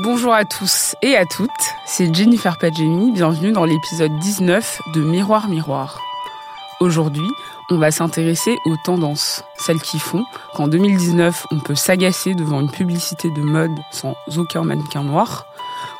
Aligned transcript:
Bonjour 0.00 0.32
à 0.32 0.46
tous 0.46 0.96
et 1.02 1.16
à 1.16 1.26
toutes, 1.26 1.50
c'est 1.84 2.12
Jennifer 2.14 2.56
Padgemi, 2.56 3.12
bienvenue 3.12 3.52
dans 3.52 3.66
l'épisode 3.66 4.18
19 4.20 4.80
de 4.94 5.02
Miroir 5.02 5.48
Miroir. 5.48 6.00
Aujourd'hui, 6.80 7.28
on 7.68 7.76
va 7.76 7.90
s'intéresser 7.90 8.56
aux 8.64 8.76
tendances, 8.86 9.44
celles 9.58 9.82
qui 9.82 9.98
font 9.98 10.24
qu'en 10.54 10.66
2019, 10.66 11.46
on 11.50 11.60
peut 11.60 11.74
s'agacer 11.74 12.34
devant 12.34 12.60
une 12.60 12.70
publicité 12.70 13.28
de 13.30 13.42
mode 13.42 13.78
sans 13.90 14.16
aucun 14.38 14.64
mannequin 14.64 15.04
noir, 15.04 15.46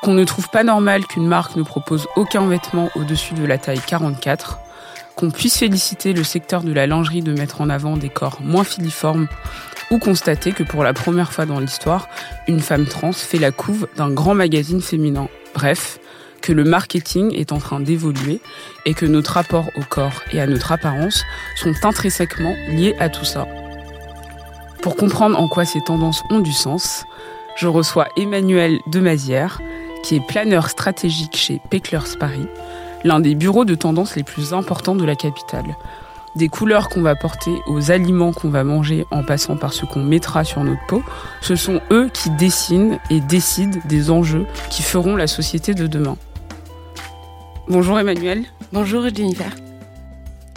qu'on 0.01 0.15
ne 0.15 0.25
trouve 0.25 0.49
pas 0.49 0.65
normal 0.65 1.07
qu'une 1.07 1.29
marque 1.29 1.55
ne 1.57 1.63
propose 1.63 2.09
aucun 2.17 2.47
vêtement 2.47 2.89
au-dessus 2.97 3.35
de 3.35 3.45
la 3.45 3.59
taille 3.59 3.83
44, 3.87 4.59
qu'on 5.17 5.31
puisse 5.31 5.59
féliciter 5.59 6.15
le 6.15 6.25
secteur 6.25 6.63
de 6.63 6.73
la 6.73 6.87
lingerie 6.87 7.23
de 7.23 7.35
mettre 7.35 7.61
en 7.61 7.69
avant 7.69 7.99
des 7.99 8.09
corps 8.09 8.39
moins 8.41 8.65
filiformes 8.65 9.29
ou 9.93 9.99
constater 9.99 10.53
que 10.53 10.63
pour 10.63 10.83
la 10.83 10.95
première 10.95 11.33
fois 11.33 11.45
dans 11.45 11.61
l'histoire, 11.61 12.09
une 12.49 12.61
femme 12.61 12.87
trans 12.87 13.13
fait 13.13 13.39
la 13.39 13.53
couve 13.53 13.87
d'un 13.97 14.11
grand 14.11 14.35
magazine 14.35 14.81
féminin. 14.81 15.29
Bref, 15.55 16.01
que 16.41 16.53
le 16.55 16.65
marketing 16.65 17.35
est 17.35 17.53
en 17.53 17.59
train 17.59 17.79
d'évoluer 17.79 18.41
et 18.87 18.95
que 18.95 19.05
notre 19.05 19.35
rapport 19.35 19.67
au 19.77 19.83
corps 19.83 20.23
et 20.33 20.41
à 20.41 20.47
notre 20.47 20.73
apparence 20.73 21.25
sont 21.57 21.75
intrinsèquement 21.83 22.55
liés 22.71 22.97
à 22.99 23.11
tout 23.11 23.27
ça. 23.27 23.47
Pour 24.81 24.97
comprendre 24.97 25.39
en 25.39 25.47
quoi 25.47 25.67
ces 25.67 25.83
tendances 25.83 26.25
ont 26.31 26.41
du 26.41 26.53
sens, 26.53 27.05
je 27.57 27.69
reçois 27.69 28.09
Emmanuel 28.17 28.81
Demazière, 28.87 29.61
qui 30.03 30.17
est 30.17 30.27
planeur 30.27 30.71
stratégique 30.71 31.37
chez 31.37 31.61
Pecklers 31.71 32.19
Paris, 32.19 32.49
l'un 33.05 33.21
des 33.21 33.35
bureaux 33.35 33.67
de 33.67 33.75
tendance 33.75 34.17
les 34.17 34.25
plus 34.25 34.55
importants 34.55 34.97
de 34.97 35.05
la 35.05 35.17
capitale. 35.17 35.77
Des 36.35 36.49
couleurs 36.49 36.89
qu'on 36.89 37.03
va 37.03 37.15
porter 37.15 37.61
aux 37.67 37.91
aliments 37.91 38.33
qu'on 38.33 38.49
va 38.49 38.65
manger 38.65 39.05
en 39.11 39.23
passant 39.23 39.57
par 39.57 39.75
ce 39.75 39.85
qu'on 39.85 40.03
mettra 40.03 40.45
sur 40.45 40.65
notre 40.65 40.81
peau, 40.87 41.03
ce 41.43 41.57
sont 41.57 41.81
eux 41.91 42.09
qui 42.13 42.31
dessinent 42.31 42.99
et 43.11 43.21
décident 43.21 43.79
des 43.85 44.11
enjeux 44.11 44.47
qui 44.71 44.83
feront 44.83 45.15
la 45.15 45.27
société 45.27 45.75
de 45.75 45.87
demain. 45.87 46.17
Bonjour 47.69 47.99
Emmanuel. 47.99 48.45
Bonjour 48.73 49.03
Jennifer. 49.15 49.51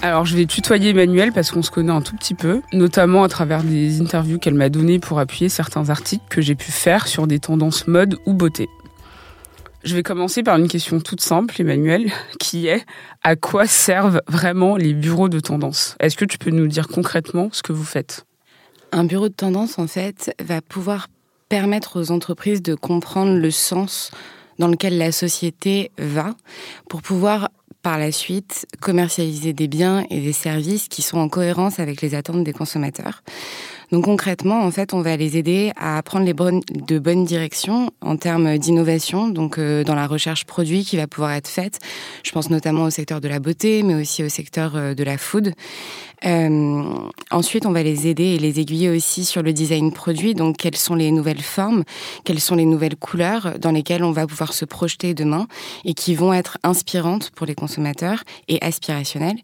Alors 0.02 0.26
je 0.26 0.38
vais 0.38 0.46
tutoyer 0.46 0.92
Emmanuel 0.92 1.34
parce 1.34 1.52
qu'on 1.52 1.62
se 1.62 1.72
connaît 1.72 1.92
un 1.92 2.02
tout 2.02 2.16
petit 2.16 2.36
peu, 2.36 2.62
notamment 2.72 3.24
à 3.24 3.28
travers 3.28 3.64
des 3.64 4.02
interviews 4.02 4.40
qu'elle 4.40 4.54
m'a 4.54 4.70
données 4.70 5.00
pour 5.00 5.20
appuyer 5.20 5.50
certains 5.50 5.90
articles 5.90 6.24
que 6.30 6.42
j'ai 6.42 6.56
pu 6.56 6.72
faire 6.72 7.08
sur 7.08 7.28
des 7.28 7.40
tendances 7.40 7.88
mode 7.88 8.18
ou 8.26 8.34
beauté. 8.34 8.70
Je 9.86 9.94
vais 9.96 10.02
commencer 10.02 10.42
par 10.42 10.58
une 10.58 10.68
question 10.68 11.00
toute 11.00 11.22
simple, 11.22 11.62
Emmanuel, 11.62 12.12
qui 12.40 12.66
est 12.66 12.84
à 13.24 13.36
quoi 13.36 13.68
servent 13.68 14.20
vraiment 14.28 14.78
les 14.78 14.96
bureaux 14.96 15.30
de 15.30 15.40
tendance? 15.40 15.96
Est-ce 16.00 16.18
que 16.18 16.26
tu 16.26 16.40
peux 16.40 16.50
nous 16.50 16.66
dire 16.66 16.88
concrètement 16.88 17.50
ce 17.52 17.62
que 17.62 17.72
vous 17.72 17.84
faites? 17.84 18.26
Un 18.92 19.04
bureau 19.04 19.30
de 19.30 19.34
tendance, 19.36 19.78
en 19.78 19.86
fait, 19.86 20.34
va 20.44 20.62
pouvoir 20.62 21.08
permettre 21.50 22.02
aux 22.02 22.10
entreprises 22.10 22.64
de 22.64 22.74
comprendre 22.74 23.38
le 23.38 23.52
sens 23.52 24.10
dans 24.58 24.70
lequel 24.70 24.98
la 24.98 25.12
société 25.12 25.92
va 26.00 26.34
pour 26.90 27.04
pouvoir 27.04 27.50
par 27.84 28.00
la 28.00 28.12
suite 28.12 28.66
commercialiser 28.82 29.54
des 29.54 29.68
biens 29.68 30.04
et 30.10 30.20
des 30.20 30.34
services 30.34 30.88
qui 30.88 31.04
sont 31.04 31.20
en 31.20 31.30
cohérence 31.30 31.80
avec 31.80 32.02
les 32.02 32.16
attentes 32.16 32.44
des 32.44 32.54
consommateurs. 32.54 33.22
Donc 33.92 34.06
concrètement, 34.06 34.62
en 34.62 34.72
fait, 34.72 34.94
on 34.94 35.02
va 35.02 35.16
les 35.16 35.38
aider 35.38 35.72
à 35.76 36.02
prendre 36.04 36.26
les 36.26 36.34
bonnes, 36.34 36.62
de 36.70 37.00
bonnes 37.00 37.26
directions 37.26 37.92
en 38.02 38.18
termes 38.18 38.58
d'innovation, 38.58 39.28
donc 39.28 39.58
euh, 39.58 39.84
dans 39.84 39.96
la 39.96 40.08
recherche 40.08 40.46
produit 40.46 40.84
qui 40.84 40.98
va 40.98 41.08
pouvoir 41.08 41.34
être 41.34 41.48
faite. 41.48 41.80
Je 42.24 42.32
pense 42.32 42.50
notamment 42.50 42.84
au 42.84 42.90
secteur 42.90 43.22
de 43.22 43.28
la 43.28 43.40
beauté, 43.40 43.84
mais 43.84 43.96
aussi 43.96 44.24
au 44.24 44.30
secteur 44.30 44.76
euh, 44.76 44.94
de 44.94 45.04
la 45.04 45.18
food. 45.18 45.54
Euh, 46.26 46.84
ensuite, 47.32 47.66
on 47.66 47.72
va 47.72 47.84
les 47.84 48.08
aider 48.08 48.24
et 48.24 48.40
les 48.40 48.60
aiguiller 48.60 48.90
aussi 48.90 49.26
sur 49.26 49.44
le 49.44 49.54
design 49.54 49.92
produit. 49.92 50.34
Donc, 50.34 50.58
quelles 50.58 50.76
sont 50.76 50.96
les 50.96 51.12
nouvelles 51.12 51.42
formes, 51.42 51.84
quelles 52.24 52.40
sont 52.40 52.56
les 52.56 52.66
nouvelles 52.66 52.96
couleurs 52.96 53.60
dans 53.60 53.72
lesquelles 53.72 54.04
on 54.04 54.12
va 54.12 54.26
pouvoir 54.26 54.54
se 54.54 54.66
projeter 54.66 55.14
demain 55.14 55.48
et 55.84 55.94
qui 55.94 56.16
vont 56.16 56.34
être 56.34 56.58
inspirantes 56.64 57.32
pour 57.32 57.46
les 57.46 57.56
consommateurs 57.56 58.24
et 58.48 58.62
aspirationnelles. 58.62 59.40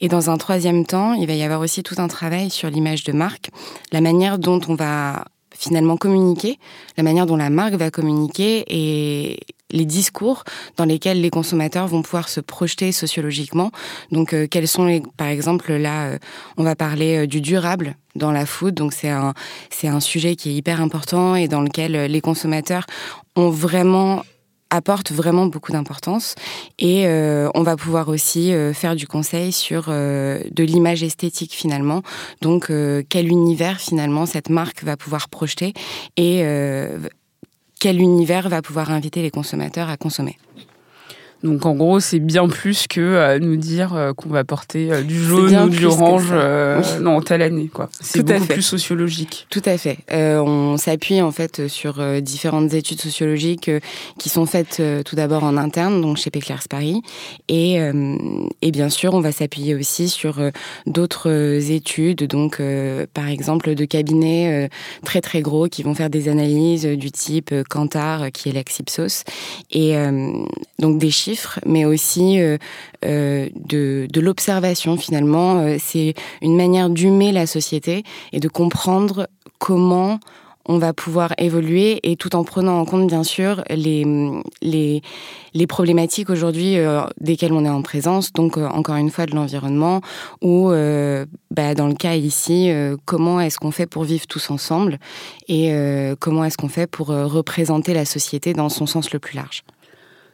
Et 0.00 0.08
dans 0.08 0.30
un 0.30 0.36
troisième 0.36 0.84
temps, 0.84 1.14
il 1.14 1.26
va 1.26 1.34
y 1.34 1.42
avoir 1.42 1.60
aussi 1.60 1.82
tout 1.82 1.96
un 1.98 2.08
travail 2.08 2.50
sur 2.50 2.68
l'image 2.68 3.04
de 3.04 3.12
marque, 3.12 3.50
la 3.92 4.00
manière 4.00 4.38
dont 4.38 4.60
on 4.68 4.74
va 4.74 5.24
finalement 5.58 5.96
communiquer, 5.96 6.58
la 6.96 7.02
manière 7.02 7.26
dont 7.26 7.36
la 7.36 7.50
marque 7.50 7.74
va 7.74 7.90
communiquer 7.90 8.64
et 8.68 9.40
les 9.70 9.84
discours 9.84 10.44
dans 10.76 10.84
lesquels 10.84 11.20
les 11.20 11.30
consommateurs 11.30 11.88
vont 11.88 12.02
pouvoir 12.02 12.28
se 12.28 12.40
projeter 12.40 12.92
sociologiquement. 12.92 13.70
Donc, 14.12 14.32
euh, 14.32 14.46
quels 14.48 14.68
sont 14.68 14.84
les, 14.84 15.02
par 15.16 15.28
exemple, 15.28 15.72
là, 15.72 16.06
euh, 16.06 16.18
on 16.56 16.62
va 16.62 16.76
parler 16.76 17.24
euh, 17.24 17.26
du 17.26 17.40
durable 17.40 17.96
dans 18.14 18.30
la 18.30 18.46
food. 18.46 18.74
Donc, 18.74 18.92
c'est 18.92 19.10
un, 19.10 19.34
c'est 19.70 19.88
un 19.88 20.00
sujet 20.00 20.36
qui 20.36 20.50
est 20.50 20.54
hyper 20.54 20.80
important 20.80 21.34
et 21.34 21.48
dans 21.48 21.62
lequel 21.62 21.92
les 21.92 22.20
consommateurs 22.20 22.86
ont 23.34 23.50
vraiment 23.50 24.22
apporte 24.70 25.12
vraiment 25.12 25.46
beaucoup 25.46 25.72
d'importance 25.72 26.34
et 26.78 27.06
euh, 27.06 27.48
on 27.54 27.62
va 27.62 27.76
pouvoir 27.76 28.08
aussi 28.08 28.52
euh, 28.52 28.72
faire 28.72 28.96
du 28.96 29.06
conseil 29.06 29.52
sur 29.52 29.86
euh, 29.88 30.40
de 30.50 30.64
l'image 30.64 31.02
esthétique 31.02 31.52
finalement 31.52 32.02
donc 32.42 32.70
quel 33.08 33.28
univers 33.28 33.80
finalement 33.80 34.26
cette 34.26 34.48
marque 34.48 34.82
va 34.82 34.96
pouvoir 34.96 35.28
projeter 35.28 35.72
et 36.16 36.44
quel 37.78 38.00
univers 38.00 38.48
va 38.48 38.62
pouvoir 38.62 38.90
inviter 38.90 39.22
les 39.22 39.30
consommateurs 39.30 39.88
à 39.88 39.96
consommer. 39.96 40.38
Donc 41.46 41.64
en 41.64 41.74
gros, 41.74 42.00
c'est 42.00 42.18
bien 42.18 42.48
plus 42.48 42.86
que 42.88 43.00
euh, 43.00 43.38
nous 43.38 43.56
dire 43.56 43.94
euh, 43.94 44.12
qu'on 44.12 44.28
va 44.28 44.44
porter 44.44 44.92
euh, 44.92 45.02
du 45.02 45.22
jaune 45.22 45.56
ou 45.56 45.68
du 45.68 45.86
orange 45.86 46.32
non, 47.00 47.20
telle 47.20 47.42
année. 47.42 47.68
quoi. 47.72 47.88
C'est 48.00 48.22
beaucoup 48.22 48.46
plus 48.46 48.62
sociologique. 48.62 49.46
Tout 49.50 49.62
à 49.64 49.78
fait. 49.78 49.98
on 50.12 50.76
s'appuie 50.76 51.22
en 51.22 51.30
fait 51.30 51.68
sur 51.68 52.02
différentes 52.20 52.74
études 52.74 53.00
sociologiques 53.00 53.70
qui 54.18 54.28
sont 54.28 54.46
faites 54.46 54.82
tout 55.04 55.16
d'abord 55.16 55.44
en 55.44 55.56
interne, 55.56 56.00
donc 56.00 56.16
chez 56.16 56.30
Péclairs 56.30 56.62
Paris. 56.68 57.02
Et, 57.48 57.78
et 58.62 58.70
bien 58.70 58.88
sûr, 58.88 59.14
on 59.14 59.20
va 59.20 59.32
s'appuyer 59.32 59.74
aussi 59.74 60.08
sur 60.08 60.40
d'autres 60.86 61.30
études, 61.70 62.24
donc 62.24 62.60
par 63.14 63.28
exemple 63.28 63.74
de 63.74 63.84
cabinets 63.84 64.68
très 65.04 65.20
très 65.20 65.42
gros 65.42 65.68
qui 65.68 65.82
vont 65.82 65.94
faire 65.94 66.10
des 66.10 66.28
analyses 66.28 66.86
du 66.86 67.10
type 67.10 67.54
Kantar, 67.68 68.32
qui 68.32 68.48
est 68.48 68.52
l'ex-Ipsos. 68.52 69.24
Et 69.70 69.94
donc 70.78 70.98
des 70.98 71.10
chiffres 71.10 71.35
mais 71.64 71.84
aussi 71.84 72.40
euh, 72.40 72.58
euh, 73.04 73.48
de, 73.54 74.20
l'observation 74.20 74.96
finalement. 74.96 75.58
Euh, 75.58 75.76
c'est 75.78 76.14
une 76.42 76.56
manière 76.56 76.90
d'humer 76.90 77.32
la 77.32 77.46
société 77.46 78.02
et 78.32 78.40
de 78.40 78.48
comprendre 78.48 79.28
comment 79.58 80.18
on 80.68 80.78
va 80.78 80.92
pouvoir 80.92 81.32
évoluer 81.38 82.00
et 82.02 82.16
tout 82.16 82.34
en 82.34 82.42
prenant 82.42 82.80
en 82.80 82.84
compte 82.84 83.06
bien 83.06 83.22
sûr 83.22 83.62
les 83.70 85.02
problématiques 85.68 86.28
aujourd'hui 86.28 86.76
desquelles 87.20 87.52
on 87.52 87.64
est 87.64 87.70
en 87.70 87.82
présence, 87.82 88.32
donc 88.32 88.56
encore 88.56 88.96
une 88.96 89.10
fois 89.10 89.26
de 89.26 89.36
l'environnement, 89.36 90.00
ou 90.42 90.70
bah, 91.52 91.74
dans 91.76 91.86
le 91.86 91.94
cas 91.94 92.16
ici, 92.16 92.68
comment 93.04 93.40
est-ce 93.40 93.60
qu'on 93.60 93.70
fait 93.70 93.86
pour 93.86 94.02
vivre 94.02 94.26
tous 94.26 94.50
ensemble 94.50 94.98
et 95.46 95.72
comment 96.18 96.42
est-ce 96.42 96.58
qu'on 96.58 96.68
fait 96.68 96.88
pour 96.88 97.06
représenter 97.06 97.94
la 97.94 98.04
société 98.04 98.52
dans 98.52 98.68
son 98.68 98.86
sens 98.86 99.12
le 99.12 99.20
plus 99.20 99.36
large 99.36 99.62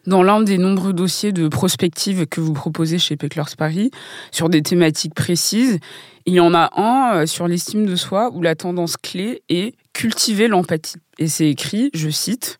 dans 0.07 0.23
l'un 0.23 0.43
des 0.43 0.59
nombreux 0.59 0.93
dossiers 0.93 1.33
de 1.33 1.49
prospective 1.49 2.27
que 2.27 2.41
vous 2.41 2.53
proposez 2.53 2.99
chez 2.99 3.17
Pecklers 3.17 3.57
Paris 3.57 3.91
sur 4.31 4.49
des 4.49 4.63
thématiques 4.63 5.15
précises. 5.15 5.79
Il 6.27 6.35
y 6.35 6.41
en 6.41 6.55
a 6.55 6.71
un 6.81 7.17
euh, 7.17 7.27
sur 7.27 7.49
l'estime 7.49 7.87
de 7.87 7.97
soi 7.97 8.31
où 8.33 8.43
la 8.43 8.55
tendance 8.55 8.97
clé 8.97 9.43
est 9.49 9.75
cultiver 9.93 10.49
l'empathie. 10.49 10.97
Et 11.19 11.29
c'est 11.29 11.49
écrit, 11.49 11.91
je 11.95 12.09
cite, 12.09 12.59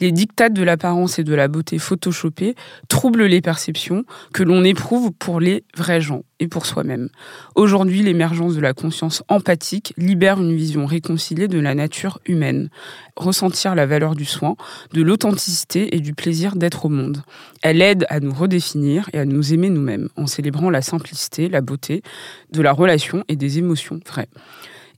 les 0.00 0.10
dictates 0.10 0.52
de 0.52 0.64
l'apparence 0.64 1.20
et 1.20 1.24
de 1.24 1.34
la 1.34 1.46
beauté 1.46 1.78
photoshopée 1.78 2.56
troublent 2.88 3.26
les 3.26 3.40
perceptions 3.40 4.04
que 4.34 4.42
l'on 4.42 4.64
éprouve 4.64 5.12
pour 5.12 5.38
les 5.38 5.64
vrais 5.76 6.00
gens 6.00 6.24
et 6.40 6.48
pour 6.48 6.66
soi-même. 6.66 7.08
Aujourd'hui, 7.54 8.02
l'émergence 8.02 8.56
de 8.56 8.60
la 8.60 8.74
conscience 8.74 9.22
empathique 9.28 9.94
libère 9.96 10.40
une 10.40 10.56
vision 10.56 10.86
réconciliée 10.86 11.46
de 11.46 11.60
la 11.60 11.76
nature 11.76 12.18
humaine. 12.26 12.68
Ressentir 13.14 13.76
la 13.76 13.86
valeur 13.86 14.16
du 14.16 14.24
soin, 14.24 14.56
de 14.92 15.02
l'authenticité 15.02 15.94
et 15.94 16.00
du 16.00 16.14
plaisir 16.14 16.56
d'être 16.56 16.86
au 16.86 16.88
monde. 16.88 17.22
Elle 17.62 17.80
aide 17.80 18.04
à 18.08 18.18
nous 18.18 18.34
redéfinir 18.34 19.08
et 19.12 19.20
à 19.20 19.24
nous 19.24 19.54
aimer 19.54 19.70
nous-mêmes 19.70 20.08
en 20.16 20.26
célébrant 20.26 20.70
la 20.70 20.82
simplicité, 20.82 21.48
la 21.48 21.60
beauté 21.60 22.02
de 22.50 22.60
la 22.60 22.72
relation 22.72 23.01
et 23.28 23.36
des 23.36 23.58
émotions 23.58 24.00
vraies. 24.06 24.28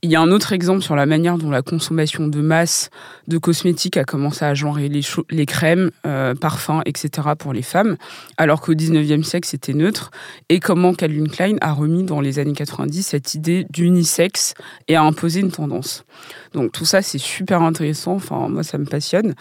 Il 0.01 0.11
y 0.11 0.15
a 0.15 0.21
un 0.21 0.29
autre 0.29 0.53
exemple 0.53 0.81
sur 0.81 0.95
la 0.95 1.07
manière 1.07 1.39
dont 1.39 1.49
la 1.49 1.63
consommation 1.63 2.27
de 2.27 2.39
masse 2.39 2.91
de 3.27 3.39
cosmétiques 3.39 3.97
a 3.97 4.03
commencé 4.03 4.45
à 4.45 4.53
genrer 4.53 4.87
les, 4.87 5.45
crèmes, 5.47 5.89
euh, 6.05 6.35
parfums, 6.35 6.81
etc. 6.85 7.29
pour 7.35 7.53
les 7.53 7.63
femmes, 7.63 7.97
alors 8.37 8.61
qu'au 8.61 8.75
19e 8.75 9.23
siècle 9.23 9.47
c'était 9.47 9.73
neutre, 9.73 10.11
et 10.49 10.59
comment 10.59 10.93
Calvin 10.93 11.25
Klein 11.25 11.55
a 11.61 11.73
remis 11.73 12.03
dans 12.03 12.21
les 12.21 12.37
années 12.37 12.53
90 12.53 13.01
cette 13.01 13.33
idée 13.33 13.65
d'unisexe 13.71 14.53
et 14.87 14.95
a 14.95 15.01
imposé 15.01 15.39
une 15.39 15.51
tendance. 15.51 16.05
Donc 16.53 16.71
tout 16.71 16.85
ça 16.85 17.01
c'est 17.01 17.17
super 17.17 17.63
intéressant, 17.63 18.13
enfin 18.13 18.47
moi 18.47 18.61
ça 18.61 18.77
me 18.77 18.85
passionne. 18.85 19.33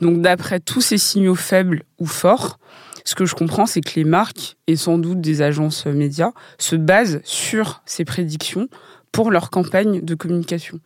Donc 0.00 0.20
d'après 0.20 0.60
tous 0.60 0.82
ces 0.82 0.98
signaux 0.98 1.34
faibles 1.34 1.82
ou 1.98 2.06
forts, 2.06 2.60
ce 3.04 3.14
que 3.14 3.24
je 3.24 3.34
comprends, 3.34 3.66
c'est 3.66 3.80
que 3.80 3.92
les 3.96 4.04
marques, 4.04 4.56
et 4.66 4.76
sans 4.76 4.98
doute 4.98 5.20
des 5.20 5.42
agences 5.42 5.86
médias, 5.86 6.32
se 6.58 6.76
basent 6.76 7.20
sur 7.24 7.82
ces 7.86 8.04
prédictions 8.04 8.68
pour 9.10 9.30
leur 9.30 9.50
campagne 9.50 10.00
de 10.00 10.14
communication 10.14 10.80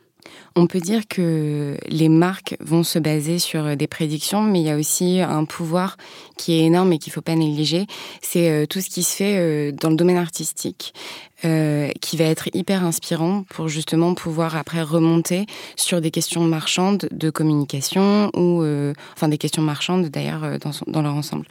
on 0.54 0.66
peut 0.66 0.80
dire 0.80 1.06
que 1.08 1.76
les 1.88 2.08
marques 2.08 2.56
vont 2.60 2.82
se 2.82 2.98
baser 2.98 3.38
sur 3.38 3.76
des 3.76 3.86
prédictions, 3.86 4.42
mais 4.42 4.60
il 4.60 4.66
y 4.66 4.70
a 4.70 4.76
aussi 4.76 5.20
un 5.20 5.44
pouvoir 5.44 5.96
qui 6.36 6.54
est 6.54 6.64
énorme 6.64 6.92
et 6.92 6.98
qu'il 6.98 7.10
ne 7.10 7.14
faut 7.14 7.22
pas 7.22 7.34
négliger. 7.34 7.86
C'est 8.22 8.50
euh, 8.50 8.66
tout 8.66 8.80
ce 8.80 8.88
qui 8.88 9.02
se 9.02 9.14
fait 9.14 9.38
euh, 9.38 9.72
dans 9.72 9.90
le 9.90 9.96
domaine 9.96 10.16
artistique. 10.16 10.94
Euh, 11.44 11.90
qui 12.00 12.16
va 12.16 12.24
être 12.24 12.48
hyper 12.54 12.82
inspirant 12.82 13.44
pour 13.50 13.68
justement 13.68 14.14
pouvoir 14.14 14.56
après 14.56 14.80
remonter 14.80 15.44
sur 15.76 16.00
des 16.00 16.10
questions 16.10 16.40
marchandes 16.40 17.08
de 17.10 17.28
communication 17.28 18.30
ou 18.34 18.62
euh, 18.62 18.94
enfin 19.14 19.28
des 19.28 19.36
questions 19.36 19.60
marchandes 19.60 20.06
d'ailleurs 20.06 20.44
euh, 20.44 20.56
dans, 20.56 20.70
dans, 20.86 21.02
leur 21.02 21.12
ensemble. 21.12 21.44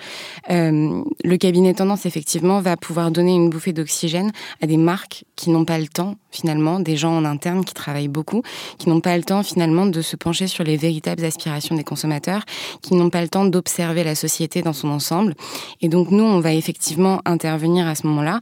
le 0.50 1.38
cabinet 1.38 1.76
tendance 1.76 2.08
effectivement 2.08 2.62
va 2.62 2.78
pouvoir 2.78 3.12
donner 3.12 3.36
une 3.36 3.52
bouffée 3.52 3.74
d'oxygène 3.74 4.32
à 4.60 4.66
des 4.66 4.78
marques 4.78 5.24
qui 5.36 5.52
n'ont 5.52 5.66
pas 5.66 5.78
le 5.78 5.88
temps 5.88 6.16
finalement, 6.36 6.80
des 6.80 6.98
gens 6.98 7.16
en 7.16 7.26
interne 7.26 7.64
qui 7.64 7.74
travaillent 7.74 8.08
beaucoup, 8.08 8.44
qui 8.78 8.90
n'ont 8.90 9.00
pas 9.02 9.18
le 9.18 9.24
temps 9.24 9.44
finalement 9.44 9.86
de 9.86 10.02
se 10.02 10.16
pencher 10.16 10.48
sur 10.48 10.64
les 10.64 10.78
véritables 10.78 11.24
aspirations 11.24 11.76
des 11.76 11.84
consommateurs, 11.84 12.44
qui 12.82 12.94
n'ont 12.96 13.10
pas 13.10 13.22
le 13.22 13.30
temps 13.30 13.46
d'observer 13.46 14.04
la 14.04 14.16
société 14.16 14.62
dans 14.62 14.74
son 14.74 14.90
ensemble. 14.90 15.34
Et 15.82 15.90
donc 15.90 16.12
nous, 16.12 16.24
on 16.24 16.40
va 16.40 16.54
effectivement 16.54 17.22
intervenir 17.26 17.88
à 17.88 17.96
ce 17.96 18.06
moment-là 18.08 18.42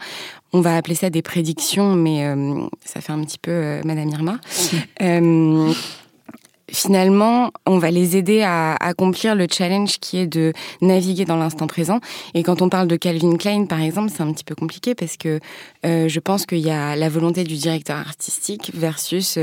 on 0.54 0.62
va 0.62 0.78
appeler 0.78 0.96
ça 0.96 1.10
des 1.10 1.24
prédictions, 1.24 1.96
mais 1.96 2.26
euh, 2.26 2.62
ça 2.86 3.02
fait 3.02 3.12
un 3.12 3.22
petit 3.24 3.40
peu 3.40 3.52
euh, 3.52 3.82
Madame 3.84 4.10
Irma. 4.10 4.40
Euh, 5.02 5.74
finalement, 6.72 7.52
on 7.66 7.80
va 7.80 7.90
les 7.92 8.16
aider 8.16 8.42
à 8.44 8.76
accomplir 8.76 9.36
le 9.36 9.48
challenge 9.52 9.98
qui 10.00 10.18
est 10.18 10.28
de 10.28 10.54
naviguer 10.82 11.26
dans 11.26 11.36
l'instant 11.36 11.66
présent. 11.66 12.00
Et 12.36 12.44
quand 12.44 12.62
on 12.62 12.70
parle 12.70 12.88
de 12.88 12.96
Calvin 12.96 13.36
Klein, 13.36 13.66
par 13.66 13.82
exemple, 13.82 14.12
c'est 14.16 14.22
un 14.22 14.32
petit 14.32 14.44
peu 14.44 14.56
compliqué 14.56 14.96
parce 14.96 15.18
que 15.18 15.40
je 15.84 16.20
pense 16.20 16.46
qu'il 16.46 16.60
y 16.60 16.72
a 16.72 16.96
la 16.96 17.10
volonté 17.10 17.44
du 17.44 17.56
directeur 17.56 17.98
artistique 17.98 18.72
versus 18.74 19.38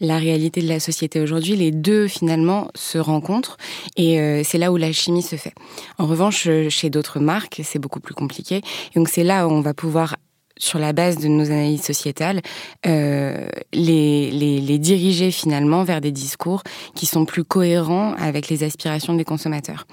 la 0.00 0.18
réalité 0.18 0.60
de 0.60 0.68
la 0.68 0.78
société 0.78 1.20
aujourd'hui. 1.20 1.56
Les 1.56 1.72
deux, 1.72 2.06
finalement, 2.06 2.68
se 2.74 2.98
rencontrent 2.98 3.56
et 3.96 4.42
c'est 4.44 4.58
là 4.58 4.70
où 4.70 4.76
la 4.76 4.92
chimie 4.92 5.22
se 5.22 5.36
fait. 5.36 5.54
En 5.98 6.06
revanche, 6.06 6.48
chez 6.68 6.90
d'autres 6.90 7.18
marques, 7.18 7.60
c'est 7.64 7.80
beaucoup 7.80 8.00
plus 8.00 8.14
compliqué. 8.14 8.56
Et 8.56 8.98
donc, 8.98 9.08
c'est 9.08 9.24
là 9.24 9.48
où 9.48 9.50
on 9.50 9.62
va 9.62 9.74
pouvoir 9.74 10.14
sur 10.58 10.78
la 10.78 10.92
base 10.92 11.18
de 11.18 11.28
nos 11.28 11.46
analyses 11.46 11.82
sociétales, 11.82 12.42
euh, 12.86 13.48
les, 13.72 14.30
les, 14.30 14.78
diriger 14.78 15.30
finalement 15.30 15.84
vers 15.84 16.00
des 16.00 16.12
discours 16.12 16.62
qui 16.94 17.06
sont 17.06 17.24
plus 17.24 17.44
cohérents 17.44 18.14
avec 18.14 18.48
les 18.48 18.62
aspirations 18.62 19.14
des 19.14 19.24
consommateurs. 19.24 19.86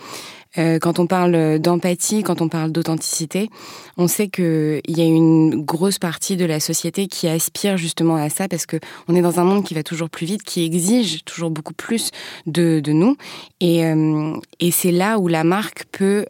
Euh, 0.58 0.80
quand 0.80 1.00
on 1.00 1.08
parle 1.08 1.60
d'empathie, 1.60 2.24
quand 2.24 2.42
on 2.42 2.48
parle 2.48 2.72
d'authenticité, 2.72 3.50
on 3.98 4.08
sait 4.08 4.28
qu'il 4.28 4.82
y 4.88 5.02
a 5.02 5.06
une 5.06 5.64
grosse 5.64 6.00
partie 6.00 6.38
de 6.38 6.46
la 6.46 6.60
société 6.60 7.08
qui 7.08 7.28
aspire 7.28 7.78
justement 7.78 8.16
à 8.16 8.30
ça 8.30 8.48
parce 8.48 8.66
que 8.66 8.78
on 9.08 9.16
est 9.16 9.22
dans 9.22 9.40
un 9.40 9.44
monde 9.44 9.66
qui 9.66 9.74
va 9.74 9.84
toujours 9.84 10.10
plus 10.10 10.26
vite, 10.26 10.44
qui 10.44 10.64
exige 10.64 11.26
toujours 11.26 11.50
beaucoup 11.50 11.74
plus 11.74 12.12
de, 12.46 12.80
de 12.80 12.92
nous. 12.92 13.18
Et, 13.60 13.86
euh, 13.86 14.34
et 14.60 14.72
c'est 14.72 14.92
là 14.92 15.20
où 15.20 15.28
la 15.28 15.44
marque 15.44 15.86
peut 15.92 16.26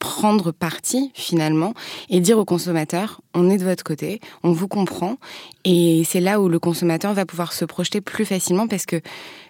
prendre 0.00 0.50
parti 0.50 1.12
finalement 1.14 1.74
et 2.08 2.18
dire 2.18 2.38
au 2.38 2.44
consommateur 2.44 3.20
on 3.34 3.48
est 3.48 3.58
de 3.58 3.64
votre 3.64 3.84
côté, 3.84 4.20
on 4.42 4.50
vous 4.50 4.66
comprend 4.66 5.16
et 5.64 6.02
c'est 6.04 6.20
là 6.20 6.40
où 6.40 6.48
le 6.48 6.58
consommateur 6.58 7.14
va 7.14 7.26
pouvoir 7.26 7.52
se 7.52 7.64
projeter 7.64 8.00
plus 8.00 8.24
facilement 8.24 8.66
parce 8.66 8.86
que 8.86 9.00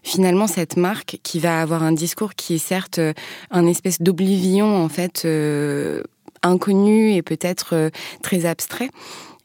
finalement 0.02 0.48
cette 0.48 0.76
marque 0.76 1.18
qui 1.22 1.38
va 1.38 1.62
avoir 1.62 1.82
un 1.82 1.92
discours 1.92 2.34
qui 2.34 2.56
est 2.56 2.58
certes 2.58 2.98
euh, 2.98 3.14
un 3.50 3.66
espèce 3.66 4.02
d'oblivion 4.02 4.76
en 4.76 4.88
fait 4.88 5.22
euh, 5.24 6.02
inconnu 6.42 7.14
et 7.14 7.22
peut-être 7.22 7.74
euh, 7.74 7.90
très 8.22 8.44
abstrait 8.44 8.90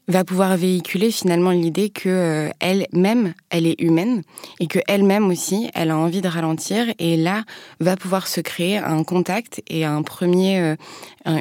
va 0.08 0.24
pouvoir 0.24 0.56
véhiculer 0.56 1.10
finalement 1.10 1.50
l'idée 1.50 1.90
que 1.90 2.08
euh, 2.08 2.50
elle-même, 2.60 3.34
elle 3.50 3.66
est 3.66 3.80
humaine 3.80 4.22
et 4.60 4.66
que 4.66 4.78
elle-même 4.86 5.28
aussi, 5.28 5.70
elle 5.74 5.90
a 5.90 5.96
envie 5.96 6.20
de 6.20 6.28
ralentir 6.28 6.86
et 6.98 7.16
là 7.16 7.42
va 7.80 7.96
pouvoir 7.96 8.26
se 8.26 8.40
créer 8.40 8.78
un 8.78 9.02
contact 9.02 9.62
et 9.68 9.84
un 9.84 10.02
premier, 10.02 10.60
euh, 10.60 10.76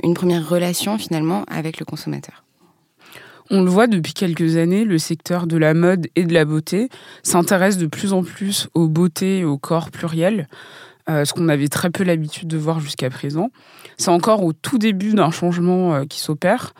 une 0.03 0.15
première 0.15 0.47
relation 0.47 0.97
finalement 0.97 1.44
avec 1.47 1.79
le 1.79 1.85
consommateur. 1.85 2.44
On 3.51 3.62
le 3.62 3.69
voit 3.69 3.85
depuis 3.85 4.13
quelques 4.13 4.57
années, 4.57 4.85
le 4.85 4.97
secteur 4.97 5.45
de 5.45 5.57
la 5.57 5.75
mode 5.75 6.07
et 6.15 6.23
de 6.23 6.33
la 6.33 6.45
beauté 6.45 6.89
s'intéresse 7.21 7.77
de 7.77 7.85
plus 7.85 8.11
en 8.11 8.23
plus 8.23 8.68
aux 8.73 8.88
beautés 8.88 9.39
et 9.39 9.45
au 9.45 9.59
corps 9.59 9.91
pluriel, 9.91 10.47
euh, 11.07 11.25
ce 11.25 11.33
qu'on 11.33 11.47
avait 11.50 11.68
très 11.68 11.91
peu 11.91 12.03
l'habitude 12.03 12.47
de 12.47 12.57
voir 12.57 12.79
jusqu'à 12.79 13.11
présent. 13.11 13.51
C'est 13.97 14.09
encore 14.09 14.44
au 14.44 14.53
tout 14.53 14.79
début 14.79 15.13
d'un 15.13 15.29
changement 15.29 16.06
qui 16.07 16.19
s'opère. 16.19 16.73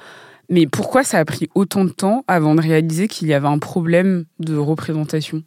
Mais 0.50 0.68
pourquoi 0.68 1.04
ça 1.04 1.20
a 1.20 1.26
pris 1.26 1.50
autant 1.56 1.86
de 1.86 1.90
temps 1.90 2.24
avant 2.28 2.56
de 2.56 2.62
réaliser 2.62 3.08
qu'il 3.08 3.28
y 3.28 3.34
avait 3.34 3.48
un 3.48 3.60
problème 3.60 4.26
de 4.40 4.56
représentation? 4.56 5.44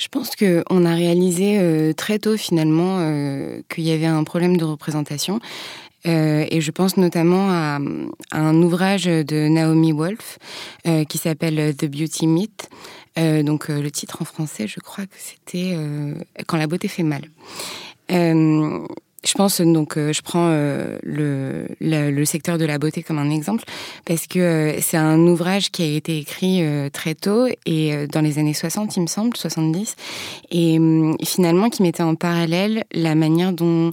Je 0.00 0.08
pense 0.08 0.30
qu'on 0.34 0.84
a 0.86 0.94
réalisé 0.94 1.58
euh, 1.58 1.92
très 1.92 2.18
tôt 2.18 2.38
finalement 2.38 3.00
euh, 3.00 3.60
qu'il 3.68 3.84
y 3.84 3.92
avait 3.92 4.06
un 4.06 4.24
problème 4.24 4.56
de 4.56 4.64
représentation. 4.64 5.40
Euh, 6.06 6.46
et 6.50 6.62
je 6.62 6.70
pense 6.70 6.96
notamment 6.96 7.50
à, 7.50 7.78
un 8.32 8.54
ouvrage 8.62 9.04
de 9.04 9.48
Naomi 9.48 9.92
Wolf 9.92 10.38
qui 11.06 11.18
s'appelle 11.18 11.76
The 11.76 11.84
Beauty 11.84 12.26
Myth. 12.26 12.70
donc 13.18 13.68
le 13.68 13.90
titre 13.90 14.22
en 14.22 14.24
français, 14.24 14.66
je 14.66 14.80
crois 14.80 15.04
que 15.04 15.16
c'était 15.18 15.76
Quand 16.46 16.56
la 16.56 16.66
beauté 16.66 16.88
fait 16.88 17.02
mal. 17.02 17.24
Je 19.24 19.34
pense 19.34 19.60
donc 19.60 19.98
euh, 19.98 20.14
je 20.14 20.22
prends 20.22 20.48
euh, 20.50 20.96
le, 21.02 21.66
le, 21.80 22.24
secteur 22.24 22.56
de 22.56 22.64
la 22.64 22.78
beauté 22.78 23.02
comme 23.02 23.18
un 23.18 23.30
exemple 23.30 23.64
parce 24.06 24.26
que 24.26 24.38
euh, 24.38 24.80
c'est 24.80 24.96
un 24.96 25.18
ouvrage 25.26 25.70
qui 25.70 25.82
a 25.82 25.86
été 25.86 26.18
écrit 26.18 26.62
très 26.90 27.14
tôt 27.14 27.46
et 27.66 28.06
dans 28.06 28.22
les 28.22 28.38
années 28.38 28.54
60 28.54 28.96
il 28.96 29.02
me 29.02 29.06
semble 29.06 29.36
70 29.36 29.94
et 30.50 30.78
hum, 30.78 31.16
finalement 31.22 31.68
qui 31.68 31.82
mettait 31.82 32.02
en 32.02 32.14
parallèle 32.14 32.84
la 32.92 33.14
manière 33.14 33.52
dont 33.52 33.92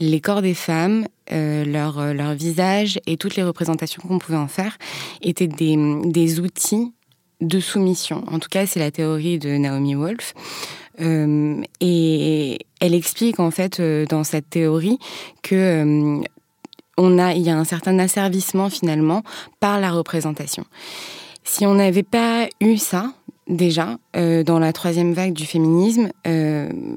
les 0.00 0.20
corps 0.20 0.42
des 0.42 0.54
femmes, 0.54 1.06
leur, 1.30 2.12
leur 2.12 2.34
visage 2.34 2.98
et 3.06 3.16
toutes 3.16 3.36
les 3.36 3.44
représentations 3.44 4.02
qu'on 4.02 4.18
pouvait 4.18 4.36
en 4.36 4.48
faire 4.48 4.76
étaient 5.22 5.46
des, 5.46 5.76
des 6.04 6.40
outils 6.40 6.92
de 7.40 7.60
soumission. 7.60 8.24
En 8.26 8.40
tout 8.40 8.48
cas, 8.50 8.66
c'est 8.66 8.80
la 8.80 8.90
théorie 8.90 9.38
de 9.38 9.50
Naomi 9.56 9.94
Wolf. 9.94 10.34
Euh, 11.00 11.62
et 11.80 12.58
elle 12.80 12.94
explique 12.94 13.40
en 13.40 13.50
fait 13.50 13.80
euh, 13.80 14.06
dans 14.06 14.24
cette 14.24 14.48
théorie 14.48 14.98
que 15.42 15.54
euh, 16.98 17.18
a, 17.18 17.34
il 17.34 17.42
y 17.42 17.50
a 17.50 17.56
un 17.56 17.64
certain 17.64 17.98
asservissement 17.98 18.70
finalement 18.70 19.22
par 19.60 19.80
la 19.80 19.90
représentation. 19.90 20.64
Si 21.42 21.66
on 21.66 21.74
n'avait 21.74 22.04
pas 22.04 22.48
eu 22.60 22.78
ça, 22.78 23.12
déjà 23.48 23.98
dans 24.14 24.58
la 24.58 24.72
troisième 24.72 25.12
vague 25.12 25.34
du 25.34 25.44
féminisme, 25.44 26.10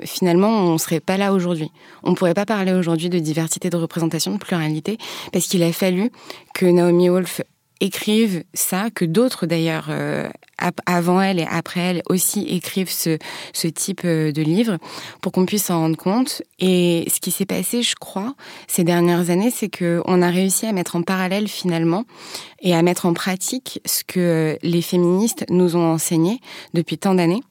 finalement, 0.05 0.47
on 0.47 0.77
serait 0.77 1.01
pas 1.01 1.17
là 1.17 1.33
aujourd'hui. 1.33 1.69
On 2.03 2.13
pourrait 2.13 2.33
pas 2.33 2.45
parler 2.45 2.71
aujourd'hui 2.71 3.09
de 3.09 3.19
diversité, 3.19 3.69
de 3.69 3.75
représentation, 3.75 4.31
de 4.31 4.37
pluralité, 4.37 4.97
parce 5.33 5.47
qu'il 5.47 5.63
a 5.63 5.73
fallu 5.73 6.09
que 6.53 6.65
Naomi 6.65 7.09
Wolf 7.09 7.41
écrivent 7.81 8.45
ça, 8.53 8.89
que 8.89 9.03
d'autres 9.03 9.47
d'ailleurs 9.47 9.89
avant 10.85 11.21
elle 11.21 11.39
et 11.39 11.47
après 11.49 11.79
elle 11.79 12.01
aussi 12.09 12.41
écrivent 12.41 12.91
ce, 12.91 13.17
type 13.67 14.01
euh, 14.05 14.31
de 14.31 14.41
livre 14.41 14.77
pour 15.21 15.31
qu'on 15.31 15.45
puisse 15.45 15.65
s'en 15.65 15.79
rendre 15.79 15.97
compte. 15.97 16.41
Et 16.59 17.05
ce 17.13 17.19
qui 17.19 17.31
s'est 17.31 17.45
passé, 17.45 17.83
je 17.83 17.95
crois, 17.95 18.35
ces 18.67 18.83
dernières 18.83 19.29
années, 19.29 19.51
c'est 19.51 19.69
que 19.69 20.01
on 20.05 20.21
a 20.21 20.29
réussi 20.29 20.65
à 20.65 20.73
mettre 20.73 20.95
en 20.95 21.01
parallèle 21.01 21.47
finalement 21.47 22.05
et 22.61 22.73
à 22.73 22.81
mettre 22.81 23.05
en 23.05 23.13
pratique 23.13 23.81
ce 23.85 24.03
que 24.03 24.57
les 24.63 24.81
féministes 24.81 25.45
nous 25.49 25.75
ont 25.75 25.91
enseigné 25.91 26.39
depuis 26.73 26.97
tant 26.97 27.13
d'années 27.13 27.43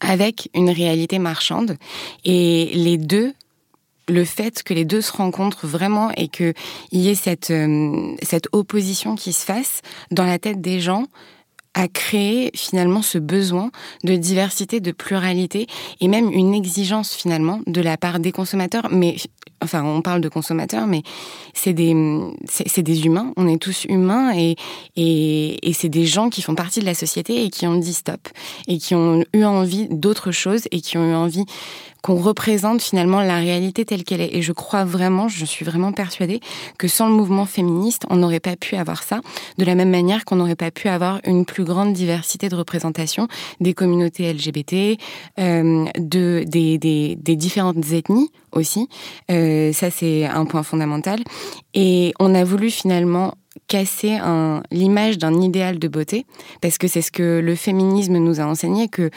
avec 0.00 0.50
une 0.54 0.70
réalité 0.70 1.18
marchande. 1.18 1.76
Et 2.24 2.70
les 2.74 2.98
deux 2.98 3.32
le 4.08 4.24
fait 4.24 4.62
que 4.62 4.74
les 4.74 4.84
deux 4.84 5.00
se 5.00 5.12
rencontrent 5.12 5.66
vraiment 5.66 6.10
et 6.16 6.28
qu'il 6.28 6.54
y 6.92 7.08
ait 7.08 7.14
cette, 7.14 7.50
euh, 7.50 8.14
cette 8.22 8.48
opposition 8.52 9.16
qui 9.16 9.32
se 9.32 9.44
fasse 9.44 9.80
dans 10.10 10.24
la 10.24 10.38
tête 10.38 10.60
des 10.60 10.80
gens 10.80 11.06
a 11.74 11.88
créé 11.88 12.50
finalement 12.54 13.02
ce 13.02 13.18
besoin 13.18 13.70
de 14.04 14.14
diversité, 14.16 14.80
de 14.80 14.92
pluralité 14.92 15.66
et 16.00 16.08
même 16.08 16.30
une 16.32 16.54
exigence 16.54 17.14
finalement 17.14 17.60
de 17.66 17.80
la 17.80 17.96
part 17.96 18.20
des 18.20 18.32
consommateurs, 18.32 18.88
mais 18.90 19.16
enfin 19.62 19.82
on 19.84 20.00
parle 20.00 20.20
de 20.20 20.28
consommateurs, 20.28 20.86
mais 20.86 21.02
c'est 21.52 21.72
des 21.72 21.94
c'est 22.46 22.82
des 22.82 23.06
humains, 23.06 23.32
on 23.36 23.48
est 23.48 23.60
tous 23.60 23.84
humains 23.88 24.32
et 24.36 24.56
et, 24.96 25.68
et 25.68 25.72
c'est 25.72 25.88
des 25.88 26.06
gens 26.06 26.30
qui 26.30 26.42
font 26.42 26.54
partie 26.54 26.80
de 26.80 26.86
la 26.86 26.94
société 26.94 27.44
et 27.44 27.50
qui 27.50 27.66
ont 27.66 27.76
dit 27.76 27.94
stop 27.94 28.28
et 28.68 28.78
qui 28.78 28.94
ont 28.94 29.24
eu 29.32 29.44
envie 29.44 29.88
d'autre 29.90 30.30
chose 30.30 30.62
et 30.70 30.80
qui 30.80 30.96
ont 30.96 31.10
eu 31.10 31.14
envie 31.14 31.44
qu'on 32.04 32.16
représente 32.16 32.82
finalement 32.82 33.22
la 33.22 33.38
réalité 33.38 33.86
telle 33.86 34.04
qu'elle 34.04 34.20
est. 34.20 34.36
Et 34.36 34.42
je 34.42 34.52
crois 34.52 34.84
vraiment, 34.84 35.26
je 35.26 35.46
suis 35.46 35.64
vraiment 35.64 35.90
persuadée 35.90 36.40
que 36.78 36.86
sans 36.86 37.08
le 37.08 37.14
mouvement 37.14 37.46
féministe, 37.46 38.02
on 38.10 38.16
n'aurait 38.16 38.40
pas 38.40 38.56
pu 38.56 38.76
avoir 38.76 39.02
ça, 39.02 39.22
de 39.56 39.64
la 39.64 39.74
même 39.74 39.88
manière 39.88 40.26
qu'on 40.26 40.36
n'aurait 40.36 40.54
pas 40.54 40.70
pu 40.70 40.88
avoir 40.88 41.20
une 41.24 41.46
plus 41.46 41.64
grande 41.64 41.94
diversité 41.94 42.50
de 42.50 42.56
représentation 42.56 43.26
des 43.60 43.72
communautés 43.72 44.30
LGBT, 44.30 45.00
euh, 45.38 45.86
de, 45.98 46.44
des, 46.46 46.76
des, 46.76 47.16
des, 47.16 47.36
différentes 47.36 47.90
ethnies 47.90 48.30
aussi. 48.52 48.86
Euh, 49.30 49.72
ça, 49.72 49.90
c'est 49.90 50.26
un 50.26 50.44
point 50.44 50.62
fondamental. 50.62 51.20
Et 51.72 52.12
on 52.20 52.34
a 52.34 52.44
voulu 52.44 52.68
finalement 52.70 53.32
casser 53.66 54.18
l'image 54.72 55.16
d'un 55.16 55.40
idéal 55.40 55.78
de 55.78 55.88
beauté, 55.88 56.26
parce 56.60 56.76
que 56.76 56.88
c'est 56.88 57.02
ce 57.02 57.12
que 57.12 57.40
le 57.42 57.54
féminisme 57.54 58.18
nous 58.18 58.40
a 58.40 58.44
enseigné, 58.44 58.88
que 58.88 59.10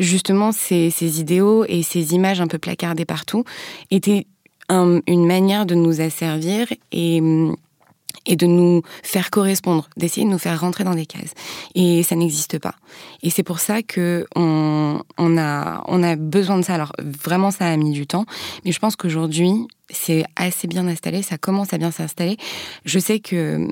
justement 0.00 0.50
ces, 0.50 0.90
idéaux 1.20 1.64
et 1.68 1.82
ces 1.82 2.14
images 2.14 2.40
un 2.40 2.48
peu 2.48 2.58
placardées 2.58 3.04
partout 3.04 3.44
étaient 3.90 4.26
une 4.68 5.26
manière 5.26 5.66
de 5.66 5.74
nous 5.74 6.00
asservir 6.00 6.68
et, 6.92 7.20
de 7.20 8.46
nous 8.46 8.82
faire 9.02 9.30
correspondre, 9.30 9.88
d'essayer 9.96 10.24
de 10.24 10.30
nous 10.30 10.38
faire 10.38 10.60
rentrer 10.60 10.84
dans 10.84 10.94
des 10.94 11.06
cases. 11.06 11.34
Et 11.74 12.04
ça 12.04 12.14
n'existe 12.14 12.58
pas. 12.60 12.76
Et 13.22 13.30
c'est 13.30 13.42
pour 13.42 13.58
ça 13.58 13.82
que 13.82 14.26
on, 14.36 15.02
a, 15.18 15.82
on 15.88 16.02
a 16.02 16.16
besoin 16.16 16.58
de 16.58 16.62
ça. 16.62 16.74
Alors 16.74 16.92
vraiment, 17.00 17.50
ça 17.50 17.66
a 17.66 17.76
mis 17.76 17.90
du 17.90 18.06
temps, 18.06 18.26
mais 18.64 18.70
je 18.70 18.78
pense 18.78 18.94
qu'aujourd'hui, 18.94 19.66
c'est 19.88 20.24
assez 20.36 20.68
bien 20.68 20.86
installé, 20.86 21.22
ça 21.22 21.36
commence 21.36 21.72
à 21.72 21.78
bien 21.78 21.90
s'installer. 21.90 22.36
Je 22.84 23.00
sais 23.00 23.18
que 23.18 23.66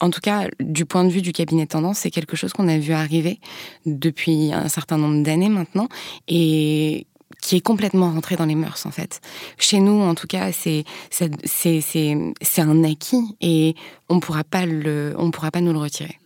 en 0.00 0.10
tout 0.10 0.20
cas, 0.20 0.48
du 0.60 0.84
point 0.84 1.04
de 1.04 1.10
vue 1.10 1.22
du 1.22 1.32
cabinet 1.32 1.66
tendance, 1.66 1.98
c'est 1.98 2.10
quelque 2.10 2.36
chose 2.36 2.52
qu'on 2.52 2.68
a 2.68 2.78
vu 2.78 2.92
arriver 2.92 3.38
depuis 3.86 4.52
un 4.52 4.68
certain 4.68 4.98
nombre 4.98 5.22
d'années 5.22 5.48
maintenant 5.48 5.88
et 6.28 7.06
qui 7.40 7.56
est 7.56 7.60
complètement 7.60 8.10
rentré 8.10 8.36
dans 8.36 8.46
les 8.46 8.54
mœurs 8.54 8.86
en 8.86 8.90
fait. 8.90 9.20
Chez 9.58 9.80
nous, 9.80 10.00
en 10.00 10.14
tout 10.14 10.26
cas, 10.26 10.50
c'est 10.52 10.84
c'est 11.10 12.60
un 12.60 12.84
acquis 12.84 13.36
et 13.40 13.74
on 14.08 14.20
pourra 14.20 14.44
pas 14.44 14.66
le 14.66 15.14
on 15.18 15.30
pourra 15.30 15.50
pas 15.50 15.60
nous 15.60 15.72
le 15.72 15.78
retirer. 15.78 16.18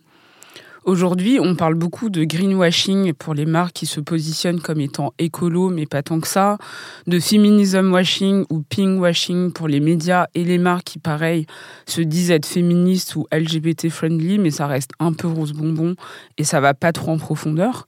Aujourd'hui, 0.85 1.39
on 1.41 1.55
parle 1.55 1.75
beaucoup 1.75 2.09
de 2.09 2.23
greenwashing 2.23 3.13
pour 3.13 3.33
les 3.33 3.45
marques 3.45 3.73
qui 3.73 3.85
se 3.85 3.99
positionnent 3.99 4.61
comme 4.61 4.79
étant 4.79 5.13
écolo, 5.19 5.69
mais 5.69 5.85
pas 5.85 6.03
tant 6.03 6.21
que 6.21 6.27
ça, 6.27 6.57
de 7.05 7.19
feminism 7.19 7.91
washing 7.91 8.45
ou 8.49 8.61
pink 8.61 9.01
washing 9.01 9.51
pour 9.51 9.67
les 9.67 9.81
médias 9.81 10.27
et 10.35 10.45
les 10.45 10.57
marques 10.57 10.85
qui, 10.85 10.99
pareil, 10.99 11.45
se 11.85 12.01
disent 12.01 12.31
être 12.31 12.45
féministes 12.45 13.15
ou 13.17 13.27
LGBT 13.31 13.89
friendly, 13.89 14.39
mais 14.39 14.51
ça 14.51 14.67
reste 14.67 14.91
un 14.99 15.11
peu 15.11 15.27
rose 15.27 15.51
bonbon 15.51 15.95
et 16.37 16.45
ça 16.45 16.61
va 16.61 16.73
pas 16.73 16.93
trop 16.93 17.11
en 17.11 17.17
profondeur. 17.17 17.87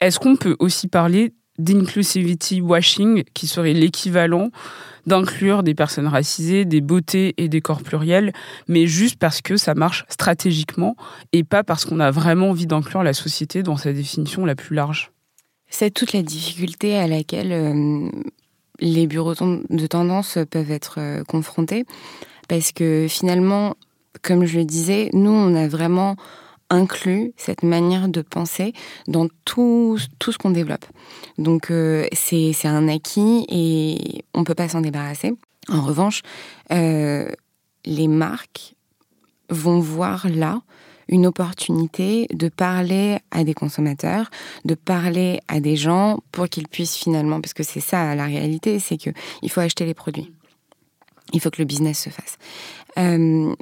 Est-ce 0.00 0.20
qu'on 0.20 0.36
peut 0.36 0.54
aussi 0.60 0.86
parler 0.86 1.34
d'inclusivity 1.58 2.60
washing, 2.60 3.24
qui 3.34 3.48
serait 3.48 3.72
l'équivalent 3.72 4.50
d'inclure 5.08 5.64
des 5.64 5.74
personnes 5.74 6.06
racisées, 6.06 6.64
des 6.64 6.80
beautés 6.80 7.34
et 7.38 7.48
des 7.48 7.60
corps 7.60 7.82
pluriels, 7.82 8.32
mais 8.68 8.86
juste 8.86 9.18
parce 9.18 9.42
que 9.42 9.56
ça 9.56 9.74
marche 9.74 10.04
stratégiquement 10.08 10.94
et 11.32 11.42
pas 11.42 11.64
parce 11.64 11.84
qu'on 11.84 11.98
a 11.98 12.10
vraiment 12.12 12.50
envie 12.50 12.66
d'inclure 12.66 13.02
la 13.02 13.14
société 13.14 13.64
dans 13.64 13.76
sa 13.76 13.92
définition 13.92 14.44
la 14.44 14.54
plus 14.54 14.76
large. 14.76 15.10
C'est 15.70 15.90
toute 15.90 16.12
la 16.12 16.22
difficulté 16.22 16.96
à 16.96 17.08
laquelle 17.08 17.52
euh, 17.52 18.08
les 18.80 19.06
bureaux 19.06 19.34
de 19.34 19.86
tendance 19.86 20.38
peuvent 20.50 20.70
être 20.70 20.96
euh, 20.98 21.24
confrontés, 21.24 21.84
parce 22.48 22.72
que 22.72 23.06
finalement, 23.08 23.74
comme 24.22 24.44
je 24.44 24.58
le 24.58 24.64
disais, 24.64 25.10
nous, 25.12 25.30
on 25.30 25.54
a 25.54 25.68
vraiment 25.68 26.16
inclut 26.70 27.32
cette 27.36 27.62
manière 27.62 28.08
de 28.08 28.22
penser 28.22 28.72
dans 29.06 29.28
tout, 29.44 29.98
tout 30.18 30.32
ce 30.32 30.38
qu'on 30.38 30.50
développe. 30.50 30.84
Donc 31.38 31.70
euh, 31.70 32.06
c'est 32.12 32.54
un 32.66 32.88
acquis 32.88 33.46
et 33.48 34.24
on 34.34 34.40
ne 34.40 34.44
peut 34.44 34.54
pas 34.54 34.68
s'en 34.68 34.80
débarrasser. 34.80 35.32
En 35.68 35.82
revanche, 35.82 36.22
euh, 36.72 37.28
les 37.84 38.08
marques 38.08 38.74
vont 39.50 39.80
voir 39.80 40.28
là 40.28 40.62
une 41.08 41.26
opportunité 41.26 42.26
de 42.32 42.48
parler 42.48 43.18
à 43.30 43.42
des 43.44 43.54
consommateurs, 43.54 44.28
de 44.64 44.74
parler 44.74 45.40
à 45.48 45.60
des 45.60 45.76
gens 45.76 46.20
pour 46.32 46.48
qu'ils 46.48 46.68
puissent 46.68 46.96
finalement, 46.96 47.40
parce 47.40 47.54
que 47.54 47.62
c'est 47.62 47.80
ça 47.80 48.14
la 48.14 48.26
réalité, 48.26 48.78
c'est 48.78 48.98
que 48.98 49.10
il 49.42 49.50
faut 49.50 49.60
acheter 49.60 49.86
les 49.86 49.94
produits. 49.94 50.32
Il 51.32 51.40
faut 51.40 51.50
que 51.50 51.60
le 51.60 51.66
business 51.66 52.02
se 52.02 52.10
fasse. 52.10 52.36
Euh, 52.98 53.54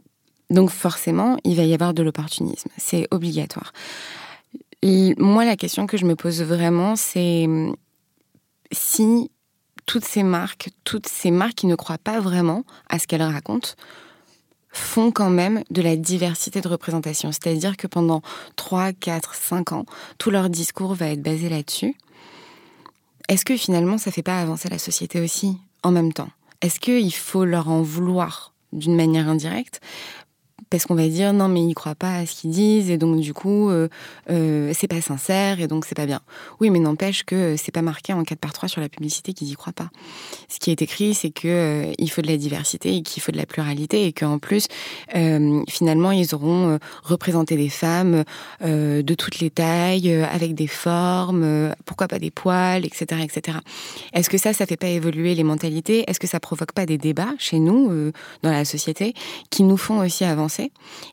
donc 0.51 0.71
forcément, 0.71 1.37
il 1.45 1.57
va 1.57 1.65
y 1.65 1.75
avoir 1.75 1.95
de 1.95 2.03
l'opportunisme. 2.03 2.71
C'est 2.77 3.09
obligatoire. 3.11 3.73
Moi, 4.83 5.45
la 5.45 5.57
question 5.57 5.87
que 5.87 5.97
je 5.97 6.05
me 6.05 6.15
pose 6.15 6.43
vraiment, 6.43 6.95
c'est 6.97 7.47
si 8.71 9.31
toutes 9.87 10.05
ces 10.05 10.23
marques, 10.23 10.71
toutes 10.85 11.09
ces 11.09 11.31
marques 11.31 11.55
qui 11.55 11.67
ne 11.67 11.75
croient 11.75 11.99
pas 11.99 12.21
vraiment 12.21 12.65
à 12.89 12.99
ce 12.99 13.07
qu'elles 13.07 13.23
racontent, 13.23 13.71
font 14.71 15.11
quand 15.11 15.31
même 15.31 15.63
de 15.71 15.81
la 15.81 15.97
diversité 15.97 16.61
de 16.61 16.69
représentation. 16.69 17.33
C'est-à-dire 17.33 17.77
que 17.77 17.87
pendant 17.87 18.21
3, 18.57 18.93
4, 18.93 19.35
5 19.35 19.73
ans, 19.73 19.87
tout 20.19 20.31
leur 20.31 20.51
discours 20.51 20.95
va 20.95 21.09
être 21.09 21.23
basé 21.23 21.49
là-dessus. 21.49 21.97
Est-ce 23.29 23.45
que 23.45 23.57
finalement, 23.57 23.99
ça 23.99 24.11
ne 24.11 24.13
fait 24.13 24.23
pas 24.23 24.41
avancer 24.41 24.69
la 24.69 24.79
société 24.79 25.21
aussi 25.21 25.57
en 25.83 25.91
même 25.91 26.13
temps? 26.13 26.29
Est-ce 26.61 26.79
qu'il 26.79 27.15
faut 27.15 27.45
leur 27.45 27.69
en 27.69 27.83
vouloir 27.83 28.53
d'une 28.73 28.95
manière 28.95 29.29
indirecte? 29.29 29.81
Parce 30.71 30.87
qu'on 30.87 30.95
va 30.95 31.07
dire 31.09 31.33
non 31.33 31.49
mais 31.49 31.63
ils 31.63 31.75
croient 31.75 31.95
pas 31.95 32.17
à 32.17 32.27
ce 32.27 32.35
qu'ils 32.35 32.51
disent 32.51 32.91
et 32.91 32.99
donc 32.99 33.21
du 33.21 33.33
coup 33.35 33.71
euh, 33.71 33.89
euh, 34.31 34.73
c'est 34.75 34.89
pas 34.89 35.01
sincère 35.01 35.61
et 35.61 35.69
donc 35.69 35.85
c'est 35.85 35.95
pas 35.95 36.07
bien. 36.07 36.21
Oui 36.61 36.71
mais 36.71 36.79
n'empêche 36.79 37.25
que 37.25 37.57
c'est 37.57 37.73
pas 37.73 37.83
marqué 37.83 38.13
en 38.13 38.25
4 38.25 38.39
par 38.39 38.53
3 38.53 38.69
sur 38.69 38.81
la 38.81 38.89
publicité 38.89 39.33
qu'ils 39.33 39.51
y 39.51 39.55
croient 39.55 39.73
pas. 39.73 39.91
Ce 40.49 40.59
qui 40.59 40.71
est 40.71 40.83
écrit 40.83 41.15
c'est 41.15 41.31
que 41.31 41.47
euh, 41.47 41.93
il 41.99 42.11
faut 42.11 42.23
de 42.23 42.27
la 42.27 42.37
diversité 42.37 42.97
et 42.97 43.03
qu'il 43.03 43.23
faut 43.23 43.33
de 43.33 43.37
la 43.37 43.47
pluralité 43.47 44.07
et 44.07 44.13
qu'en 44.13 44.39
plus 44.39 44.67
euh, 45.15 45.63
finalement 45.69 46.11
ils 46.11 46.35
auront 46.35 46.79
représenté 47.03 47.57
des 47.57 47.69
femmes 47.69 48.25
de 48.63 49.15
toutes 49.15 49.41
les 49.41 49.51
tailles 49.51 50.13
avec 50.13 50.55
des 50.55 50.67
formes, 50.67 51.73
pourquoi 51.85 52.09
pas 52.09 52.19
des 52.19 52.31
poils 52.31 52.85
etc 52.85 53.21
etc. 53.23 53.59
Est-ce 54.13 54.31
que 54.31 54.39
ça 54.39 54.53
ça 54.53 54.67
fait 54.67 54.77
pas 54.77 54.89
évoluer 54.89 55.35
les 55.35 55.45
mentalités? 55.45 56.09
Est-ce 56.09 56.19
que 56.19 56.27
ça 56.27 56.41
provoque 56.41 56.73
pas 56.73 56.87
des 56.87 56.99
débats 56.99 57.35
chez 57.39 57.59
nous 57.59 58.13
dans 58.43 58.51
la 58.51 58.65
société 58.65 59.15
qui 59.51 59.63
nous 59.63 59.77
font 59.77 59.99
aussi 59.99 60.25
avancer 60.25 60.46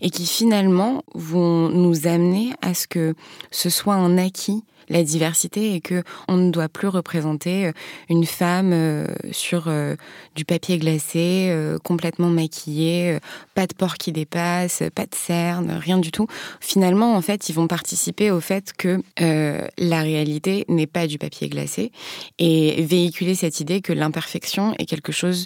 et 0.02 0.10
qui 0.10 0.25
finalement 0.25 1.04
vont 1.13 1.70
nous 1.70 2.08
amener 2.08 2.54
à 2.62 2.74
ce 2.74 2.88
que 2.88 3.16
ce 3.52 3.70
soit 3.70 3.96
un 3.96 4.18
acquis 4.18 4.63
la 4.90 5.04
diversité 5.04 5.75
et 5.75 5.82
que 5.82 6.04
on 6.28 6.38
ne 6.38 6.52
doit 6.52 6.70
plus 6.70 6.88
représenter 6.88 7.68
euh, 7.68 7.72
une 8.10 8.25
femme 8.25 8.72
euh, 8.74 9.08
sur 9.32 9.66
euh, 9.68 9.96
du 10.36 10.46
papier 10.46 10.78
glacé, 10.78 11.54
complètement 11.84 12.30
maquillée, 12.30 13.20
pas 13.54 13.68
de 13.68 13.74
port 13.74 13.96
qui 13.96 14.12
dépasse, 14.12 14.84
pas 14.96 15.06
de 15.06 15.16
cernes, 15.16 15.72
rien 15.80 15.98
du 15.98 16.12
tout. 16.12 16.28
Finalement, 16.60 17.16
en 17.16 17.22
fait, 17.22 17.50
ils 17.50 17.54
vont 17.54 17.68
participer 17.68 18.32
au 18.32 18.40
fait 18.40 18.74
que 18.74 19.02
la 19.20 20.02
réalité 20.02 20.66
n'est 20.70 20.88
pas 20.88 21.06
du 21.06 21.18
papier 21.18 21.50
glacé 21.50 21.92
et 22.40 22.82
véhiculer 22.84 23.36
cette 23.36 23.60
idée 23.60 23.82
que 23.82 23.94
l'imperfection 23.94 24.74
est 24.80 24.86
quelque 24.86 25.12
chose 25.12 25.46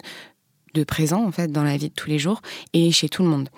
de 0.74 0.84
présent 0.84 1.24
en 1.24 1.32
fait 1.32 1.50
dans 1.50 1.62
la 1.62 1.76
vie 1.76 1.88
de 1.88 1.94
tous 1.94 2.08
les 2.08 2.18
jours 2.18 2.40
et 2.72 2.90
chez 2.90 3.08
tout 3.08 3.22
le 3.22 3.28
monde. 3.28 3.48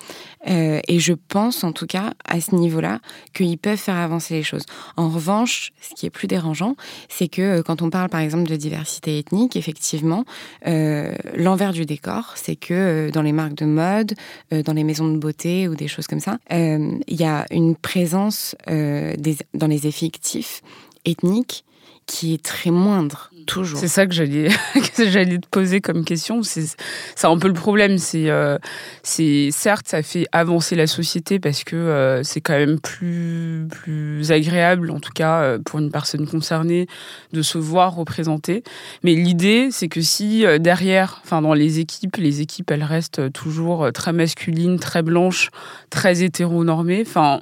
Euh, 0.49 0.81
et 0.89 0.99
je 0.99 1.13
pense 1.13 1.65
en 1.65 1.73
tout 1.73 1.87
cas 1.87 2.15
à 2.25 2.41
ce 2.41 2.55
niveau-là 2.55 3.01
qu'ils 3.35 3.59
peuvent 3.59 3.79
faire 3.79 3.97
avancer 3.97 4.35
les 4.35 4.43
choses. 4.43 4.65
En 4.97 5.09
revanche, 5.09 5.73
ce 5.81 5.95
qui 5.95 6.07
est 6.07 6.11
plus 6.11 6.29
dérangeant, 6.29 6.77
c'est 7.09 7.29
que 7.29 7.43
euh, 7.43 7.63
quand 7.63 7.83
on 7.83 7.91
parle 7.91 8.09
par 8.09 8.21
exemple 8.21 8.49
de 8.49 8.57
diversité 8.57 9.19
ethnique, 9.19 9.57
effectivement, 9.57 10.25
euh, 10.67 11.15
l'envers 11.35 11.73
du 11.73 11.87
décor, 11.87 12.33
c'est 12.37 12.57
que 12.57 13.11
dans 13.13 13.23
les 13.23 13.33
marques 13.33 13.55
de 13.55 13.67
mode, 13.67 14.15
dans 14.51 14.73
les 14.73 14.85
maisons 14.85 15.09
de 15.09 15.19
beauté 15.19 15.69
ou 15.69 15.75
des 15.75 15.89
choses 15.89 16.07
comme 16.07 16.21
ça, 16.21 16.39
il 16.51 17.01
y 17.09 17.25
a 17.25 17.47
une 17.51 17.77
présence 17.77 18.55
des, 18.67 19.37
dans 19.55 19.67
les 19.67 19.87
effectifs 19.87 20.63
ethniques 21.05 21.65
qui 22.07 22.35
est 22.35 22.43
très 22.43 22.71
moindre. 22.71 23.31
C'est 23.77 23.89
ça 23.89 24.07
que 24.07 24.13
j'allais 24.13 25.39
te 25.39 25.47
poser 25.51 25.81
comme 25.81 26.05
question. 26.05 26.43
C'est 26.43 26.77
un 27.25 27.39
peu 27.39 27.49
le 27.49 27.55
problème. 27.55 27.99
C'est 27.99 28.31
euh, 28.31 28.59
c'est 29.03 29.51
certes 29.51 29.87
ça 29.89 30.03
fait 30.03 30.27
avancer 30.33 30.77
la 30.77 30.87
société 30.87 31.39
parce 31.39 31.65
que 31.65 31.77
euh, 31.77 32.23
c'est 32.23 32.41
quand 32.41 32.57
même 32.57 32.79
plus 32.79 33.67
plus 33.71 34.33
agréable 34.33 34.91
en 34.91 35.01
tout 35.01 35.13
cas 35.15 35.43
euh, 35.43 35.59
pour 35.65 35.79
une 35.79 35.91
personne 35.91 36.27
concernée 36.27 36.87
de 37.33 37.43
se 37.43 37.59
voir 37.59 37.95
représentée. 37.95 38.63
Mais 39.03 39.15
l'idée 39.15 39.69
c'est 39.71 39.89
que 39.89 40.01
si 40.01 40.45
derrière, 40.59 41.21
enfin 41.25 41.43
dans 41.43 41.55
les 41.55 41.79
équipes, 41.79 42.17
les 42.17 42.41
équipes 42.41 42.71
elles 42.71 42.85
restent 42.85 43.33
toujours 43.33 43.93
très 43.93 44.13
masculines, 44.13 44.79
très 44.79 45.03
blanches, 45.03 45.51
très 45.91 46.23
hétéronormées. 46.23 47.05
Enfin 47.07 47.41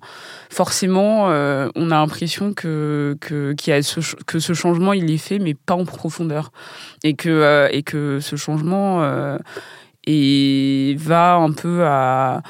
forcément 0.50 1.24
on 1.26 1.90
a 1.90 1.94
l'impression 1.94 2.54
que 2.54 3.16
que, 3.20 3.54
a 3.70 3.98
que 4.26 4.38
ce 4.38 4.52
changement 4.52 4.92
il 4.92 5.10
est 5.10 5.18
fait 5.18 5.38
mais 5.38 5.54
pas 5.54 5.74
en 5.74 5.84
profondeur 5.90 6.52
et 7.04 7.14
que, 7.14 7.28
euh, 7.28 7.68
et 7.70 7.82
que 7.82 8.20
ce 8.20 8.36
changement 8.36 9.02
euh, 9.02 9.38
va 10.96 11.34
un 11.34 11.52
peu 11.52 11.84
à, 11.84 12.42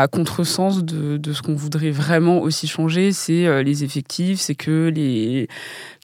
à 0.00 0.08
contresens 0.08 0.82
de, 0.84 1.32
ce 1.32 1.42
qu'on 1.42 1.54
voudrait 1.54 1.90
vraiment 1.90 2.40
aussi 2.40 2.66
changer, 2.66 3.12
c'est 3.12 3.46
euh, 3.46 3.62
les 3.62 3.84
effectifs, 3.84 4.40
c'est 4.40 4.54
que 4.54 4.92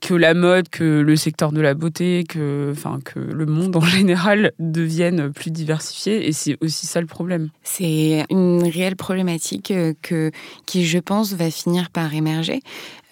que 0.01 0.15
la 0.15 0.35
mode, 0.35 0.69
que 0.69 1.01
le 1.01 1.17
secteur 1.17 1.53
de 1.53 1.61
la 1.61 1.75
beauté, 1.75 2.25
que 2.29 2.75
que 3.05 3.21
le 3.21 3.47
monde 3.47 3.77
en 3.77 3.81
général 3.99 4.53
devienne 4.59 5.33
plus 5.33 5.51
diversifié 5.51 6.29
et 6.29 6.33
c'est 6.33 6.57
aussi 6.61 6.87
ça 6.87 7.01
le 7.01 7.07
problème. 7.07 7.51
C'est 7.63 8.25
une 8.31 8.65
réelle 8.65 8.97
problématique 8.97 9.73
que 10.03 10.31
qui 10.67 10.85
je 10.85 10.99
pense 10.99 11.33
va 11.35 11.51
finir 11.51 11.91
par 11.91 12.15
émerger. 12.15 12.61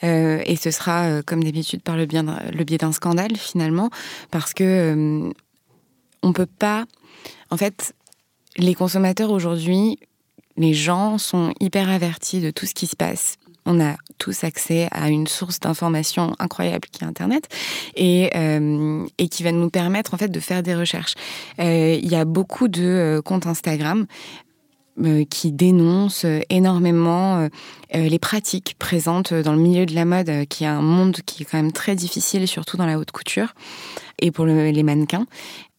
Euh, 0.02 0.40
et 0.46 0.56
ce 0.56 0.70
sera, 0.70 1.04
euh, 1.04 1.22
comme 1.24 1.44
d'habitude, 1.44 1.82
par 1.82 1.96
le 1.96 2.06
biais 2.06 2.78
d'un 2.78 2.92
scandale, 2.92 3.36
finalement, 3.36 3.90
parce 4.30 4.54
que 4.54 4.64
euh, 4.64 5.30
on 6.22 6.32
peut 6.32 6.46
pas. 6.46 6.86
En 7.50 7.56
fait, 7.56 7.94
les 8.56 8.74
consommateurs 8.74 9.30
aujourd'hui, 9.30 9.98
les 10.60 10.74
gens 10.74 11.18
sont 11.18 11.52
hyper 11.58 11.90
avertis 11.90 12.40
de 12.40 12.50
tout 12.50 12.66
ce 12.66 12.74
qui 12.74 12.86
se 12.86 12.96
passe. 12.96 13.36
On 13.66 13.80
a 13.80 13.96
tous 14.18 14.44
accès 14.44 14.88
à 14.90 15.10
une 15.10 15.26
source 15.26 15.60
d'information 15.60 16.34
incroyable 16.38 16.88
qui 16.90 17.04
est 17.04 17.06
Internet 17.06 17.48
et, 17.94 18.30
et 19.18 19.28
qui 19.28 19.42
va 19.42 19.52
nous 19.52 19.68
permettre 19.68 20.14
en 20.14 20.16
fait 20.16 20.28
de 20.28 20.40
faire 20.40 20.62
des 20.62 20.74
recherches. 20.74 21.14
Il 21.58 22.08
y 22.08 22.16
a 22.16 22.24
beaucoup 22.24 22.68
de 22.68 23.20
comptes 23.22 23.46
Instagram 23.46 24.06
euh, 25.02 25.24
qui 25.24 25.50
dénonce 25.50 26.26
euh, 26.26 26.40
énormément 26.50 27.38
euh, 27.38 27.48
les 27.94 28.18
pratiques 28.18 28.74
présentes 28.78 29.32
dans 29.32 29.52
le 29.54 29.60
milieu 29.60 29.86
de 29.86 29.94
la 29.94 30.04
mode, 30.04 30.46
qui 30.48 30.64
est 30.64 30.66
un 30.66 30.82
monde 30.82 31.16
qui 31.24 31.42
est 31.42 31.46
quand 31.46 31.56
même 31.56 31.72
très 31.72 31.94
difficile, 31.94 32.46
surtout 32.46 32.76
dans 32.76 32.84
la 32.84 32.98
haute 32.98 33.10
couture 33.12 33.54
et 34.18 34.30
pour 34.30 34.44
les 34.44 34.82
mannequins. 34.82 35.26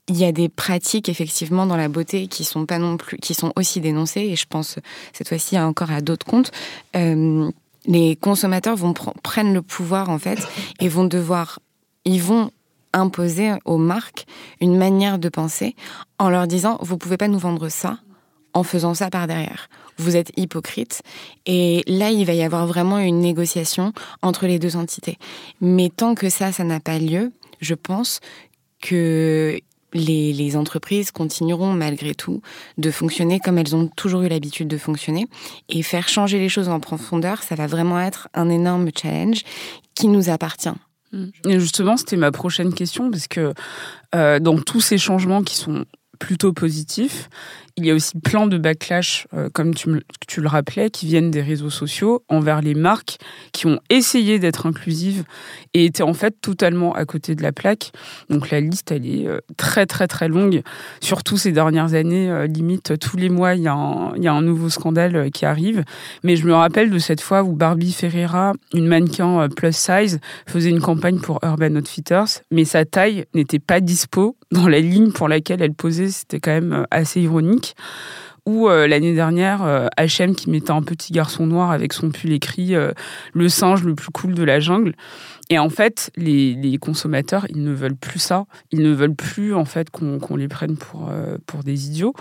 Il 0.08 0.18
y 0.18 0.26
a 0.26 0.32
des 0.32 0.50
pratiques 0.50 1.10
effectivement 1.10 1.66
dans 1.66 1.78
la 1.78 1.88
beauté 1.88 2.28
qui 2.28 2.44
sont 2.44 2.66
pas 2.66 2.80
non 2.80 2.98
plus, 2.98 3.18
qui 3.18 3.34
sont 3.34 3.54
aussi 3.56 3.80
dénoncées, 3.82 4.22
et 4.22 4.36
je 4.36 4.46
pense 4.46 4.80
cette 5.14 5.30
fois-ci 5.30 5.58
encore 5.60 5.92
à 5.92 6.02
d'autres 6.02 6.26
comptes. 6.26 6.52
les 6.94 8.16
consommateurs 8.16 8.76
vont 8.76 8.94
prennent 9.24 9.54
le 9.54 9.62
pouvoir 9.62 10.10
en 10.10 10.20
fait 10.20 10.40
et 10.80 10.88
vont 10.88 11.06
devoir, 11.06 11.60
ils 12.06 12.22
vont 12.22 12.52
imposer 12.94 13.54
aux 13.66 13.78
marques 13.78 14.26
une 14.60 14.78
manière 14.78 15.18
de 15.18 15.30
penser 15.30 15.76
en 16.20 16.30
leur 16.30 16.48
disant 16.48 16.78
vous 16.82 16.98
pouvez 16.98 17.18
pas 17.18 17.28
nous 17.28 17.40
vendre 17.40 17.70
ça 17.70 18.00
en 18.54 18.64
faisant 18.64 18.94
ça 18.94 19.10
par 19.10 19.28
derrière. 19.28 19.70
Vous 19.98 20.16
êtes 20.16 20.32
hypocrite. 20.36 21.02
Et 21.46 21.84
là, 21.88 22.12
il 22.12 22.26
va 22.26 22.34
y 22.34 22.44
avoir 22.44 22.68
vraiment 22.68 23.00
une 23.00 23.20
négociation 23.20 23.94
entre 24.22 24.46
les 24.46 24.60
deux 24.60 24.76
entités. 24.76 25.18
Mais 25.62 25.90
tant 25.90 26.16
que 26.16 26.30
ça, 26.30 26.52
ça 26.52 26.64
n'a 26.64 26.80
pas 26.80 26.98
lieu, 26.98 27.32
je 27.60 27.76
pense 27.76 28.20
que 28.82 29.60
les, 29.94 30.56
entreprises 30.56 31.12
continueront 31.12 31.74
malgré 31.74 32.14
tout 32.14 32.42
de 32.78 32.92
fonctionner 32.92 33.40
comme 33.40 33.58
elles 33.58 33.76
ont 33.76 33.88
toujours 33.88 34.24
eu 34.24 34.28
l'habitude 34.28 34.68
de 34.68 34.78
fonctionner. 34.78 35.28
Et 35.70 35.84
faire 35.84 36.10
changer 36.10 36.40
les 36.40 36.50
choses 36.50 36.70
en 36.70 36.80
profondeur, 36.80 37.44
ça 37.44 37.56
va 37.56 37.68
vraiment 37.68 38.00
être 38.00 38.28
un 38.34 38.50
énorme 38.50 38.90
challenge 38.96 39.44
qui 39.96 40.08
nous 40.08 40.30
appartient. 40.30 40.70
Et 41.46 41.60
justement, 41.60 41.98
c'était 41.98 42.16
ma 42.16 42.32
prochaine 42.32 42.74
question, 42.74 43.12
parce 43.12 43.28
que 43.28 43.54
euh, 44.16 44.40
dans 44.40 44.58
tous 44.58 44.80
ces 44.80 44.98
changements 44.98 45.44
qui 45.44 45.56
sont 45.56 45.86
plutôt 46.20 46.54
positifs, 46.54 47.30
il 47.82 47.88
y 47.88 47.92
a 47.92 47.96
aussi 47.96 48.18
plein 48.20 48.48
de 48.48 48.58
backlash, 48.58 49.28
euh, 49.34 49.50
comme 49.52 49.74
tu, 49.74 49.90
le 49.90 50.48
rappelais, 50.48 50.90
qui 50.90 51.08
viennent 51.08 51.32
des 51.32 51.42
réseaux 51.42 51.70
sociaux 51.70 52.24
envers 52.30 52.62
les 52.62 52.76
marques 52.76 53.18
qui 53.52 53.66
ont 53.66 53.80
essayé 53.90 54.40
d'être 54.40 54.68
inclusives 54.68 55.24
et 55.74 55.86
étaient 55.86 56.04
en 56.04 56.14
fait 56.14 56.36
totalement 56.42 56.94
à 56.94 57.06
côté 57.06 57.36
de 57.36 57.42
la 57.42 57.52
plaque. 57.52 57.92
Donc 58.30 58.52
la 58.52 58.60
liste, 58.62 58.92
elle 58.92 59.06
est 59.06 59.28
euh, 59.28 59.40
très 59.58 59.86
très 59.86 60.08
très 60.08 60.28
longue. 60.28 60.62
Surtout 61.02 61.38
ces 61.38 61.52
dernières 61.52 61.94
années, 61.96 62.30
euh, 62.30 62.46
limite 62.46 63.00
tous 63.00 63.18
les 63.18 63.30
mois, 63.30 63.56
il 63.56 63.62
y, 63.62 63.64
il 63.64 64.24
y 64.24 64.28
a 64.28 64.34
un 64.34 64.42
nouveau 64.42 64.70
scandale 64.70 65.32
qui 65.32 65.46
arrive. 65.46 65.84
Mais 66.24 66.36
je 66.36 66.46
me 66.46 66.54
rappelle 66.54 66.92
de 66.92 67.00
cette 67.00 67.22
fois 67.22 67.44
où 67.44 67.54
Barbie 67.54 67.94
Ferreira, 67.94 68.54
une 68.74 68.88
mannequin 68.88 69.50
plus 69.50 69.76
size, 69.76 70.20
faisait 70.46 70.70
une 70.70 70.82
campagne 70.82 71.20
pour 71.20 71.40
Urban 71.44 71.76
Outfitters, 71.76 72.44
mais 72.52 72.66
sa 72.66 72.86
taille 72.86 73.26
n'était 73.34 73.60
pas 73.60 73.80
dispo 73.80 74.38
dans 74.52 74.68
la 74.68 74.80
ligne 74.80 75.12
pour 75.12 75.28
laquelle 75.28 75.62
elle 75.62 75.74
posait. 75.74 76.10
C'était 76.10 76.40
quand 76.40 76.52
même 76.52 76.86
assez 76.92 77.22
ironique. 77.22 77.71
Ou 78.48 78.68
euh, 78.68 78.88
l'année 78.88 79.14
dernière, 79.14 79.90
H&M 79.98 80.36
qui 80.36 80.50
mettait 80.50 80.72
un 80.72 80.82
petit 80.82 81.14
garçon 81.14 81.46
noir 81.46 81.72
avec 81.72 81.94
son 81.94 82.10
pull 82.10 82.32
écrit 82.32 82.74
euh, 82.74 82.92
le 83.34 83.50
singe 83.50 83.84
le 83.84 83.94
plus 83.94 84.10
cool 84.10 84.34
de 84.34 84.44
la 84.44 84.60
jungle. 84.60 84.96
Et 85.50 85.60
en 85.60 85.70
fait, 85.70 86.12
les, 86.16 86.78
consommateurs, 86.82 87.46
ils 87.50 87.64
ne 87.64 87.72
veulent 87.72 87.96
plus 87.96 88.20
ça. 88.20 88.46
Ils 88.72 88.82
ne 88.82 88.92
veulent 88.92 89.16
plus 89.16 89.54
en 89.54 89.66
fait 89.66 89.90
qu'on 89.92 90.36
les 90.36 90.48
prenne 90.48 90.78
pour, 90.78 91.12
pour 91.46 91.64
des 91.64 91.88
idiots. 91.88 92.14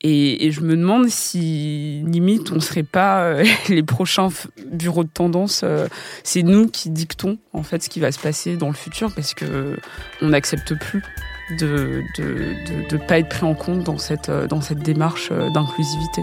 Et, 0.00 0.50
je 0.50 0.62
me 0.62 0.74
demande 0.74 1.08
si, 1.08 2.02
limite, 2.06 2.50
on 2.50 2.56
ne 2.56 2.60
serait 2.60 2.82
pas 2.82 3.42
les 3.68 3.82
prochains 3.82 4.30
bureaux 4.72 5.04
de 5.04 5.10
tendance. 5.10 5.64
c'est 6.24 6.42
nous 6.42 6.66
qui 6.66 6.88
dictons 6.88 7.36
en 7.52 7.62
fait 7.62 7.82
ce 7.82 7.90
qui 7.90 8.00
va 8.00 8.10
se 8.10 8.18
passer 8.18 8.56
dans 8.56 8.68
le 8.68 8.74
futur 8.74 9.12
parce 9.14 9.34
que 9.34 9.76
on 10.22 10.28
n'accepte 10.28 10.74
plus 10.78 11.02
de 11.50 12.04
ne 12.92 12.96
pas 12.98 13.18
être 13.18 13.28
pris 13.28 13.44
en 13.44 13.54
compte 13.54 13.82
dans 13.84 13.98
cette, 13.98 14.28
euh, 14.28 14.46
dans 14.46 14.60
cette 14.60 14.80
démarche 14.80 15.28
euh, 15.30 15.50
d'inclusivité. 15.50 16.22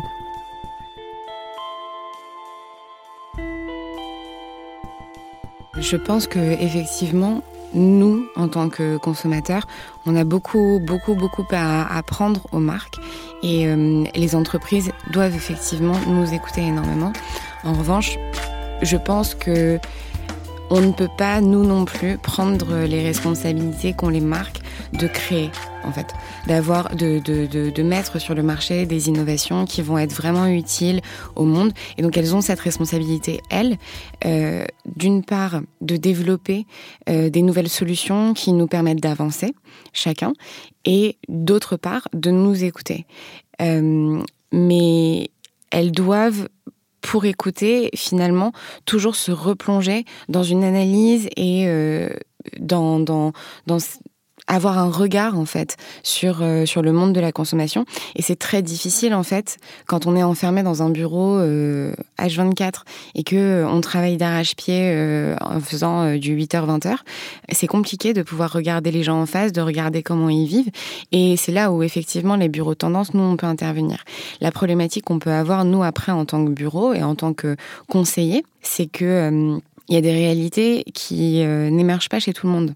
Je 5.77 5.97
pense 5.97 6.27
que 6.27 6.39
effectivement, 6.39 7.41
nous, 7.73 8.27
en 8.36 8.47
tant 8.47 8.69
que 8.69 8.97
consommateurs, 8.97 9.67
on 10.05 10.15
a 10.15 10.23
beaucoup, 10.23 10.79
beaucoup, 10.79 11.15
beaucoup 11.15 11.45
à 11.51 11.97
apprendre 11.97 12.41
aux 12.51 12.59
marques 12.59 12.99
et 13.41 13.67
euh, 13.67 14.03
les 14.15 14.36
entreprises 14.36 14.91
doivent 15.12 15.36
effectivement 15.36 15.95
nous 16.07 16.33
écouter 16.33 16.62
énormément. 16.62 17.12
En 17.63 17.73
revanche, 17.73 18.17
je 18.81 18.97
pense 18.97 19.33
que 19.36 19.79
on 20.75 20.81
ne 20.81 20.91
peut 20.91 21.09
pas, 21.19 21.39
nous 21.39 21.63
non 21.63 21.86
plus, 21.86 22.17
prendre 22.17 22.77
les 22.86 23.03
responsabilités 23.03 23.93
qu'ont 23.93 24.09
les 24.09 24.21
marques 24.21 24.59
de 24.93 25.05
créer, 25.05 25.51
en 25.83 25.91
fait, 25.91 26.07
d'avoir, 26.47 26.95
de, 26.95 27.81
mettre 27.83 28.19
sur 28.19 28.33
le 28.33 28.41
marché 28.41 28.88
des 28.88 29.07
innovations 29.07 29.65
qui 29.65 29.83
vont 29.83 29.99
être 29.99 30.13
vraiment 30.13 30.47
utiles 30.47 31.01
au 31.36 31.43
monde. 31.43 31.73
Et 31.99 32.01
donc 32.01 32.17
elles 32.17 32.36
ont 32.36 32.41
cette 32.41 32.59
responsabilité, 32.59 33.39
elles, 33.51 33.77
euh, 34.25 34.65
d'une 34.95 35.23
part, 35.23 35.62
de 35.81 35.95
développer 35.95 36.65
euh, 37.07 37.29
des 37.29 37.43
nouvelles 37.43 37.69
solutions 37.69 38.33
qui 38.33 38.51
nous 38.51 38.65
permettent 38.65 39.01
d'avancer, 39.01 39.53
chacun, 39.93 40.33
et 40.86 41.17
d'autre 41.29 41.77
part, 41.77 42.07
de 42.13 42.31
nous 42.31 42.63
écouter. 42.63 43.05
Euh, 43.62 44.23
mais 44.51 45.29
elles 45.69 45.91
doivent 45.91 46.47
pour 47.03 47.25
écouter, 47.25 47.91
finalement, 47.95 48.53
toujours 48.85 49.15
se 49.15 49.31
replonger 49.31 50.05
dans 50.29 50.41
une 50.41 50.63
analyse 50.63 51.27
et 51.35 51.67
euh, 51.67 52.09
dans, 52.59 52.99
dans, 52.99 53.33
dans 53.67 53.77
avoir 54.47 54.77
un 54.77 54.89
regard 54.89 55.38
en 55.38 55.45
fait 55.45 55.77
sur 56.03 56.41
euh, 56.41 56.65
sur 56.65 56.82
le 56.82 56.91
monde 56.91 57.13
de 57.13 57.19
la 57.19 57.32
consommation. 57.32 57.86
Et 58.15 58.21
c'est 58.21 58.36
très 58.36 58.62
difficile 58.62 59.13
en 59.13 59.23
fait 59.23 59.58
quand 59.88 60.06
on 60.06 60.15
est 60.15 60.23
enfermé 60.23 60.63
dans 60.63 60.84
un 60.84 60.89
bureau 60.89 61.38
euh, 61.38 61.93
H24 62.19 62.82
et 63.15 63.23
que 63.23 63.36
euh, 63.36 63.67
on 63.67 63.82
travaille 63.82 64.17
d'arrache-pied 64.17 64.91
euh, 64.93 65.36
en 65.41 65.60
faisant 65.60 66.15
du 66.15 66.38
8h 66.38 66.79
20h 66.79 66.95
c'est 67.51 67.67
compliqué 67.67 68.13
de 68.13 68.21
pouvoir 68.21 68.51
regarder 68.51 68.91
les 68.91 69.03
gens 69.03 69.21
en 69.21 69.25
face 69.25 69.51
de 69.51 69.62
regarder 69.62 70.03
comment 70.03 70.29
ils 70.29 70.47
vivent. 70.47 70.71
Et 71.12 71.38
c'est 71.38 71.51
là 71.51 71.71
où 71.71 71.84
effectivement 71.84 72.36
les 72.36 72.49
bureaux 72.49 72.75
tendance 72.75 73.13
nous 73.13 73.23
on 73.23 73.38
peut 73.38 73.47
intervenir. 73.47 74.03
La 74.41 74.51
problématique 74.51 75.06
qu'on 75.06 75.19
peut 75.19 75.32
avoir 75.32 75.65
nous 75.65 75.84
après 75.84 76.12
en 76.12 76.25
tant 76.25 76.43
que 76.45 76.51
bureau 76.51 76.93
et 76.93 77.03
en 77.03 77.15
tant 77.15 77.34
que 77.34 77.56
conseiller 77.88 78.43
c'est 78.62 78.88
que 78.88 79.60
il 79.89 79.95
y 79.95 79.97
a 79.97 80.01
des 80.01 80.13
réalités 80.13 80.86
qui 80.93 81.43
n'émergent 81.43 82.10
pas 82.10 82.19
chez 82.19 82.34
tout 82.34 82.47
le 82.47 82.53
monde 82.53 82.73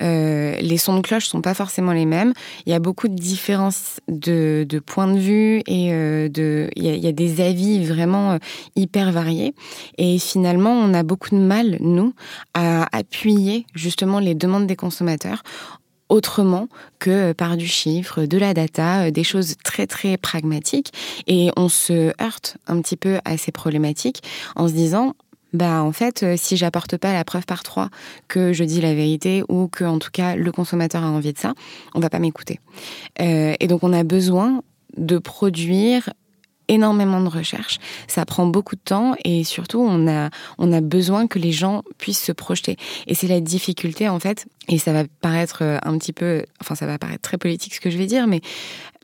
Euh, 0.00 0.56
les 0.60 0.76
sons 0.76 0.96
de 0.96 1.00
cloche 1.00 1.26
sont 1.26 1.40
pas 1.40 1.54
forcément 1.54 1.92
les 1.92 2.06
mêmes. 2.06 2.32
Il 2.66 2.72
y 2.72 2.74
a 2.74 2.78
beaucoup 2.78 3.08
de 3.08 3.14
différences 3.14 4.00
de, 4.08 4.66
de 4.68 4.78
points 4.78 5.12
de 5.12 5.18
vue 5.18 5.62
et 5.66 5.92
euh, 5.92 6.28
de, 6.28 6.70
il 6.76 6.84
y, 6.84 6.88
a, 6.88 6.94
y, 6.94 7.06
a, 7.06 7.12
des 7.12 7.40
avis 7.40 7.84
vraiment 7.84 8.32
euh, 8.32 8.38
hyper 8.74 9.12
variés. 9.12 9.54
Et 9.98 10.18
finalement, 10.18 10.72
on 10.72 10.94
a 10.94 11.02
beaucoup 11.02 11.30
de 11.30 11.40
mal, 11.40 11.78
nous, 11.80 12.12
à 12.54 12.86
appuyer 12.96 13.66
justement 13.74 14.18
les 14.18 14.34
demandes 14.34 14.66
des 14.66 14.76
consommateurs 14.76 15.42
autrement 16.08 16.68
que 16.98 17.32
par 17.32 17.56
du 17.56 17.66
chiffre, 17.66 18.26
de 18.26 18.38
la 18.38 18.54
data, 18.54 19.10
des 19.10 19.24
choses 19.24 19.56
très 19.64 19.86
très 19.86 20.16
pragmatiques. 20.16 20.92
Et 21.26 21.50
on 21.56 21.68
se 21.68 22.12
heurte 22.22 22.58
un 22.66 22.80
petit 22.80 22.96
peu 22.96 23.18
à 23.24 23.36
ces 23.36 23.52
problématiques 23.52 24.22
en 24.54 24.68
se 24.68 24.72
disant, 24.72 25.14
bah 25.52 25.82
en 25.82 25.92
fait, 25.92 26.22
euh, 26.22 26.34
si 26.36 26.56
j'apporte 26.56 26.96
pas 26.96 27.12
la 27.12 27.24
preuve 27.24 27.46
par 27.46 27.62
trois 27.62 27.88
que 28.28 28.52
je 28.52 28.64
dis 28.64 28.80
la 28.80 28.94
vérité 28.94 29.42
ou 29.48 29.68
que 29.68 29.84
en 29.84 29.98
tout 29.98 30.10
cas 30.12 30.36
le 30.36 30.52
consommateur 30.52 31.02
a 31.02 31.08
envie 31.08 31.32
de 31.32 31.38
ça, 31.38 31.54
on 31.94 32.00
va 32.00 32.10
pas 32.10 32.18
m'écouter. 32.18 32.60
Euh, 33.20 33.54
et 33.58 33.66
donc 33.66 33.82
on 33.82 33.92
a 33.92 34.02
besoin 34.02 34.62
de 34.96 35.18
produire 35.18 36.10
énormément 36.68 37.20
de 37.20 37.28
recherches. 37.28 37.78
Ça 38.08 38.24
prend 38.24 38.46
beaucoup 38.46 38.74
de 38.74 38.80
temps 38.80 39.14
et 39.24 39.44
surtout 39.44 39.80
on 39.80 40.08
a 40.08 40.30
on 40.58 40.72
a 40.72 40.80
besoin 40.80 41.28
que 41.28 41.38
les 41.38 41.52
gens 41.52 41.82
puissent 41.96 42.24
se 42.24 42.32
projeter. 42.32 42.76
Et 43.06 43.14
c'est 43.14 43.28
la 43.28 43.40
difficulté 43.40 44.08
en 44.08 44.18
fait. 44.18 44.46
Et 44.68 44.78
ça 44.78 44.92
va 44.92 45.04
paraître 45.20 45.60
euh, 45.62 45.78
un 45.84 45.96
petit 45.96 46.12
peu, 46.12 46.44
enfin 46.60 46.74
ça 46.74 46.86
va 46.86 46.98
paraître 46.98 47.22
très 47.22 47.38
politique 47.38 47.74
ce 47.74 47.80
que 47.80 47.90
je 47.90 47.98
vais 47.98 48.06
dire, 48.06 48.26
mais 48.26 48.40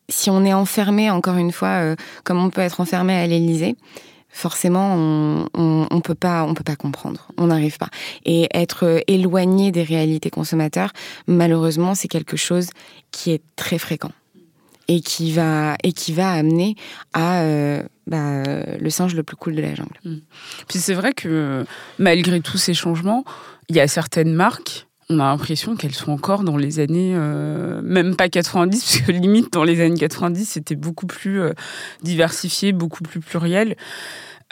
si 0.09 0.29
on 0.29 0.45
est 0.45 0.53
enfermé 0.53 1.09
encore 1.11 1.37
une 1.37 1.53
fois, 1.53 1.95
comme 2.25 2.45
on 2.45 2.51
peut 2.51 2.61
être 2.61 2.81
enfermé 2.81 3.15
à 3.15 3.27
l'Élysée, 3.27 3.77
forcément, 4.33 4.97
on, 4.97 5.87
on, 5.91 6.01
peut 6.01 6.15
pas, 6.15 6.51
peut 6.55 6.65
pas 6.65 6.77
comprendre. 6.77 7.29
On 7.37 7.49
n'arrive 7.49 7.79
pas. 7.79 7.91
Et 8.25 8.49
être 8.53 9.03
éloigné 9.07 9.71
des 9.71 9.83
réalités 9.83 10.31
consommateurs, 10.31 10.93
malheureusement, 11.27 11.95
c'est 11.95 12.09
quelque 12.09 12.37
chose 12.37 12.71
qui 13.13 13.31
est 13.31 13.43
très 13.57 13.79
fréquent 13.79 14.11
et 14.89 15.01
qui 15.01 15.33
va 15.33 15.77
et 15.85 15.93
qui 15.93 16.13
va 16.13 16.33
amener 16.33 16.75
à 17.13 17.43
euh, 17.43 17.83
bah, 18.07 18.43
le 18.79 18.91
singe 18.91 19.15
le 19.15 19.23
plus 19.23 19.37
cool 19.37 19.55
de 19.55 19.63
la 19.63 19.75
jungle. 19.75 19.99
Mmh. 20.05 20.17
Puis 20.69 20.79
c'est 20.79 20.95
vrai 20.95 21.13
que 21.13 21.65
malgré 21.99 22.41
tous 22.41 22.59
ces 22.59 22.75
changements, 22.75 23.25
il 23.69 23.77
y 23.77 23.81
a 23.81 23.87
certaines 23.87 24.33
marques 24.33 24.89
on 25.13 25.21
a 25.21 25.25
l'impression 25.25 25.77
qu'elles 25.77 25.95
sont 25.95 26.13
encore 26.13 26.45
dans 26.45 26.57
les 26.57 26.81
années, 26.81 27.13
euh, 27.15 27.81
même 27.83 28.17
pas 28.17 28.29
90, 28.29 28.81
parce 28.81 29.07
que 29.07 29.13
limite 29.13 29.53
dans 29.53 29.65
les 29.65 29.81
années 29.81 29.99
90, 29.99 30.45
c'était 30.45 30.77
beaucoup 30.77 31.07
plus 31.07 31.41
euh, 31.41 31.53
diversifié, 32.03 32.73
beaucoup 32.73 33.03
plus 33.03 33.21
pluriel. 33.21 33.77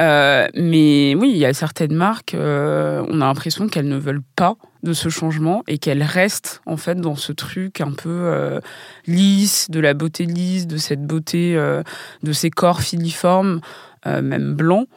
Euh, 0.01 0.49
mais 0.55 1.15
oui, 1.15 1.31
il 1.31 1.37
y 1.37 1.45
a 1.45 1.53
certaines 1.53 1.95
marques, 1.95 2.35
on 2.35 3.21
a 3.21 3.27
l'impression 3.27 3.69
qu'elles 3.69 3.89
ne 3.89 3.99
veulent 3.99 4.23
pas 4.35 4.57
de 4.83 4.95
ce 4.95 5.11
changement 5.11 5.63
et 5.69 5.77
qu'elles 5.77 6.03
restent 6.03 6.63
en 6.65 6.79
fait 6.79 6.95
dans 6.95 7.17
ce 7.17 7.33
truc 7.33 7.83
un 7.83 7.93
peu 7.93 8.61
lisse, 9.07 9.71
de 9.71 9.79
la 9.79 9.93
beauté 9.93 10.25
lisse, 10.25 10.67
de 10.67 10.79
cette 10.79 11.05
beauté 11.05 11.55
de 12.23 12.33
ces 12.33 12.49
corps 12.49 12.81
filiformes, 12.81 13.61
même 14.07 14.55
blancs 14.55 14.89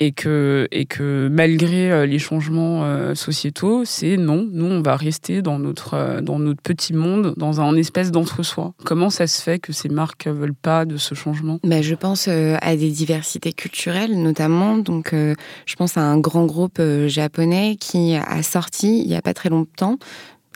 et 0.00 0.12
que, 0.12 0.68
et 0.70 0.86
que 0.86 1.28
malgré 1.30 1.90
euh, 1.90 2.06
les 2.06 2.18
changements 2.18 2.84
euh, 2.84 3.14
sociétaux, 3.14 3.84
c'est 3.84 4.16
non, 4.16 4.46
nous 4.50 4.66
on 4.66 4.80
va 4.80 4.96
rester 4.96 5.42
dans 5.42 5.58
notre, 5.58 5.94
euh, 5.94 6.20
dans 6.20 6.38
notre 6.38 6.62
petit 6.62 6.94
monde, 6.94 7.34
dans 7.36 7.60
un 7.60 7.74
espèce 7.76 8.10
d'entre-soi. 8.12 8.74
Comment 8.84 9.10
ça 9.10 9.26
se 9.26 9.42
fait 9.42 9.58
que 9.58 9.72
ces 9.72 9.88
marques 9.88 10.28
veulent 10.28 10.54
pas 10.54 10.84
de 10.84 10.96
ce 10.96 11.14
changement? 11.14 11.58
Ben, 11.64 11.82
Je 11.82 11.94
pense 11.94 12.28
à 12.28 12.76
des 12.76 12.90
diversités 12.90 13.52
culturelles 13.52 14.20
notamment. 14.20 14.78
Donc, 14.78 15.12
je 15.12 15.76
pense 15.76 15.96
à 15.96 16.02
un 16.02 16.18
grand 16.18 16.46
groupe 16.46 16.80
japonais 17.06 17.76
qui 17.78 18.14
a 18.14 18.42
sorti 18.42 19.00
il 19.00 19.08
y 19.08 19.14
a 19.14 19.22
pas 19.22 19.34
très 19.34 19.48
longtemps 19.48 19.98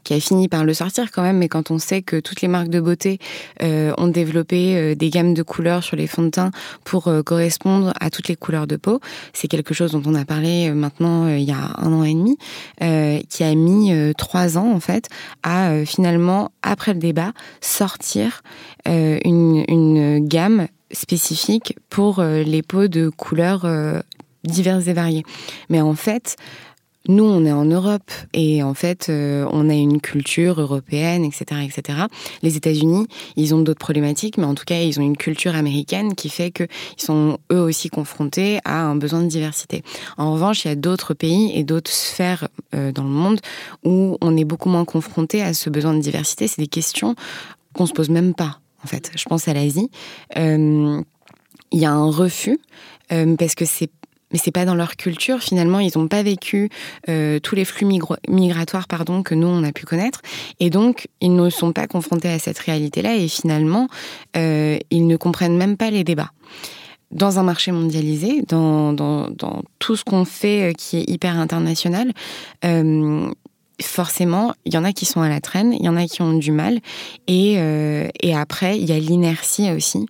qui 0.04 0.14
a 0.14 0.20
fini 0.20 0.48
par 0.48 0.64
le 0.64 0.74
sortir 0.74 1.10
quand 1.10 1.22
même, 1.22 1.38
mais 1.38 1.48
quand 1.48 1.70
on 1.70 1.78
sait 1.78 2.02
que 2.02 2.20
toutes 2.20 2.40
les 2.40 2.48
marques 2.48 2.68
de 2.68 2.80
beauté 2.80 3.18
euh, 3.62 3.92
ont 3.98 4.08
développé 4.08 4.76
euh, 4.76 4.94
des 4.94 5.10
gammes 5.10 5.34
de 5.34 5.42
couleurs 5.42 5.82
sur 5.82 5.96
les 5.96 6.06
fonds 6.06 6.22
de 6.22 6.30
teint 6.30 6.50
pour 6.84 7.08
euh, 7.08 7.22
correspondre 7.22 7.92
à 8.00 8.10
toutes 8.10 8.28
les 8.28 8.36
couleurs 8.36 8.66
de 8.66 8.76
peau, 8.76 9.00
c'est 9.32 9.48
quelque 9.48 9.74
chose 9.74 9.92
dont 9.92 10.02
on 10.06 10.14
a 10.14 10.24
parlé 10.24 10.70
maintenant 10.72 11.28
il 11.28 11.44
y 11.44 11.52
a 11.52 11.74
un 11.78 11.92
an 11.92 12.04
et 12.04 12.14
demi, 12.14 12.36
qui 13.28 13.44
a 13.44 13.54
mis 13.54 13.92
trois 14.16 14.58
ans 14.58 14.72
en 14.72 14.80
fait 14.80 15.08
à 15.42 15.84
finalement, 15.84 16.50
après 16.62 16.92
le 16.92 16.98
débat, 16.98 17.32
sortir 17.60 18.42
une, 18.86 19.64
une 19.68 20.26
gamme 20.26 20.66
spécifique 20.90 21.76
pour 21.90 22.22
les 22.22 22.62
peaux 22.62 22.88
de 22.88 23.08
couleurs 23.08 23.66
diverses 24.44 24.86
et 24.86 24.92
variées. 24.92 25.24
Mais 25.68 25.80
en 25.80 25.94
fait, 25.94 26.36
nous, 27.08 27.24
on 27.24 27.44
est 27.44 27.52
en 27.52 27.64
Europe 27.64 28.10
et 28.32 28.62
en 28.62 28.74
fait, 28.74 29.08
euh, 29.08 29.46
on 29.50 29.68
a 29.68 29.74
une 29.74 30.00
culture 30.00 30.60
européenne, 30.60 31.24
etc., 31.24 31.44
etc. 31.64 31.98
Les 32.42 32.56
États-Unis, 32.56 33.06
ils 33.36 33.54
ont 33.54 33.60
d'autres 33.60 33.80
problématiques, 33.80 34.38
mais 34.38 34.44
en 34.44 34.54
tout 34.54 34.64
cas, 34.64 34.80
ils 34.80 35.00
ont 35.00 35.02
une 35.02 35.16
culture 35.16 35.56
américaine 35.56 36.14
qui 36.14 36.28
fait 36.28 36.52
que 36.52 36.64
ils 36.96 37.02
sont 37.02 37.38
eux 37.50 37.60
aussi 37.60 37.88
confrontés 37.88 38.60
à 38.64 38.82
un 38.82 38.94
besoin 38.94 39.22
de 39.22 39.26
diversité. 39.26 39.82
En 40.16 40.32
revanche, 40.32 40.64
il 40.64 40.68
y 40.68 40.70
a 40.70 40.76
d'autres 40.76 41.14
pays 41.14 41.50
et 41.54 41.64
d'autres 41.64 41.90
sphères 41.90 42.48
euh, 42.74 42.92
dans 42.92 43.04
le 43.04 43.10
monde 43.10 43.40
où 43.84 44.16
on 44.20 44.36
est 44.36 44.44
beaucoup 44.44 44.68
moins 44.68 44.84
confronté 44.84 45.42
à 45.42 45.54
ce 45.54 45.70
besoin 45.70 45.94
de 45.94 46.00
diversité. 46.00 46.46
C'est 46.46 46.62
des 46.62 46.68
questions 46.68 47.16
qu'on 47.74 47.86
se 47.86 47.92
pose 47.92 48.10
même 48.10 48.34
pas. 48.34 48.60
En 48.84 48.86
fait, 48.86 49.10
je 49.16 49.24
pense 49.24 49.48
à 49.48 49.54
l'Asie. 49.54 49.90
Euh, 50.36 51.00
il 51.72 51.80
y 51.80 51.86
a 51.86 51.90
un 51.90 52.10
refus 52.10 52.60
parce 53.38 53.54
que 53.54 53.66
c'est 53.66 53.90
mais 54.32 54.38
c'est 54.38 54.50
pas 54.50 54.64
dans 54.64 54.74
leur 54.74 54.96
culture. 54.96 55.40
Finalement, 55.40 55.80
ils 55.80 55.96
n'ont 55.96 56.08
pas 56.08 56.22
vécu 56.22 56.70
euh, 57.08 57.38
tous 57.38 57.54
les 57.54 57.64
flux 57.64 57.86
migratoires, 58.28 58.88
pardon, 58.88 59.22
que 59.22 59.34
nous 59.34 59.46
on 59.46 59.62
a 59.62 59.72
pu 59.72 59.84
connaître, 59.84 60.22
et 60.60 60.70
donc 60.70 61.08
ils 61.20 61.34
ne 61.34 61.50
sont 61.50 61.72
pas 61.72 61.86
confrontés 61.86 62.30
à 62.30 62.38
cette 62.38 62.58
réalité-là. 62.58 63.16
Et 63.16 63.28
finalement, 63.28 63.88
euh, 64.36 64.78
ils 64.90 65.06
ne 65.06 65.16
comprennent 65.16 65.56
même 65.56 65.76
pas 65.76 65.90
les 65.90 66.04
débats. 66.04 66.32
Dans 67.10 67.38
un 67.38 67.42
marché 67.42 67.72
mondialisé, 67.72 68.42
dans, 68.48 68.96
tout 69.78 69.96
ce 69.96 70.04
qu'on 70.04 70.24
fait 70.24 70.70
euh, 70.70 70.72
qui 70.72 70.98
est 70.98 71.10
hyper 71.10 71.38
international, 71.38 72.12
forcément, 73.82 74.54
il 74.64 74.72
y 74.72 74.78
en 74.78 74.84
a 74.84 74.92
qui 74.92 75.04
sont 75.04 75.22
à 75.22 75.28
la 75.28 75.40
traîne, 75.40 75.72
il 75.72 75.84
y 75.84 75.88
en 75.88 75.96
a 75.96 76.06
qui 76.06 76.22
ont 76.22 76.34
du 76.34 76.52
mal, 76.52 76.78
et, 77.26 77.58
après, 78.34 78.78
il 78.78 78.88
y 78.88 78.92
a 78.92 78.98
l'inertie 78.98 79.70
aussi, 79.72 80.06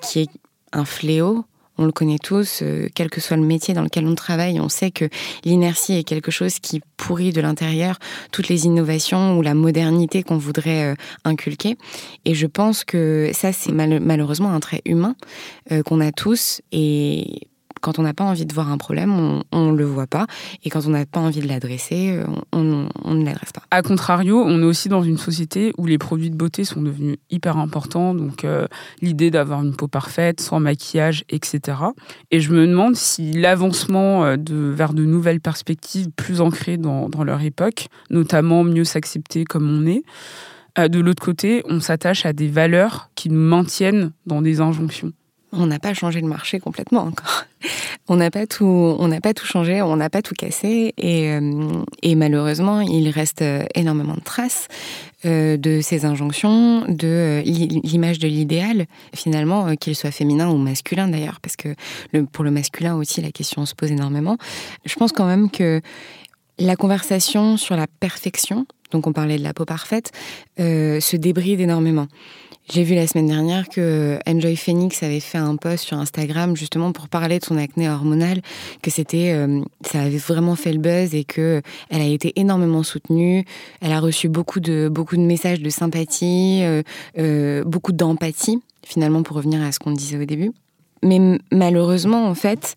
qui 0.00 0.20
est 0.20 0.30
un 0.72 0.84
fléau 0.84 1.44
on 1.82 1.86
le 1.86 1.92
connaît 1.92 2.18
tous, 2.18 2.60
euh, 2.62 2.88
quel 2.94 3.10
que 3.10 3.20
soit 3.20 3.36
le 3.36 3.42
métier 3.42 3.74
dans 3.74 3.82
lequel 3.82 4.06
on 4.06 4.14
travaille, 4.14 4.60
on 4.60 4.68
sait 4.68 4.90
que 4.90 5.08
l'inertie 5.44 5.94
est 5.94 6.04
quelque 6.04 6.30
chose 6.30 6.58
qui 6.58 6.80
pourrit 6.96 7.32
de 7.32 7.40
l'intérieur 7.40 7.98
toutes 8.30 8.48
les 8.48 8.66
innovations 8.66 9.36
ou 9.36 9.42
la 9.42 9.54
modernité 9.54 10.22
qu'on 10.22 10.38
voudrait 10.38 10.92
euh, 10.92 10.94
inculquer. 11.24 11.76
Et 12.24 12.34
je 12.34 12.46
pense 12.46 12.84
que 12.84 13.30
ça, 13.32 13.52
c'est 13.52 13.72
mal 13.72 14.00
malheureusement 14.00 14.52
un 14.52 14.60
trait 14.60 14.82
humain 14.84 15.16
euh, 15.72 15.82
qu'on 15.82 16.00
a 16.00 16.12
tous 16.12 16.62
et 16.70 17.48
quand 17.82 17.98
on 17.98 18.02
n'a 18.02 18.14
pas 18.14 18.24
envie 18.24 18.46
de 18.46 18.54
voir 18.54 18.70
un 18.70 18.78
problème, 18.78 19.42
on 19.52 19.72
ne 19.72 19.76
le 19.76 19.84
voit 19.84 20.06
pas. 20.06 20.26
Et 20.64 20.70
quand 20.70 20.86
on 20.86 20.90
n'a 20.90 21.04
pas 21.04 21.20
envie 21.20 21.40
de 21.40 21.48
l'adresser, 21.48 22.22
on, 22.52 22.88
on, 23.04 23.14
ne 23.14 23.24
l'adresse 23.24 23.52
pas. 23.52 23.62
A 23.70 23.82
contrario, 23.82 24.42
on 24.42 24.62
est 24.62 24.64
aussi 24.64 24.88
dans 24.88 25.02
une 25.02 25.18
société 25.18 25.72
où 25.76 25.86
les 25.86 25.98
produits 25.98 26.30
de 26.30 26.36
beauté 26.36 26.64
sont 26.64 26.80
devenus 26.80 27.16
hyper 27.28 27.58
importants. 27.58 28.14
Donc, 28.14 28.44
euh, 28.44 28.66
l'idée 29.02 29.30
d'avoir 29.30 29.62
une 29.62 29.74
peau 29.74 29.88
parfaite, 29.88 30.40
sans 30.40 30.60
maquillage, 30.60 31.24
etc. 31.28 31.78
Et 32.30 32.40
je 32.40 32.52
me 32.52 32.66
demande 32.66 32.94
si 32.96 33.32
l'avancement 33.32 34.24
euh, 34.24 34.36
vers 34.48 34.94
de 34.94 35.04
nouvelles 35.04 35.40
perspectives 35.40 36.10
plus 36.10 36.40
ancrées 36.40 36.76
dans, 36.76 37.08
dans 37.08 37.24
leur 37.24 37.42
époque, 37.42 37.88
notamment 38.10 38.64
mieux 38.64 38.84
s'accepter 38.84 39.44
comme 39.44 39.68
on 39.68 39.86
est, 39.86 40.04
euh, 40.78 40.88
de 40.88 41.00
l'autre 41.00 41.22
côté, 41.22 41.62
on 41.66 41.80
s'attache 41.80 42.24
à 42.24 42.32
des 42.32 42.48
valeurs 42.48 43.10
qui 43.14 43.28
nous 43.28 43.40
maintiennent 43.40 44.12
dans 44.26 44.40
des 44.40 44.60
injonctions 44.60 45.12
on 45.52 45.66
n'a 45.66 45.78
pas 45.78 45.94
changé 45.94 46.20
le 46.20 46.26
marché 46.26 46.60
complètement 46.60 47.02
encore. 47.02 47.44
On 48.08 48.16
n'a 48.16 48.32
pas 48.32 48.48
tout, 48.48 48.64
on 48.98 49.06
n'a 49.06 49.20
pas 49.20 49.32
tout 49.32 49.46
changé, 49.46 49.80
on 49.80 49.94
n'a 49.94 50.10
pas 50.10 50.22
tout 50.22 50.34
cassé, 50.34 50.92
et, 50.98 51.30
euh, 51.30 51.84
et, 52.02 52.16
malheureusement, 52.16 52.80
il 52.80 53.08
reste 53.10 53.44
énormément 53.76 54.14
de 54.14 54.20
traces 54.20 54.66
euh, 55.24 55.56
de 55.56 55.80
ces 55.80 56.04
injonctions, 56.04 56.84
de 56.88 57.06
euh, 57.06 57.42
l'image 57.42 58.18
de 58.18 58.26
l'idéal, 58.26 58.86
finalement, 59.14 59.68
euh, 59.68 59.74
qu'il 59.74 59.94
soit 59.94 60.10
féminin 60.10 60.48
ou 60.48 60.56
masculin 60.56 61.06
d'ailleurs, 61.06 61.38
parce 61.40 61.54
que 61.54 61.68
le, 62.12 62.24
pour 62.26 62.42
le 62.42 62.50
masculin 62.50 62.96
aussi, 62.96 63.22
la 63.22 63.30
question 63.30 63.64
se 63.64 63.76
pose 63.76 63.92
énormément. 63.92 64.36
Je 64.84 64.96
pense 64.96 65.12
quand 65.12 65.26
même 65.26 65.48
que 65.48 65.80
la 66.58 66.74
conversation 66.74 67.56
sur 67.56 67.76
la 67.76 67.86
perfection, 67.86 68.66
donc 68.90 69.06
on 69.06 69.12
parlait 69.12 69.38
de 69.38 69.44
la 69.44 69.54
peau 69.54 69.64
parfaite, 69.64 70.10
euh, 70.60 71.00
se 71.00 71.16
débride 71.16 71.60
énormément. 71.60 72.08
J'ai 72.70 72.84
vu 72.84 72.94
la 72.94 73.06
semaine 73.06 73.26
dernière 73.26 73.68
que 73.68 74.18
Enjoy 74.26 74.54
Phoenix 74.56 75.02
avait 75.02 75.20
fait 75.20 75.38
un 75.38 75.56
post 75.56 75.84
sur 75.84 75.98
Instagram 75.98 76.56
justement 76.56 76.92
pour 76.92 77.08
parler 77.08 77.40
de 77.40 77.44
son 77.44 77.56
acné 77.56 77.90
hormonal, 77.90 78.40
que 78.82 78.90
c'était, 78.90 79.32
euh, 79.32 79.60
ça 79.84 80.02
avait 80.02 80.16
vraiment 80.16 80.54
fait 80.54 80.72
le 80.72 80.78
buzz 80.78 81.12
et 81.14 81.24
que 81.24 81.60
elle 81.90 82.00
a 82.00 82.06
été 82.06 82.32
énormément 82.36 82.84
soutenue. 82.84 83.44
Elle 83.80 83.92
a 83.92 83.98
reçu 83.98 84.28
beaucoup 84.28 84.60
de 84.60 84.88
beaucoup 84.88 85.16
de 85.16 85.22
messages 85.22 85.60
de 85.60 85.70
sympathie, 85.70 86.60
euh, 86.62 86.82
euh, 87.18 87.64
beaucoup 87.64 87.92
d'empathie 87.92 88.62
finalement 88.86 89.22
pour 89.22 89.36
revenir 89.36 89.60
à 89.60 89.72
ce 89.72 89.80
qu'on 89.80 89.92
disait 89.92 90.18
au 90.18 90.24
début. 90.24 90.52
Mais 91.02 91.40
malheureusement 91.50 92.26
en 92.26 92.34
fait, 92.34 92.76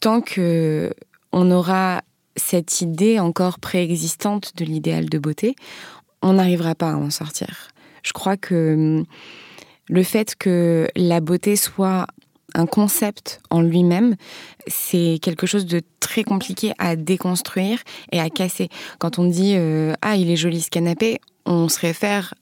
tant 0.00 0.22
que 0.22 0.92
on 1.32 1.50
aura 1.50 2.00
cette 2.36 2.80
idée 2.80 3.18
encore 3.20 3.58
préexistante 3.58 4.56
de 4.56 4.64
l'idéal 4.64 5.10
de 5.10 5.18
beauté, 5.18 5.54
on 6.22 6.34
n'arrivera 6.34 6.74
pas 6.74 6.92
à 6.92 6.96
en 6.96 7.10
sortir. 7.10 7.68
Je 8.02 8.12
crois 8.12 8.36
que 8.36 8.74
hum, 8.74 9.04
le 9.88 10.02
fait 10.02 10.34
que 10.36 10.88
la 10.96 11.20
beauté 11.20 11.56
soit 11.56 12.06
un 12.54 12.66
concept 12.66 13.40
en 13.50 13.60
lui-même, 13.60 14.16
c'est 14.66 15.18
quelque 15.20 15.46
chose 15.46 15.66
de 15.66 15.82
très 16.00 16.24
compliqué 16.24 16.72
à 16.78 16.96
déconstruire 16.96 17.80
et 18.12 18.20
à 18.20 18.30
casser. 18.30 18.68
Quand 18.98 19.18
on 19.18 19.24
dit 19.24 19.54
euh, 19.56 19.94
ah 20.02 20.16
il 20.16 20.30
est 20.30 20.36
joli 20.36 20.60
ce 20.60 20.70
canapé, 20.70 21.20
on 21.46 21.68
se 21.68 21.78
réfère 21.80 22.34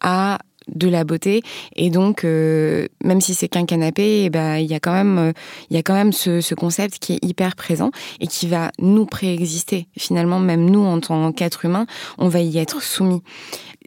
à 0.00 0.38
de 0.68 0.88
la 0.88 1.04
beauté 1.04 1.42
et 1.74 1.90
donc 1.90 2.24
euh, 2.24 2.86
même 3.02 3.20
si 3.20 3.34
c'est 3.34 3.48
qu'un 3.48 3.64
canapé 3.64 4.24
eh 4.24 4.30
ben 4.30 4.56
il 4.56 4.70
y 4.70 4.74
a 4.74 4.78
quand 4.78 4.92
même 4.92 5.18
euh, 5.18 5.32
y 5.70 5.76
a 5.76 5.82
quand 5.82 5.94
même 5.94 6.12
ce, 6.12 6.40
ce, 6.40 6.54
concept 6.54 6.98
qui 6.98 7.14
est 7.14 7.24
hyper 7.24 7.56
présent 7.56 7.90
et 8.20 8.26
qui 8.26 8.46
va 8.46 8.70
nous 8.78 9.06
préexister 9.06 9.88
finalement 9.96 10.38
même 10.38 10.68
nous 10.68 10.84
en 10.84 11.00
tant 11.00 11.32
qu'être 11.32 11.64
humain 11.64 11.86
on 12.18 12.28
va 12.28 12.40
y 12.40 12.58
être 12.58 12.82
soumis 12.82 13.22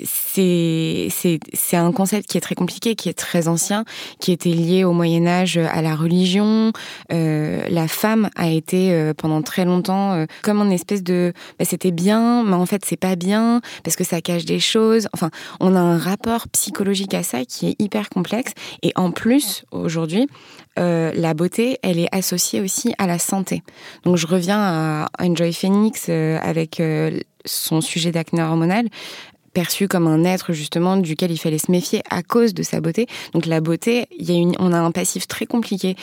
c'est 0.04 1.10
c'est 1.54 1.78
un 1.78 1.92
concept 1.92 2.30
qui 2.30 2.38
est 2.38 2.42
très 2.42 2.56
compliqué, 2.56 2.96
qui 2.96 3.10
est 3.10 3.14
très 3.14 3.48
ancien, 3.48 3.86
qui 4.20 4.32
était 4.32 4.50
lié 4.50 4.84
au 4.84 4.94
Moyen 4.94 5.28
Âge 5.28 5.58
à 5.58 5.82
la 5.82 5.96
religion. 5.96 6.72
Euh, 7.12 7.68
la 7.70 7.88
femme 7.88 8.30
a 8.36 8.50
été 8.50 8.92
euh, 8.94 9.14
pendant 9.14 9.42
très 9.42 9.66
longtemps 9.66 10.14
euh, 10.14 10.26
comme 10.42 10.60
une 10.62 10.72
espèce 10.72 11.04
de 11.04 11.34
bah, 11.60 11.66
c'était 11.66 11.92
bien, 11.92 12.44
mais 12.44 12.56
en 12.56 12.66
fait 12.66 12.84
c'est 12.86 12.98
pas 12.98 13.16
bien 13.16 13.62
parce 13.84 13.96
que 13.96 14.04
ça 14.04 14.22
cache 14.22 14.46
des 14.46 14.60
choses. 14.60 15.08
Enfin, 15.14 15.30
on 15.60 15.76
a 15.76 15.80
un 15.80 15.98
rapport 15.98 16.48
psychologique 16.50 17.14
à 17.14 17.24
ça 17.24 17.46
qui 17.46 17.70
est 17.70 17.76
hyper 17.80 18.10
complexe. 18.10 18.54
Et 18.82 18.92
en 18.96 19.12
plus 19.12 19.64
aujourd'hui, 19.72 20.28
euh, 20.80 21.12
la 21.16 21.34
beauté, 21.34 21.78
elle 21.84 22.00
est 22.00 22.10
associée 22.12 22.62
aussi 22.62 22.94
à 22.98 23.08
la 23.08 23.20
santé. 23.20 23.62
Donc 24.04 24.18
je 24.18 24.28
reviens 24.28 24.60
à 24.60 25.10
Enjoy 25.20 25.54
Phoenix 25.54 26.08
euh, 26.10 26.40
avec 26.42 26.82
son 27.46 27.82
sujet 27.82 28.12
d'acné 28.12 28.42
hormonal 28.42 28.88
perçu 29.54 29.88
comme 29.88 30.08
un 30.08 30.24
être 30.24 30.54
justement 30.54 30.98
duquel 30.98 31.32
il 31.32 31.38
fallait 31.38 31.58
se 31.58 31.72
méfier 31.72 32.02
à 32.10 32.24
cause 32.24 32.54
de 32.54 32.64
sa 32.64 32.82
beauté. 32.82 33.08
Donc 33.34 33.46
la 33.46 33.62
beauté, 33.62 34.08
y 34.18 34.32
a 34.32 34.36
une, 34.36 34.56
on 34.60 34.74
a 34.74 34.80
un 34.80 34.92
passif 34.92 35.28
très 35.28 35.46
compliqué. 35.46 35.96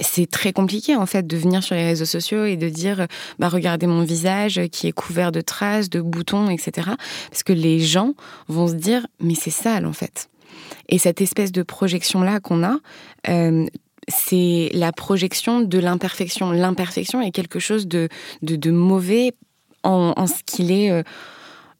C'est 0.00 0.30
très 0.30 0.52
compliqué 0.52 0.96
en 0.96 1.06
fait 1.06 1.26
de 1.26 1.36
venir 1.36 1.62
sur 1.62 1.74
les 1.74 1.84
réseaux 1.84 2.04
sociaux 2.04 2.44
et 2.44 2.56
de 2.56 2.68
dire 2.68 3.06
bah 3.38 3.48
regardez 3.48 3.86
mon 3.86 4.02
visage 4.02 4.60
qui 4.72 4.88
est 4.88 4.92
couvert 4.92 5.32
de 5.32 5.40
traces, 5.40 5.88
de 5.88 6.00
boutons, 6.00 6.50
etc. 6.50 6.90
Parce 7.30 7.42
que 7.42 7.52
les 7.52 7.80
gens 7.80 8.14
vont 8.48 8.68
se 8.68 8.74
dire 8.74 9.06
mais 9.20 9.34
c'est 9.34 9.50
sale 9.50 9.86
en 9.86 9.92
fait. 9.92 10.28
Et 10.88 10.98
cette 10.98 11.20
espèce 11.20 11.52
de 11.52 11.62
projection 11.62 12.22
là 12.22 12.40
qu'on 12.40 12.64
a, 12.64 12.78
euh, 13.28 13.66
c'est 14.08 14.70
la 14.72 14.92
projection 14.92 15.60
de 15.60 15.78
l'imperfection. 15.78 16.52
L'imperfection 16.52 17.20
est 17.20 17.32
quelque 17.32 17.58
chose 17.58 17.88
de, 17.88 18.08
de, 18.42 18.70
mauvais 18.70 19.32
en, 19.82 20.12
en 20.16 20.26
ce 20.26 20.42
qu'il 20.44 20.70
est. 20.70 20.90
Euh, 20.90 21.02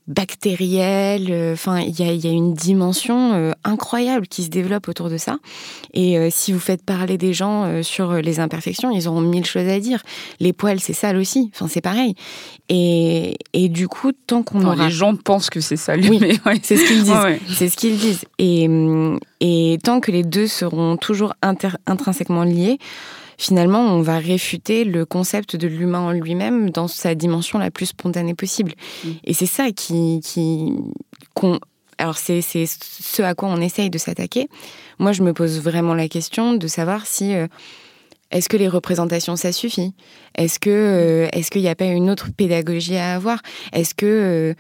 bactérielle. 0.09 1.29
Euh, 1.31 1.55
enfin, 1.55 1.81
il 1.81 1.99
y 1.99 2.27
a, 2.29 2.31
une 2.31 2.55
dimension 2.55 3.33
euh, 3.35 3.53
incroyable 3.65 4.27
qui 4.27 4.45
se 4.45 4.49
développe 4.49 4.89
autour 4.89 5.11
de 5.11 5.17
ça. 5.17 5.39
Et 5.95 6.19
euh, 6.19 6.29
si 6.31 6.53
vous 6.53 6.61
faites 6.61 6.85
parler 6.85 7.19
des 7.19 7.33
gens 7.33 7.83
sur 7.83 8.15
les 8.15 8.41
imperfections, 8.41 8.91
ils 8.91 9.09
auront 9.09 9.21
mille 9.21 9.45
choses 9.45 9.69
à 9.69 9.81
dire. 9.81 10.03
Les 10.41 10.53
poils, 10.53 10.81
c'est 10.81 10.93
sale 10.93 11.17
aussi. 11.17 11.51
Enfin, 11.55 11.67
c'est 11.69 11.81
pareil. 11.81 12.15
Et, 12.69 13.37
et 13.53 13.69
du 13.69 13.89
coup, 13.89 14.13
tant 14.13 14.43
qu'on 14.43 14.65
aura... 14.65 14.87
Les 14.87 14.91
gens 14.91 15.15
pensent 15.17 15.51
que 15.51 15.61
c'est 15.61 15.77
sale. 15.77 16.01
Oui, 16.09 16.21
c'est 16.63 16.77
ce 16.77 16.87
qu'ils 16.87 17.03
disent. 17.05 17.57
C'est 17.57 17.69
ce 17.69 17.77
qu'ils 17.77 17.97
disent. 17.97 18.25
Et, 18.39 18.69
et 19.41 19.79
tant 19.83 20.01
que 20.01 20.11
les 20.11 20.23
deux 20.23 20.47
seront 20.47 20.97
toujours 20.97 21.35
intrinsèquement 21.87 22.45
liés, 22.45 22.79
finalement, 23.39 23.81
on 23.81 24.03
va 24.03 24.19
réfuter 24.19 24.85
le 24.85 25.05
concept 25.05 25.57
de 25.57 25.67
l'humain 25.67 26.01
en 26.01 26.13
lui-même 26.13 26.71
dans 26.71 26.89
sa 26.89 27.15
dimension 27.15 27.59
la 27.59 27.71
plus 27.71 27.87
spontanée 27.87 28.35
possible. 28.35 28.73
Mm. 29.05 29.11
Et 29.25 29.35
c'est 29.35 29.47
ça 29.47 29.71
qui, 29.73 30.21
qui 30.23 30.73
alors 31.99 32.19
c'est 32.19 32.41
ce 32.43 33.23
à 33.23 33.35
quoi 33.35 33.49
on 33.49 33.61
essaye 33.61 33.91
de 33.91 33.99
s'attaquer. 33.99 34.49
Moi, 34.99 35.13
je 35.13 35.23
me 35.23 35.33
pose 35.33 35.61
vraiment 35.61 35.95
la 35.95 36.09
question 36.09 36.55
de 36.55 36.67
savoir 36.67 37.07
si 37.07 37.35
euh, 37.35 37.47
est-ce 38.31 38.49
que 38.49 38.57
les 38.57 38.69
représentations 38.69 39.37
ça 39.37 39.53
suffit? 39.53 39.95
Est-ce 40.37 40.59
que 40.59 40.71
euh, 40.71 41.29
est-ce 41.33 41.51
qu'il 41.51 41.63
n'y 41.63 41.69
a 41.69 41.75
pas 41.75 41.87
une 41.87 42.11
autre 42.11 42.29
pédagogie 42.37 42.97
à 42.97 43.15
avoir? 43.15 43.41
Est-ce 43.73 43.95
que 43.95 44.07
euh, 44.07 44.55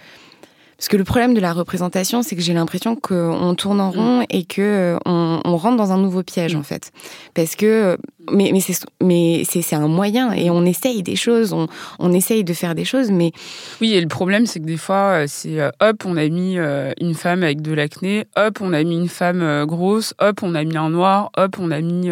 parce 0.79 0.89
que 0.89 0.97
le 0.99 1.05
problème 1.05 1.33
de 1.33 1.41
la 1.41 1.55
représentation, 1.55 2.23
c'est 2.23 2.37
que 2.37 2.43
j'ai 2.43 2.53
l'impression 2.53 2.97
qu'on 2.97 3.55
tourne 3.55 3.81
en 3.81 3.91
rond 3.91 4.27
et 4.29 4.45
que 4.45 4.61
euh, 4.61 4.99
on, 5.07 5.41
on, 5.43 5.57
rentre 5.57 5.79
dans 5.79 5.91
un 5.93 5.97
nouveau 5.97 6.23
piège 6.23 6.55
en 6.55 6.62
fait. 6.62 6.93
Parce 7.35 7.57
que 7.57 7.97
mais 8.31 8.51
mais 8.53 8.61
c'est 8.61 8.75
mais 9.03 9.45
c'est 9.45 9.75
un 9.75 9.89
moyen 9.89 10.33
et 10.33 10.51
on 10.51 10.67
essaye 10.67 11.03
des 11.03 11.17
choses, 11.17 11.55
on, 11.55 11.67
on 11.99 12.12
essaye 12.12 12.45
de 12.45 12.53
faire 12.53 12.75
des 12.75 12.85
choses, 12.85 13.11
mais 13.11 13.33
oui. 13.81 13.95
Et 13.95 14.01
le 14.03 14.09
problème, 14.09 14.45
c'est 14.45 14.61
que 14.61 14.67
des 14.67 14.77
fois, 14.77 15.23
euh, 15.23 15.25
c'est 15.27 15.61
euh, 15.61 15.71
hop, 15.81 16.05
on 16.05 16.19
a 16.19 16.29
mis 16.29 16.59
une 17.01 17.15
femme 17.15 17.43
avec 17.43 17.62
de 17.62 17.73
l'acné, 17.73 18.27
hop, 18.37 18.59
on 18.61 18.75
a 18.75 18.83
mis 18.83 18.97
une 18.97 19.09
femme 19.09 19.65
grosse, 19.65 20.12
hop, 20.21 20.43
on 20.43 20.55
a 20.55 20.62
mis 20.62 20.77
un 20.77 20.91
noir, 20.91 21.31
hop, 21.39 21.57
on 21.59 21.71
a 21.71 21.81
mis 21.81 22.11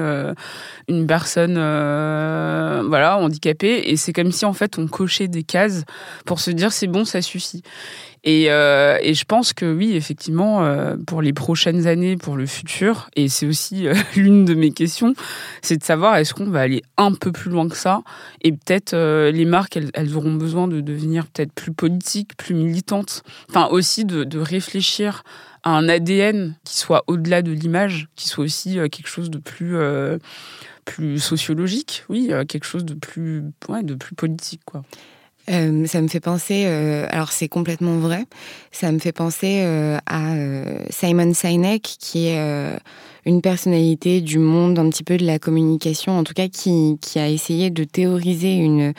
une 0.89 1.07
personne 1.07 1.55
voilà 1.55 3.19
handicapée, 3.19 3.91
et 3.91 3.97
c'est 3.97 4.15
comme 4.15 4.33
si 4.33 4.47
en 4.47 4.55
fait 4.55 4.79
on 4.79 4.87
cochait 4.87 5.29
des 5.29 5.43
cases 5.43 5.85
pour 6.25 6.41
se 6.41 6.51
dire 6.51 6.73
c'est 6.73 6.87
bon, 6.87 7.05
ça 7.05 7.21
suffit. 7.21 7.63
Et, 8.27 8.47
euh, 8.49 8.99
et, 9.03 9.13
je 9.13 9.25
pense 9.27 9.53
que 9.53 9.71
oui, 9.71 9.95
effectivement, 9.95 10.65
euh, 10.65 10.97
pour 11.07 11.21
les 11.21 11.35
prochaines 11.35 11.87
années, 11.87 12.17
pour 12.17 12.39
le 12.39 12.47
futur, 12.47 13.11
et 13.17 13.29
c'est 13.29 13.47
aussi 13.47 13.87
euh, 13.87 13.95
l'une 14.17 14.47
de 14.47 14.55
mes 14.55 14.71
questions, 14.71 15.13
c'est 15.61 15.77
de 15.77 15.85
savoir 15.85 16.17
est-ce 16.17 16.33
qu'on 16.33 16.49
va 16.49 16.61
aller 16.61 16.83
un 16.97 17.13
peu 17.13 17.33
plus 17.33 17.51
loin 17.51 17.69
que 17.69 17.77
ça, 17.77 18.01
et 18.41 18.53
peut-être 18.53 18.95
euh, 18.95 19.31
les 19.31 19.45
marques, 19.45 19.77
elles, 19.77 19.91
elles, 19.93 20.17
auront 20.17 20.33
besoin 20.33 20.69
de 20.69 20.81
devenir 20.81 21.27
peut-être 21.27 21.53
plus 21.53 21.73
politiques, 21.73 22.35
plus 22.39 22.55
militantes, 22.55 23.23
enfin 23.51 23.67
aussi 23.67 24.07
de, 24.07 24.25
de 24.25 24.39
réfléchir 24.39 25.23
à 25.63 25.77
un 25.77 25.87
ADN 25.91 26.57
qui 26.65 26.79
soit 26.79 27.05
au-delà 27.07 27.43
de 27.43 27.53
l'image, 27.53 28.09
qui 28.17 28.29
soit 28.29 28.45
aussi 28.45 28.77
quelque 28.91 29.09
chose 29.09 29.31
de 29.31 29.39
plus 29.39 29.77
plus 30.85 31.19
sociologique, 31.19 32.05
oui, 32.11 32.31
quelque 32.47 32.67
chose 32.67 32.85
de 32.85 32.93
plus 32.93 33.45
ouais, 33.71 33.83
de 33.83 33.95
plus 33.95 34.15
politique 34.15 34.61
quoi. 34.67 34.83
Euh, 35.51 35.87
ça 35.87 36.01
me 36.01 36.09
fait 36.09 36.21
penser, 36.21 36.65
euh, 36.67 37.07
alors 37.11 37.31
c'est 37.33 37.49
complètement 37.49 37.99
vrai, 37.99 38.25
ça 38.73 38.91
me 38.93 38.99
fait 38.99 39.13
penser 39.13 39.61
euh, 39.63 39.99
à 40.07 40.35
Simon 40.91 41.35
Sinek, 41.35 41.83
qui 41.83 42.27
est 42.27 42.79
une 43.27 43.41
personnalité 43.41 44.21
du 44.21 44.39
monde 44.39 44.79
un 44.79 44.89
petit 44.89 45.05
peu 45.05 45.17
de 45.17 45.25
la 45.25 45.39
communication, 45.39 46.19
en 46.19 46.25
tout 46.25 46.35
cas 46.35 46.49
qui, 46.49 46.99
qui 47.01 47.19
a 47.19 47.29
essayé 47.29 47.71
de 47.71 47.85
théoriser 47.85 48.55
une, 48.55 48.93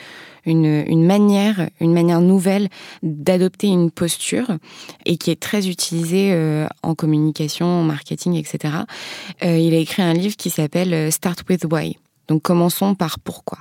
une, 0.44 0.84
une 0.86 1.04
manière, 1.04 1.68
une 1.80 1.92
manière 1.92 2.20
nouvelle 2.20 2.68
d'adopter 3.02 3.68
une 3.68 3.90
posture 3.90 4.58
et 5.04 5.16
qui 5.16 5.30
est 5.30 5.40
très 5.40 5.68
utilisée 5.68 6.34
en 6.82 6.94
communication, 6.94 7.66
en 7.66 7.82
marketing, 7.82 8.34
etc. 8.34 8.74
il 9.42 9.74
a 9.74 9.78
écrit 9.78 10.02
un 10.02 10.14
livre 10.14 10.36
qui 10.36 10.50
s'appelle 10.50 11.12
Start 11.12 11.42
with 11.48 11.66
Why. 11.70 11.96
Donc 12.28 12.42
commençons 12.42 12.94
par 12.94 13.18
pourquoi. 13.20 13.58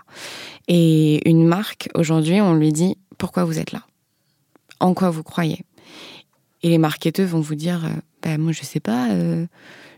Et 0.67 1.27
une 1.29 1.45
marque, 1.45 1.89
aujourd'hui, 1.93 2.41
on 2.41 2.55
lui 2.55 2.71
dit 2.71 2.97
pourquoi 3.17 3.43
vous 3.43 3.59
êtes 3.59 3.71
là? 3.71 3.83
En 4.79 4.93
quoi 4.93 5.09
vous 5.09 5.23
croyez? 5.23 5.61
Et 6.63 6.69
les 6.69 6.77
marketeurs 6.77 7.27
vont 7.27 7.41
vous 7.41 7.55
dire 7.55 7.87
bah, 8.25 8.37
moi 8.37 8.51
je 8.51 8.63
sais 8.63 8.79
pas, 8.79 9.11
euh, 9.11 9.45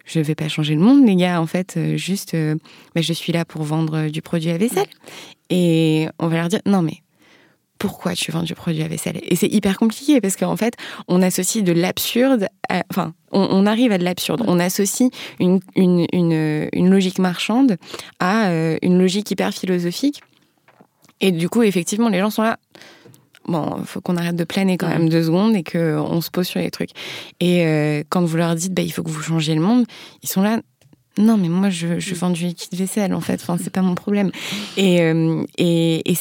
je 0.05 0.19
vais 0.19 0.35
pas 0.35 0.49
changer 0.49 0.75
le 0.75 0.81
monde 0.81 1.05
les 1.05 1.15
gars, 1.15 1.41
en 1.41 1.47
fait, 1.47 1.75
euh, 1.77 1.97
juste 1.97 2.33
euh, 2.33 2.55
bah, 2.93 3.01
je 3.01 3.13
suis 3.13 3.31
là 3.31 3.45
pour 3.45 3.63
vendre 3.63 4.09
du 4.09 4.21
produit 4.21 4.51
à 4.51 4.57
vaisselle. 4.57 4.89
Et 5.49 6.07
on 6.19 6.27
va 6.27 6.37
leur 6.37 6.49
dire 6.49 6.59
non 6.65 6.81
mais 6.81 7.01
pourquoi 7.77 8.13
tu 8.13 8.31
vends 8.31 8.43
du 8.43 8.55
produit 8.55 8.83
à 8.83 8.87
vaisselle 8.87 9.19
Et 9.23 9.35
c'est 9.35 9.47
hyper 9.47 9.77
compliqué 9.77 10.21
parce 10.21 10.35
qu'en 10.35 10.55
fait, 10.55 10.75
on 11.07 11.21
associe 11.21 11.63
de 11.63 11.71
l'absurde, 11.71 12.47
enfin, 12.89 13.13
on, 13.31 13.65
arrive 13.65 13.91
à 13.91 13.97
de 13.97 14.03
l'absurde. 14.03 14.43
On 14.47 14.59
associe 14.59 15.09
une, 15.39 15.59
une, 15.75 16.05
une, 16.11 16.89
logique 16.89 17.19
marchande 17.19 17.77
à 18.19 18.47
euh, 18.49 18.77
une 18.81 18.99
logique 18.99 19.29
hyper 19.31 19.53
philosophique. 19.53 20.21
Et 21.19 21.31
du 21.31 21.49
coup, 21.49 21.63
effectivement, 21.63 22.09
les 22.09 22.19
gens 22.19 22.29
sont 22.29 22.43
là. 22.43 22.57
Bon, 23.47 23.77
faut 23.85 24.01
qu'on 24.01 24.17
arrête 24.17 24.35
de 24.35 24.43
planer 24.43 24.77
quand 24.77 24.89
même 24.89 25.07
deux 25.07 25.23
secondes 25.23 25.55
et 25.55 25.63
qu'on 25.63 26.19
se 26.21 26.29
pose 26.29 26.47
sur 26.47 26.59
les 26.59 26.69
trucs. 26.69 26.91
Et 27.39 27.65
euh, 27.65 28.03
quand 28.09 28.21
vous 28.23 28.37
leur 28.37 28.55
dites, 28.55 28.73
bah, 28.73 28.81
il 28.81 28.91
faut 28.91 29.03
que 29.03 29.09
vous 29.09 29.21
changiez 29.21 29.55
le 29.55 29.61
monde, 29.61 29.85
ils 30.21 30.29
sont 30.29 30.41
là. 30.41 30.59
Non, 31.17 31.37
mais 31.37 31.49
moi, 31.49 31.69
je, 31.69 31.99
je 31.99 32.15
vends 32.15 32.29
du 32.29 32.43
liquide 32.43 32.75
vaisselle, 32.75 33.13
en 33.13 33.21
fait. 33.21 33.39
Enfin, 33.41 33.57
c'est 33.61 33.71
pas 33.71 33.81
mon 33.81 33.95
problème. 33.95 34.31
Et, 34.75 35.01
euh, 35.01 35.43
et, 35.57 36.11
et 36.11 36.15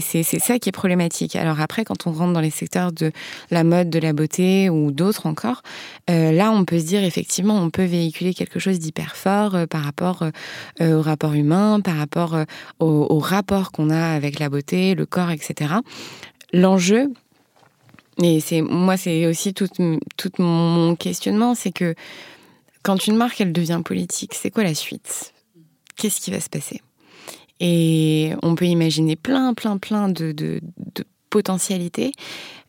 c'est 0.00 0.22
ça 0.22 0.58
qui 0.58 0.68
est 0.68 0.72
problématique. 0.72 1.36
Alors 1.36 1.60
après, 1.60 1.84
quand 1.84 2.06
on 2.06 2.12
rentre 2.12 2.32
dans 2.32 2.40
les 2.40 2.50
secteurs 2.50 2.92
de 2.92 3.12
la 3.50 3.64
mode, 3.64 3.90
de 3.90 3.98
la 3.98 4.12
beauté 4.12 4.70
ou 4.70 4.92
d'autres 4.92 5.26
encore, 5.26 5.62
euh, 6.08 6.32
là, 6.32 6.50
on 6.52 6.64
peut 6.64 6.78
se 6.78 6.86
dire, 6.86 7.04
effectivement, 7.04 7.56
on 7.56 7.70
peut 7.70 7.84
véhiculer 7.84 8.34
quelque 8.34 8.58
chose 8.58 8.78
d'hyper 8.78 9.16
fort 9.16 9.54
euh, 9.54 9.66
par 9.66 9.82
rapport 9.82 10.24
au 10.80 11.00
rapport 11.00 11.34
humain, 11.34 11.80
par 11.80 11.96
rapport 11.96 12.36
au, 12.78 13.06
au 13.10 13.18
rapport 13.18 13.72
qu'on 13.72 13.90
a 13.90 14.14
avec 14.14 14.38
la 14.38 14.48
beauté, 14.48 14.94
le 14.94 15.06
corps, 15.06 15.30
etc. 15.30 15.74
L'enjeu, 16.52 17.10
et 18.22 18.40
c'est 18.40 18.60
moi, 18.60 18.96
c'est 18.96 19.26
aussi 19.26 19.54
tout, 19.54 19.68
tout 20.16 20.30
mon 20.38 20.94
questionnement, 20.94 21.54
c'est 21.54 21.72
que 21.72 21.94
quand 22.82 23.06
une 23.06 23.16
marque, 23.16 23.40
elle 23.40 23.52
devient 23.52 23.82
politique, 23.84 24.34
c'est 24.34 24.50
quoi 24.50 24.64
la 24.64 24.74
suite? 24.74 25.32
Qu'est-ce 25.96 26.20
qui 26.20 26.30
va 26.30 26.40
se 26.40 26.48
passer? 26.48 26.80
Et 27.60 28.32
on 28.42 28.54
peut 28.54 28.66
imaginer 28.66 29.16
plein, 29.16 29.52
plein, 29.52 29.76
plein 29.76 30.08
de, 30.08 30.32
de, 30.32 30.60
potentialités. 31.28 32.12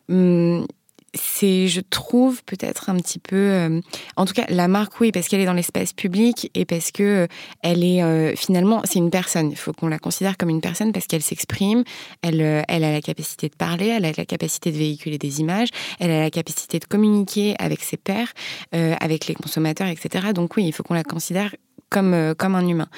Hum, 0.08 0.66
c'est, 1.14 1.68
je 1.68 1.80
trouve, 1.80 2.42
peut-être 2.44 2.88
un 2.88 2.96
petit 2.96 3.18
peu. 3.18 3.36
Euh, 3.36 3.80
en 4.16 4.24
tout 4.24 4.32
cas, 4.32 4.44
la 4.48 4.68
marque, 4.68 4.98
oui, 5.00 5.12
parce 5.12 5.28
qu'elle 5.28 5.40
est 5.40 5.46
dans 5.46 5.52
l'espace 5.52 5.92
public 5.92 6.50
et 6.54 6.64
parce 6.64 6.90
que 6.90 7.02
euh, 7.02 7.26
elle 7.62 7.84
est 7.84 8.02
euh, 8.02 8.34
finalement, 8.34 8.80
c'est 8.84 8.98
une 8.98 9.10
personne. 9.10 9.50
Il 9.50 9.56
faut 9.56 9.72
qu'on 9.72 9.88
la 9.88 9.98
considère 9.98 10.36
comme 10.38 10.48
une 10.48 10.62
personne 10.62 10.92
parce 10.92 11.06
qu'elle 11.06 11.22
s'exprime, 11.22 11.84
elle, 12.22 12.40
elle 12.40 12.84
a 12.84 12.92
la 12.92 13.00
capacité 13.00 13.48
de 13.48 13.54
parler, 13.54 13.88
elle 13.88 14.04
a 14.04 14.12
la 14.16 14.24
capacité 14.24 14.72
de 14.72 14.78
véhiculer 14.78 15.18
des 15.18 15.40
images, 15.40 15.68
elle 16.00 16.10
a 16.10 16.20
la 16.20 16.30
capacité 16.30 16.78
de 16.78 16.84
communiquer 16.84 17.56
avec 17.58 17.82
ses 17.82 17.96
pairs, 17.96 18.32
avec 18.72 19.26
les 19.26 19.34
consommateurs, 19.34 19.88
etc. 19.88 20.28
Donc 20.34 20.56
oui, 20.56 20.64
il 20.66 20.72
faut 20.72 20.82
qu'on 20.82 20.94
la 20.94 21.04
considère 21.04 21.54
comme, 21.90 22.34
comme 22.36 22.54
un 22.54 22.66
humain. 22.66 22.88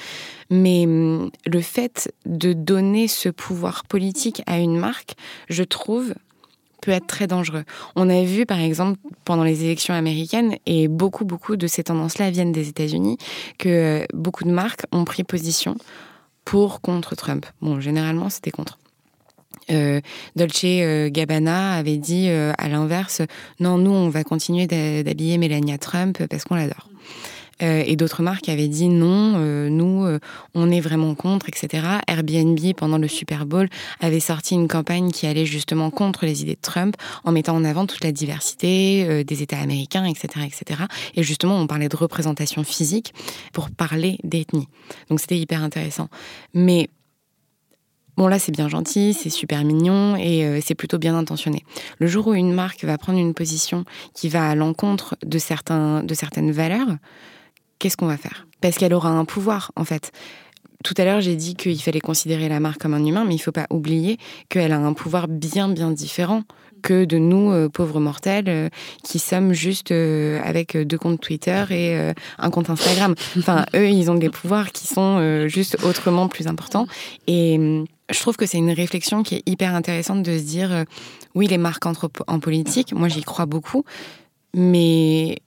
Mais 0.49 0.85
le 0.85 1.61
fait 1.61 2.13
de 2.25 2.53
donner 2.53 3.07
ce 3.07 3.29
pouvoir 3.29 3.83
politique 3.85 4.41
à 4.45 4.59
une 4.59 4.77
marque, 4.77 5.15
je 5.49 5.63
trouve, 5.63 6.13
peut 6.85 6.91
être 6.91 7.07
très 7.07 7.27
dangereux. 7.27 7.63
On 7.95 8.09
a 8.09 8.23
vu, 8.23 8.45
par 8.45 8.59
exemple, 8.59 8.99
pendant 9.25 9.43
les 9.43 9.63
élections 9.65 9.93
américaines, 9.93 10.55
et 10.65 10.87
beaucoup, 10.87 11.25
beaucoup 11.25 11.55
de 11.55 11.67
ces 11.67 11.83
tendances-là 11.83 12.29
viennent 12.29 12.51
des 12.51 12.69
États-Unis, 12.69 13.17
que 13.57 14.05
beaucoup 14.13 14.43
de 14.43 14.51
marques 14.51 14.83
ont 14.91 15.03
pris 15.03 15.23
position 15.23 15.75
pour 16.45 16.81
contre 16.81 17.15
Trump. 17.15 17.45
Bon, 17.61 17.79
généralement, 17.81 18.29
c'était 18.29 18.51
contre. 18.51 18.77
Euh, 19.71 19.99
Dolce 20.35 20.63
euh, 20.65 21.09
Gabbana 21.09 21.73
avait 21.73 21.97
dit 21.97 22.27
euh, 22.29 22.53
à 22.59 22.69
l'inverse, 22.69 23.23
non, 23.59 23.79
nous, 23.79 23.91
on 23.91 24.09
va 24.09 24.23
continuer 24.23 24.67
d'habiller 24.67 25.39
Melania 25.39 25.79
Trump 25.79 26.23
parce 26.29 26.43
qu'on 26.43 26.55
l'adore. 26.55 26.87
Euh, 27.61 27.83
et 27.85 27.95
d'autres 27.95 28.21
marques 28.21 28.49
avaient 28.49 28.67
dit 28.67 28.89
non, 28.89 29.35
euh, 29.37 29.69
nous, 29.69 30.05
euh, 30.05 30.19
on 30.53 30.69
est 30.71 30.81
vraiment 30.81 31.15
contre, 31.15 31.47
etc. 31.47 31.87
Airbnb, 32.07 32.59
pendant 32.75 32.97
le 32.97 33.07
Super 33.07 33.45
Bowl, 33.45 33.69
avait 34.01 34.19
sorti 34.19 34.55
une 34.55 34.67
campagne 34.67 35.11
qui 35.11 35.25
allait 35.25 35.45
justement 35.45 35.89
contre 35.89 36.25
les 36.25 36.41
idées 36.41 36.55
de 36.55 36.61
Trump, 36.61 36.95
en 37.23 37.31
mettant 37.31 37.55
en 37.55 37.63
avant 37.63 37.85
toute 37.85 38.03
la 38.03 38.11
diversité 38.11 39.23
des 39.23 39.41
États 39.41 39.59
américains, 39.59 40.05
etc., 40.05 40.45
etc. 40.45 40.83
Et 41.15 41.23
justement, 41.23 41.59
on 41.59 41.67
parlait 41.67 41.89
de 41.89 41.95
représentation 41.95 42.63
physique 42.63 43.13
pour 43.53 43.69
parler 43.69 44.17
d'ethnie. 44.23 44.67
Donc 45.09 45.19
c'était 45.19 45.37
hyper 45.37 45.63
intéressant. 45.63 46.09
Mais 46.53 46.89
Bon 48.17 48.29
là 48.29 48.39
c'est 48.39 48.53
bien 48.53 48.69
gentil, 48.69 49.13
c'est 49.13 49.29
super 49.29 49.65
mignon 49.65 50.15
et 50.15 50.61
c'est 50.61 50.73
plutôt 50.73 50.97
bien 50.97 51.17
intentionné. 51.17 51.65
Le 51.99 52.07
jour 52.07 52.27
où 52.27 52.33
une 52.33 52.53
marque 52.53 52.85
va 52.85 52.97
prendre 52.97 53.19
une 53.19 53.33
position 53.33 53.83
qui 54.13 54.29
va 54.29 54.49
à 54.49 54.55
l'encontre 54.55 55.17
de, 55.21 55.37
de 56.05 56.13
certaines 56.13 56.51
valeurs, 56.51 56.95
qu'est-ce 57.79 57.97
qu'on 57.97 58.07
va 58.07 58.17
faire? 58.17 58.47
Parce 58.61 58.77
qu'elle 58.77 58.93
aura 58.93 59.09
un 59.09 59.25
pouvoir, 59.25 59.71
en 59.75 59.85
fait. 59.85 60.11
Tout 60.83 60.93
à 60.97 61.05
l'heure, 61.05 61.21
j'ai 61.21 61.35
dit 61.35 61.55
qu'il 61.55 61.81
fallait 61.81 61.99
considérer 61.99 62.47
la 62.47 62.59
marque 62.59 62.79
comme 62.79 62.93
un 62.93 63.03
humain, 63.03 63.23
mais 63.25 63.33
il 63.33 63.37
ne 63.37 63.43
faut 63.43 63.51
pas 63.51 63.67
oublier 63.71 64.17
qu'elle 64.49 64.71
a 64.71 64.77
un 64.77 64.93
pouvoir 64.93 65.27
bien, 65.27 65.67
bien 65.67 65.89
différent 65.89 66.43
que 66.85 67.05
de 67.05 67.17
nous, 67.17 67.51
euh, 67.51 67.67
pauvres 67.67 67.99
mortels, 67.99 68.45
euh, 68.47 68.69
qui 69.03 69.17
sommes 69.17 69.53
juste 69.53 69.91
euh, 69.91 70.39
avec 70.43 70.77
deux 70.77 70.99
comptes 70.99 71.19
Twitter 71.19 71.65
et 71.71 72.13
un 72.37 72.49
compte 72.51 72.69
Instagram. 72.69 73.15
Enfin, 73.37 73.65
eux, 73.75 73.89
ils 73.89 74.11
ont 74.11 74.15
des 74.15 74.29
pouvoirs 74.29 74.71
qui 74.71 74.85
sont 74.85 75.47
juste 75.47 75.77
autrement 75.83 76.27
plus 76.27 76.45
importants. 76.45 76.85
Et 77.25 77.85
je 78.11 78.19
trouve 78.19 78.35
que 78.37 78.45
c'est 78.45 78.59
une 78.59 78.71
réflexion 78.71 79.23
qui 79.23 79.35
est 79.35 79.49
hyper 79.49 79.73
intéressante 79.73 80.21
de 80.21 80.37
se 80.37 80.43
dire, 80.43 80.85
oui, 81.33 81.47
les 81.47 81.57
marques 81.57 81.85
entrent 81.87 82.11
en 82.27 82.39
politique, 82.39 82.93
moi 82.93 83.07
j'y 83.07 83.23
crois 83.23 83.47
beaucoup, 83.47 83.83
mais 84.53 85.39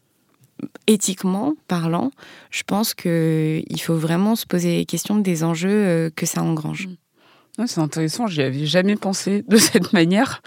éthiquement 0.87 1.55
parlant, 1.69 2.11
je 2.51 2.63
pense 2.63 2.95
qu'il 2.95 3.81
faut 3.81 3.97
vraiment 3.97 4.37
se 4.37 4.47
poser 4.47 4.77
les 4.79 4.87
questions 4.87 5.17
des 5.17 5.45
enjeux 5.45 5.71
euh, 5.71 6.11
que 6.15 6.27
ça 6.27 6.43
engrange. 6.43 6.89
C'est 7.67 7.81
intéressant, 7.81 8.27
j'y 8.27 8.43
avais 8.43 8.67
jamais 8.67 8.97
pensé 8.97 9.45
de 9.49 9.57
cette 9.59 9.93
manière. 9.93 10.43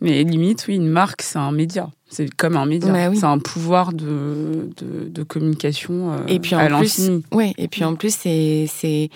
Mais 0.00 0.22
limite, 0.22 0.64
oui, 0.68 0.76
une 0.76 0.88
marque, 0.88 1.22
c'est 1.22 1.38
un 1.38 1.50
média. 1.50 1.90
C'est 2.08 2.34
comme 2.34 2.56
un 2.56 2.64
média. 2.66 2.90
Bah 2.90 3.14
c'est 3.14 3.24
un 3.24 3.38
pouvoir 3.38 3.92
de, 3.92 4.70
de, 4.80 5.22
communication 5.24 6.12
euh, 6.12 6.26
et 6.26 6.38
puis 6.38 6.54
en 6.54 6.78
plus, 6.78 7.10
ouais, 7.32 7.52
et 7.58 7.68
puis 7.68 7.84
en 7.84 7.96
plus, 7.96 8.14
c'est, 8.14 9.10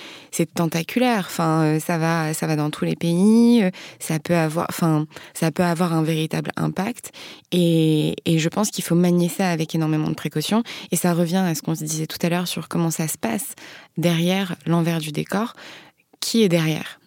tentaculaire. 0.54 1.24
Enfin, 1.26 1.62
euh, 1.62 1.80
ça 1.80 1.96
va, 1.96 2.34
ça 2.34 2.46
va 2.46 2.56
dans 2.56 2.68
tous 2.68 2.84
les 2.84 2.96
pays. 2.96 3.62
Euh, 3.62 3.70
ça 3.98 4.18
peut 4.18 4.34
avoir, 4.34 4.66
enfin, 4.68 5.06
ça 5.32 5.50
peut 5.50 5.62
avoir 5.62 5.94
un 5.94 6.02
véritable 6.02 6.50
impact. 6.56 7.12
Et, 7.50 8.14
et 8.26 8.38
je 8.38 8.48
pense 8.50 8.70
qu'il 8.70 8.84
faut 8.84 8.96
manier 8.96 9.30
ça 9.30 9.48
avec 9.50 9.74
énormément 9.74 10.08
de 10.08 10.14
précautions. 10.14 10.62
Et 10.90 10.96
ça 10.96 11.14
revient 11.14 11.36
à 11.36 11.54
ce 11.54 11.62
qu'on 11.62 11.74
se 11.74 11.84
disait 11.84 12.06
tout 12.06 12.18
à 12.22 12.28
l'heure 12.28 12.48
sur 12.48 12.68
comment 12.68 12.90
ça 12.90 13.08
se 13.08 13.16
passe 13.16 13.54
derrière 13.96 14.56
l'envers 14.66 14.98
du 14.98 15.12
décor. 15.12 15.54
Qui 16.20 16.42
est 16.42 16.48
derrière? 16.48 17.00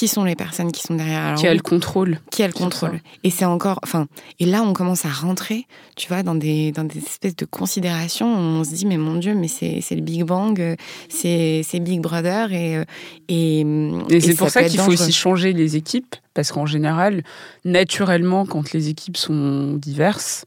Qui 0.00 0.08
sont 0.08 0.24
les 0.24 0.34
personnes 0.34 0.72
qui 0.72 0.80
sont 0.80 0.94
derrière. 0.94 1.34
qui 1.34 1.46
a 1.46 1.52
le 1.52 1.60
contrôle. 1.60 2.20
Qui 2.30 2.42
a 2.42 2.46
le 2.46 2.54
contrôle. 2.54 3.02
Et 3.22 3.28
c'est 3.28 3.44
encore, 3.44 3.80
enfin, 3.82 4.06
et 4.38 4.46
là 4.46 4.62
on 4.62 4.72
commence 4.72 5.04
à 5.04 5.10
rentrer, 5.10 5.66
tu 5.94 6.08
vois, 6.08 6.22
dans 6.22 6.34
des, 6.34 6.72
dans 6.72 6.84
des 6.84 7.00
espèces 7.00 7.36
de 7.36 7.44
considérations. 7.44 8.26
on 8.26 8.64
se 8.64 8.70
dit, 8.70 8.86
mais 8.86 8.96
mon 8.96 9.16
Dieu, 9.16 9.34
mais 9.34 9.46
c'est, 9.46 9.82
le 9.90 10.00
Big 10.00 10.24
Bang, 10.24 10.74
c'est, 11.10 11.80
Big 11.80 12.00
Brother 12.00 12.50
et 12.50 12.78
euh, 12.78 12.84
et, 13.28 13.60
et 14.08 14.20
c'est 14.22 14.36
pour 14.36 14.48
ça, 14.48 14.64
qu'il 14.64 14.80
faut 14.80 14.90
aussi 14.90 15.12
changer 15.12 15.52
les 15.52 15.76
équipes, 15.76 16.16
parce 16.32 16.50
qu'en 16.50 16.64
général, 16.64 17.22
naturellement, 17.66 18.46
quand 18.46 18.72
les 18.72 18.88
équipes 18.88 19.18
sont 19.18 19.74
diverses, 19.74 20.46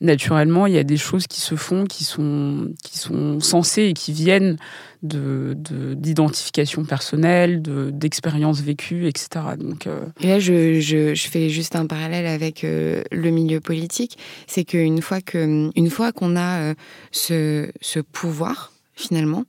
naturellement, 0.00 0.66
il 0.66 0.74
y 0.74 0.78
a 0.78 0.84
des 0.84 0.96
choses 0.96 1.26
qui 1.26 1.40
se 1.40 1.54
font, 1.56 1.84
qui 1.84 2.04
sont, 2.04 2.72
qui 2.82 2.98
sont 2.98 3.40
censées 3.40 3.84
et 3.84 3.92
qui 3.94 4.12
viennent 4.12 4.56
de, 5.02 5.54
d'identification 5.94 6.84
personnelle, 6.84 7.62
de, 7.62 7.90
d'expériences 7.90 8.60
vécues, 8.60 9.06
etc. 9.06 9.28
Donc, 9.58 9.86
euh, 9.86 10.06
Et 10.20 10.28
là, 10.28 10.38
je, 10.38 10.80
je, 10.80 11.28
fais 11.28 11.50
juste 11.50 11.76
un 11.76 11.86
parallèle 11.86 12.26
avec 12.26 12.64
euh, 12.64 13.02
le 13.12 13.30
milieu 13.30 13.60
politique. 13.60 14.18
C'est 14.46 14.64
qu'une 14.64 15.02
fois, 15.02 15.20
qu'on 15.20 16.36
a 16.36 16.60
euh, 16.60 16.74
ce, 17.12 17.70
ce 17.80 18.00
pouvoir, 18.00 18.72
finalement, 18.94 19.44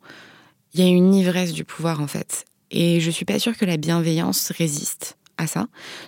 il 0.74 0.82
y 0.82 0.84
a 0.84 0.88
une 0.88 1.14
ivresse 1.14 1.54
du 1.54 1.64
pouvoir, 1.64 2.02
en 2.02 2.08
fait. 2.08 2.46
Et 2.72 3.00
je 3.00 3.10
suis 3.10 3.26
pas 3.26 3.40
sûre 3.40 3.56
que 3.58 3.66
la 3.66 3.78
bienveillance 3.78 4.52
résiste 4.52 5.18
à 5.38 5.48
ça. 5.48 5.68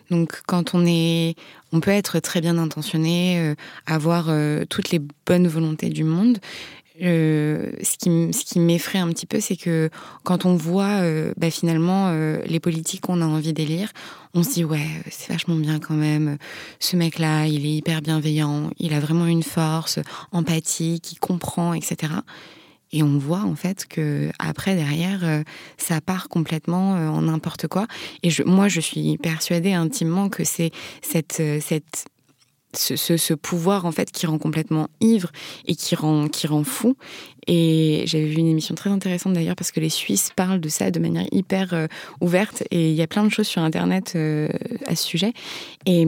Donc 0.10 0.42
quand 0.46 0.74
on 0.74 0.86
est, 0.86 1.36
on 1.72 1.80
peut 1.80 1.92
être 1.92 2.20
très 2.20 2.42
bien 2.42 2.58
intentionné, 2.58 3.40
euh, 3.40 3.56
avoir 3.86 4.28
euh, 4.30 4.66
toutes 4.70 4.92
les 4.92 5.02
bonnes 5.26 5.48
volontés 5.48 5.90
du 5.90 6.04
monde. 6.04 6.40
Euh, 7.04 7.74
ce 7.84 7.96
qui, 7.98 8.34
ce 8.34 8.44
qui 8.44 8.60
m'effraie 8.60 8.98
un 8.98 9.10
petit 9.10 9.28
peu, 9.28 9.40
c'est 9.40 9.56
que 9.56 9.90
quand 10.24 10.46
on 10.46 10.56
voit 10.56 11.02
bah, 11.38 11.52
finalement 11.52 12.12
les 12.44 12.60
politiques 12.60 13.02
qu'on 13.02 13.22
a 13.22 13.26
envie 13.26 13.54
d'élire, 13.54 13.92
on 14.34 14.42
se 14.42 14.54
dit 14.54 14.64
ouais, 14.64 14.88
c'est 15.12 15.32
vachement 15.32 15.58
bien 15.58 15.80
quand 15.80 15.94
même. 15.94 16.40
Ce 16.80 16.96
mec-là, 16.96 17.46
il 17.46 17.68
est 17.68 17.76
hyper 17.76 18.02
bienveillant, 18.02 18.72
il 18.80 18.96
a 18.96 19.00
vraiment 19.00 19.28
une 19.28 19.44
force, 19.44 20.00
empathie, 20.32 21.00
qui 21.00 21.18
comprend, 21.18 21.76
etc. 21.76 22.14
Et 22.92 23.04
on 23.04 23.18
voit 23.18 23.42
en 23.42 23.56
fait 23.56 23.86
que 23.86 24.32
après 24.40 24.76
derrière, 24.76 25.24
euh, 25.24 25.44
ça 25.78 26.02
part 26.02 26.30
complètement 26.30 26.96
euh, 26.96 27.08
en 27.08 27.24
n'importe 27.24 27.68
quoi. 27.68 27.88
Et 28.24 28.30
je, 28.30 28.44
moi, 28.44 28.68
je 28.68 28.80
suis 28.80 29.18
persuadée 29.18 29.74
intimement 29.74 30.30
que 30.30 30.44
c'est 30.44 30.72
cette, 31.02 31.40
euh, 31.40 31.60
cette 31.62 32.06
ce, 32.74 33.34
pouvoir 33.34 33.86
en 33.86 33.92
fait 33.92 34.12
qui 34.12 34.26
rend 34.26 34.38
complètement 34.38 34.90
ivre 35.00 35.32
et 35.66 35.76
qui 35.76 35.96
rend 35.96 36.28
qui 36.28 36.48
rend 36.48 36.64
fou. 36.64 36.96
Et 37.48 38.04
j'avais 38.06 38.26
vu 38.26 38.36
une 38.36 38.48
émission 38.48 38.76
très 38.76 38.90
intéressante 38.90 39.34
d'ailleurs 39.34 39.56
parce 39.56 39.72
que 39.72 39.80
les 39.80 39.90
Suisses 39.90 40.32
parlent 40.36 40.60
de 40.60 40.68
ça 40.68 40.92
de 40.92 41.00
manière 41.00 41.26
hyper 41.32 41.74
euh, 41.74 41.88
ouverte. 42.20 42.64
Et 42.72 42.90
il 42.90 42.96
y 42.96 43.02
a 43.02 43.08
plein 43.08 43.24
de 43.24 43.30
choses 43.30 43.48
sur 43.48 43.62
internet 43.62 44.14
euh, 44.16 44.50
à 44.86 44.96
ce 44.96 45.04
sujet. 45.04 45.34
Et, 45.86 46.02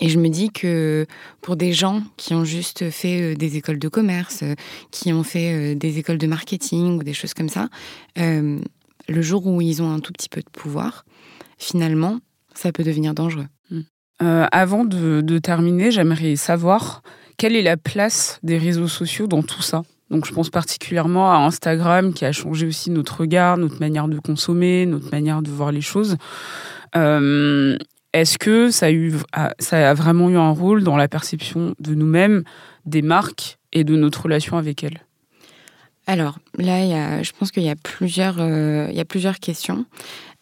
et, 0.00 0.08
je 0.08 0.18
me 0.18 0.28
dis 0.28 0.50
que 0.50 1.06
pour 1.40 1.56
des 1.56 1.72
gens 1.72 2.02
qui 2.16 2.34
ont 2.34 2.44
juste 2.44 2.90
fait 2.90 3.20
euh, 3.20 3.34
des 3.36 3.56
écoles 3.56 3.78
de 3.78 3.88
commerce 3.88 4.42
qui 4.90 5.12
ont 5.12 5.22
fait 5.22 5.74
des 5.76 5.98
écoles 5.98 6.18
de 6.18 6.26
marketing 6.26 6.98
ou 6.98 7.02
des 7.02 7.14
choses 7.14 7.34
comme 7.34 7.48
ça 7.48 7.68
le 8.16 9.22
jour 9.22 9.46
où 9.46 9.60
ils 9.60 9.82
ont 9.82 9.90
un 9.90 10.00
tout 10.00 10.12
petit 10.12 10.28
peu 10.28 10.40
de 10.40 10.50
pouvoir 10.50 11.04
finalement 11.58 12.18
ça 12.54 12.72
peut 12.72 12.84
devenir 12.84 13.14
dangereux 13.14 13.46
euh, 14.22 14.46
avant 14.52 14.84
de, 14.84 15.38
terminer, 15.38 15.90
j'aimerais 15.90 16.36
savoir 16.36 17.02
quelle 17.36 17.56
est 17.56 17.62
la 17.62 17.76
place 17.76 18.38
des 18.42 18.56
réseaux 18.56 18.88
sociaux 18.88 19.26
dans 19.26 19.42
tout 19.42 19.62
ça. 19.62 19.82
Donc 20.10 20.26
je 20.26 20.32
pense 20.32 20.50
particulièrement 20.50 21.32
à 21.32 21.38
Instagram 21.38 22.12
qui 22.12 22.24
a 22.24 22.32
changé 22.32 22.66
aussi 22.66 22.90
notre 22.90 23.20
regard, 23.20 23.56
notre 23.56 23.80
manière 23.80 24.06
de 24.06 24.18
consommer, 24.18 24.86
notre 24.86 25.10
manière 25.10 25.42
de 25.42 25.50
voir 25.50 25.72
les 25.72 25.80
choses. 25.80 26.16
Euh, 26.94 27.76
est-ce 28.12 28.38
que 28.38 28.70
ça 28.70 28.86
a, 28.86 28.90
eu, 28.90 29.14
ça 29.58 29.90
a 29.90 29.94
vraiment 29.94 30.28
eu 30.28 30.36
un 30.36 30.50
rôle 30.50 30.84
dans 30.84 30.96
la 30.96 31.08
perception 31.08 31.74
de 31.80 31.94
nous-mêmes, 31.94 32.44
des 32.84 33.02
marques 33.02 33.58
et 33.72 33.84
de 33.84 33.96
notre 33.96 34.24
relation 34.24 34.58
avec 34.58 34.84
elles? 34.84 35.00
Alors 36.06 36.38
là, 36.58 37.22
je 37.22 37.30
pense 37.38 37.52
qu'il 37.52 37.62
y 37.62 37.70
a 37.70 37.76
plusieurs, 37.76 38.36
euh, 38.40 38.92
questions. 39.40 39.84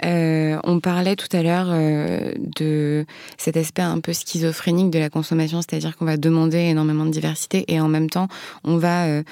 Euh, 0.04 0.58
on 0.64 0.80
parlait 0.80 1.16
tout 1.16 1.28
à 1.36 1.42
l'heure 1.42 1.68
euh, 1.68 2.32
de 2.38 3.04
cet 3.36 3.58
aspect 3.58 3.82
un 3.82 4.00
peu 4.00 4.14
schizophrénique 4.14 4.90
de 4.90 4.98
la 4.98 5.10
consommation, 5.10 5.60
c'est-à-dire 5.60 5.96
qu'on 5.96 6.06
va 6.06 6.16
demander 6.16 6.58
énormément 6.58 7.04
de 7.04 7.10
diversité 7.10 7.64
et 7.68 7.80
en 7.80 7.88
même 7.88 8.08
temps, 8.08 8.28
on 8.64 8.78
va 8.78 9.22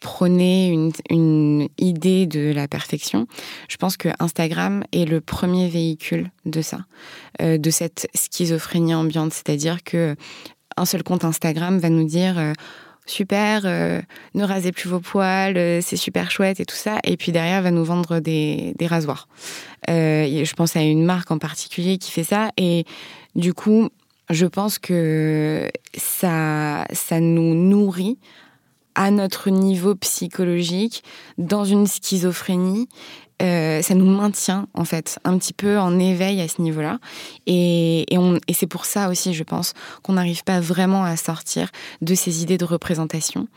prôner 0.00 0.68
une, 0.68 0.92
une, 1.08 1.68
idée 1.78 2.26
de 2.26 2.52
la 2.52 2.66
perfection. 2.66 3.28
Je 3.68 3.76
pense 3.76 3.96
que 3.96 4.08
Instagram 4.18 4.82
est 4.92 5.04
le 5.04 5.20
premier 5.20 5.68
véhicule 5.68 6.30
de 6.44 6.62
ça, 6.62 6.80
de 7.40 7.70
cette 7.70 8.08
schizophrénie 8.14 8.94
ambiante, 8.94 9.32
c'est-à-dire 9.32 9.84
que 9.84 10.16
un 10.76 10.84
seul 10.84 11.02
compte 11.02 11.24
Instagram 11.24 11.78
va 11.78 11.88
nous 11.88 12.04
dire 12.04 12.52
super, 13.06 13.62
ne 13.62 14.44
rasez 14.44 14.72
plus 14.72 14.88
vos 14.88 15.00
poils, 15.00 15.82
c'est 15.82 15.96
super 15.96 16.30
chouette 16.30 16.60
et 16.60 16.64
tout 16.64 16.76
ça. 16.76 16.98
Et 17.04 17.16
puis 17.16 17.32
derrière, 17.32 17.62
va 17.62 17.70
nous 17.70 17.84
vendre 17.84 18.20
des, 18.20 18.74
rasoirs. 18.88 19.28
je 19.88 20.54
pense 20.54 20.76
à 20.76 20.82
une 20.82 21.04
marque 21.04 21.30
en 21.30 21.38
particulier 21.38 21.98
qui 21.98 22.10
fait 22.10 22.24
ça. 22.24 22.50
Et 22.56 22.84
du 23.34 23.54
coup, 23.54 23.88
je 24.30 24.46
pense 24.46 24.78
que 24.78 25.70
ça 25.94 26.86
nous 27.20 27.54
nourrit 27.54 28.18
à 28.96 29.10
notre 29.10 29.50
niveau 29.50 29.94
psychologique 29.94 31.04
dans 31.38 31.64
une 31.64 31.86
schizophrénie. 31.86 32.88
Euh, 33.42 33.82
ça 33.82 33.94
nous 33.94 34.06
maintient 34.06 34.66
en 34.72 34.86
fait 34.86 35.18
un 35.24 35.36
petit 35.36 35.52
peu 35.52 35.78
en 35.78 35.98
éveil 35.98 36.40
à 36.40 36.48
ce 36.48 36.62
niveau-là. 36.62 36.98
Et, 37.46 38.06
c'est 38.52 38.66
pour 38.66 38.86
ça 38.86 39.10
aussi 39.10 39.34
je 39.34 39.42
pense 39.42 39.74
qu'on 40.02 40.14
n'arrive 40.14 40.42
pas 40.44 40.60
vraiment 40.60 41.04
à 41.04 41.16
sortir 41.16 41.70
de 42.00 42.14
ces 42.14 42.42
idées 42.42 42.56
de 42.56 42.64
représentation. 42.64 43.48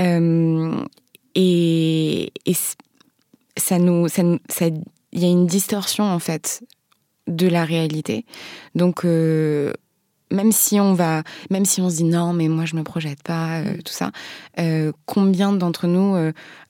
Euh, 0.00 0.84
et, 1.34 2.32
ça 3.56 3.76
il 5.12 5.22
y 5.22 5.24
a 5.24 5.28
une 5.28 5.46
distorsion 5.46 6.04
en 6.04 6.18
fait 6.18 6.62
de 7.26 7.48
la 7.48 7.64
réalité. 7.64 8.26
Donc 8.74 9.04
euh, 9.04 9.72
même 10.30 10.52
si 10.52 10.80
on 10.80 10.94
va, 10.94 11.22
même 11.50 11.64
si 11.64 11.80
on 11.80 11.88
se 11.88 11.96
dit 11.96 12.04
non, 12.04 12.32
mais 12.32 12.48
moi 12.48 12.64
je 12.64 12.76
me 12.76 12.82
projette 12.82 13.22
pas, 13.22 13.60
euh, 13.60 13.76
tout 13.84 13.92
ça. 13.92 14.10
Euh, 14.58 14.92
combien 15.04 15.52
d'entre 15.52 15.86
nous 15.86 16.16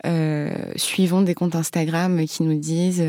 euh, 0.06 0.50
suivons 0.76 1.22
des 1.22 1.34
comptes 1.34 1.54
Instagram 1.54 2.24
qui 2.26 2.42
nous 2.42 2.58
disent, 2.58 3.04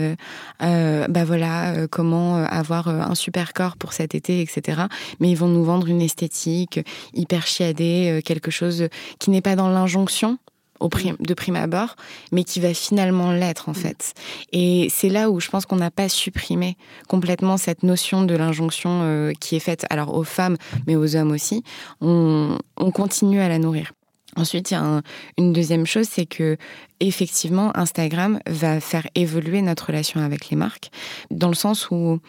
bah 0.60 1.26
voilà, 1.26 1.88
comment 1.88 2.38
avoir 2.38 2.88
un 2.88 3.16
super 3.16 3.54
corps 3.54 3.78
pour 3.78 3.94
cet 3.94 4.16
été, 4.16 4.42
etc. 4.42 4.84
Mais 5.20 5.30
ils 5.30 5.38
vont 5.38 5.48
nous 5.48 5.64
vendre 5.64 5.88
une 5.88 6.02
esthétique 6.02 6.80
hyper 7.14 7.46
chiadée, 7.46 8.22
quelque 8.26 8.52
chose 8.52 8.88
qui 9.20 9.30
n'est 9.30 9.42
pas 9.42 9.56
dans 9.56 9.70
l'injonction, 9.70 10.40
au 10.80 10.90
de 11.20 11.34
prime 11.34 11.56
abord, 11.56 11.96
mais 12.32 12.44
qui 12.44 12.60
va 12.60 12.74
finalement 12.74 13.32
l'être 13.32 13.70
en 13.70 13.74
mm. 13.74 13.76
fait. 13.76 14.14
Et 14.52 14.88
c'est 14.92 15.10
là 15.10 15.30
où 15.30 15.40
je 15.40 15.50
pense 15.50 15.66
qu'on 15.66 15.76
n'a 15.78 15.92
pas 15.92 16.10
supprimé 16.10 16.78
complètement 17.08 17.58
cette 17.58 17.84
notion 17.84 18.24
de 18.24 18.36
l'injonction 18.36 19.02
euh, 19.04 19.32
qui 19.40 19.56
est 19.56 19.60
faite 19.60 19.86
alors 19.90 20.16
aux 20.16 20.24
femmes, 20.24 20.58
mais 20.86 20.96
aux 20.96 21.16
hommes 21.16 21.32
aussi. 21.32 21.64
On, 22.02 22.58
on 22.78 22.92
continue 22.92 23.40
à 23.40 23.50
la 23.50 23.60
nourrir. 23.60 23.92
Ensuite, 24.38 24.72
il 24.72 24.76
y 24.76 24.78
a 24.78 25.02
une 25.38 25.52
deuxième 25.52 25.86
chose, 25.86 26.08
c'est 26.10 26.28
que 26.28 26.58
effectivement, 27.00 27.76
Instagram 27.78 28.40
va 28.48 28.80
faire 28.80 29.08
évoluer 29.16 29.62
notre 29.62 29.88
relation 29.88 30.22
avec 30.22 30.50
les 30.50 30.58
marques, 30.58 30.90
dans 31.32 31.50
le 31.50 31.56
sens 31.56 31.90
où 31.92 32.20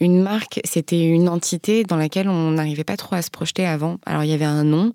une 0.00 0.22
marque, 0.22 0.60
c'était 0.64 1.06
une 1.06 1.28
entité 1.28 1.82
dans 1.82 1.96
laquelle 1.96 2.28
on 2.28 2.52
n'arrivait 2.52 2.84
pas 2.84 2.96
trop 2.96 3.16
à 3.16 3.22
se 3.22 3.30
projeter 3.30 3.66
avant. 3.66 3.98
Alors, 4.06 4.24
il 4.24 4.30
y 4.30 4.34
avait 4.34 4.44
un 4.44 4.64
nom, 4.64 4.92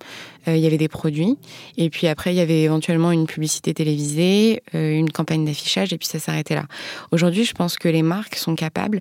euh, 0.48 0.56
il 0.56 0.62
y 0.62 0.68
avait 0.68 0.78
des 0.78 0.88
produits, 0.88 1.38
et 1.78 1.90
puis 1.90 2.08
après, 2.08 2.34
il 2.34 2.38
y 2.38 2.42
avait 2.42 2.62
éventuellement 2.64 3.12
une 3.12 3.28
publicité 3.28 3.74
télévisée, 3.74 4.64
euh, 4.76 4.98
une 4.98 5.12
campagne 5.12 5.46
d'affichage, 5.46 5.94
et 5.94 5.98
puis 5.98 6.08
ça 6.08 6.20
s'arrêtait 6.20 6.56
là. 6.56 6.66
Aujourd'hui, 7.12 7.44
je 7.44 7.54
pense 7.54 7.78
que 7.78 7.88
les 7.88 8.04
marques 8.04 8.36
sont 8.36 8.56
capables 8.56 9.00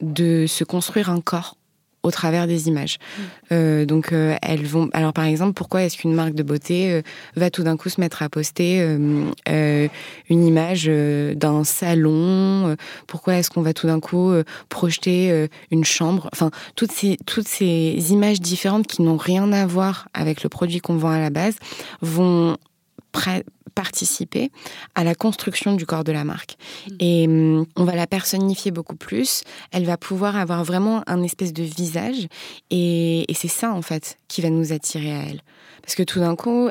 de 0.00 0.46
se 0.46 0.64
construire 0.64 1.10
un 1.10 1.20
corps 1.20 1.56
au 2.04 2.10
travers 2.10 2.46
des 2.46 2.68
images. 2.68 2.98
Mm. 2.98 3.22
Euh, 3.52 3.86
donc 3.86 4.12
euh, 4.12 4.36
elles 4.42 4.64
vont. 4.64 4.88
Alors 4.92 5.12
par 5.12 5.24
exemple, 5.24 5.54
pourquoi 5.54 5.82
est-ce 5.82 5.96
qu'une 5.96 6.14
marque 6.14 6.34
de 6.34 6.44
beauté 6.44 6.92
euh, 6.92 7.02
va 7.34 7.50
tout 7.50 7.64
d'un 7.64 7.76
coup 7.76 7.88
se 7.88 8.00
mettre 8.00 8.22
à 8.22 8.28
poster 8.28 8.84
une 9.46 10.46
image 10.46 10.86
d'un 10.86 11.64
salon 11.64 12.76
Pourquoi 13.06 13.36
est-ce 13.36 13.50
qu'on 13.50 13.62
va 13.62 13.72
tout 13.72 13.86
d'un 13.86 14.00
coup 14.00 14.32
projeter 14.68 15.48
une 15.70 15.84
chambre? 15.84 16.28
Enfin, 16.32 16.50
toutes 16.76 16.92
ces 16.92 17.16
toutes 17.24 17.48
ces 17.48 17.96
images 18.10 18.40
différentes 18.40 18.86
qui 18.86 19.02
n'ont 19.02 19.16
rien 19.16 19.50
à 19.52 19.66
voir 19.66 20.08
avec 20.12 20.42
le 20.42 20.50
produit 20.50 20.80
qu'on 20.80 20.96
vend 20.96 21.10
à 21.10 21.18
la 21.18 21.30
base 21.30 21.56
vont 22.02 22.58
participer 23.74 24.50
à 24.94 25.04
la 25.04 25.14
construction 25.14 25.74
du 25.74 25.86
corps 25.86 26.04
de 26.04 26.12
la 26.12 26.24
marque. 26.24 26.56
Mm. 26.88 26.94
Et 27.00 27.26
hum, 27.26 27.66
on 27.76 27.84
va 27.84 27.94
la 27.94 28.06
personnifier 28.06 28.70
beaucoup 28.70 28.96
plus. 28.96 29.42
Elle 29.72 29.84
va 29.84 29.96
pouvoir 29.96 30.36
avoir 30.36 30.64
vraiment 30.64 31.02
un 31.06 31.22
espèce 31.22 31.52
de 31.52 31.62
visage. 31.62 32.28
Et, 32.70 33.24
c'est 33.34 33.48
ça, 33.48 33.72
en 33.72 33.82
fait, 33.82 34.18
qui 34.28 34.42
va 34.42 34.50
nous 34.50 34.72
attirer 34.72 35.12
à 35.12 35.22
elle. 35.22 35.42
Parce 35.82 35.94
que 35.94 36.02
tout 36.02 36.20
d'un 36.20 36.36
coup, 36.36 36.68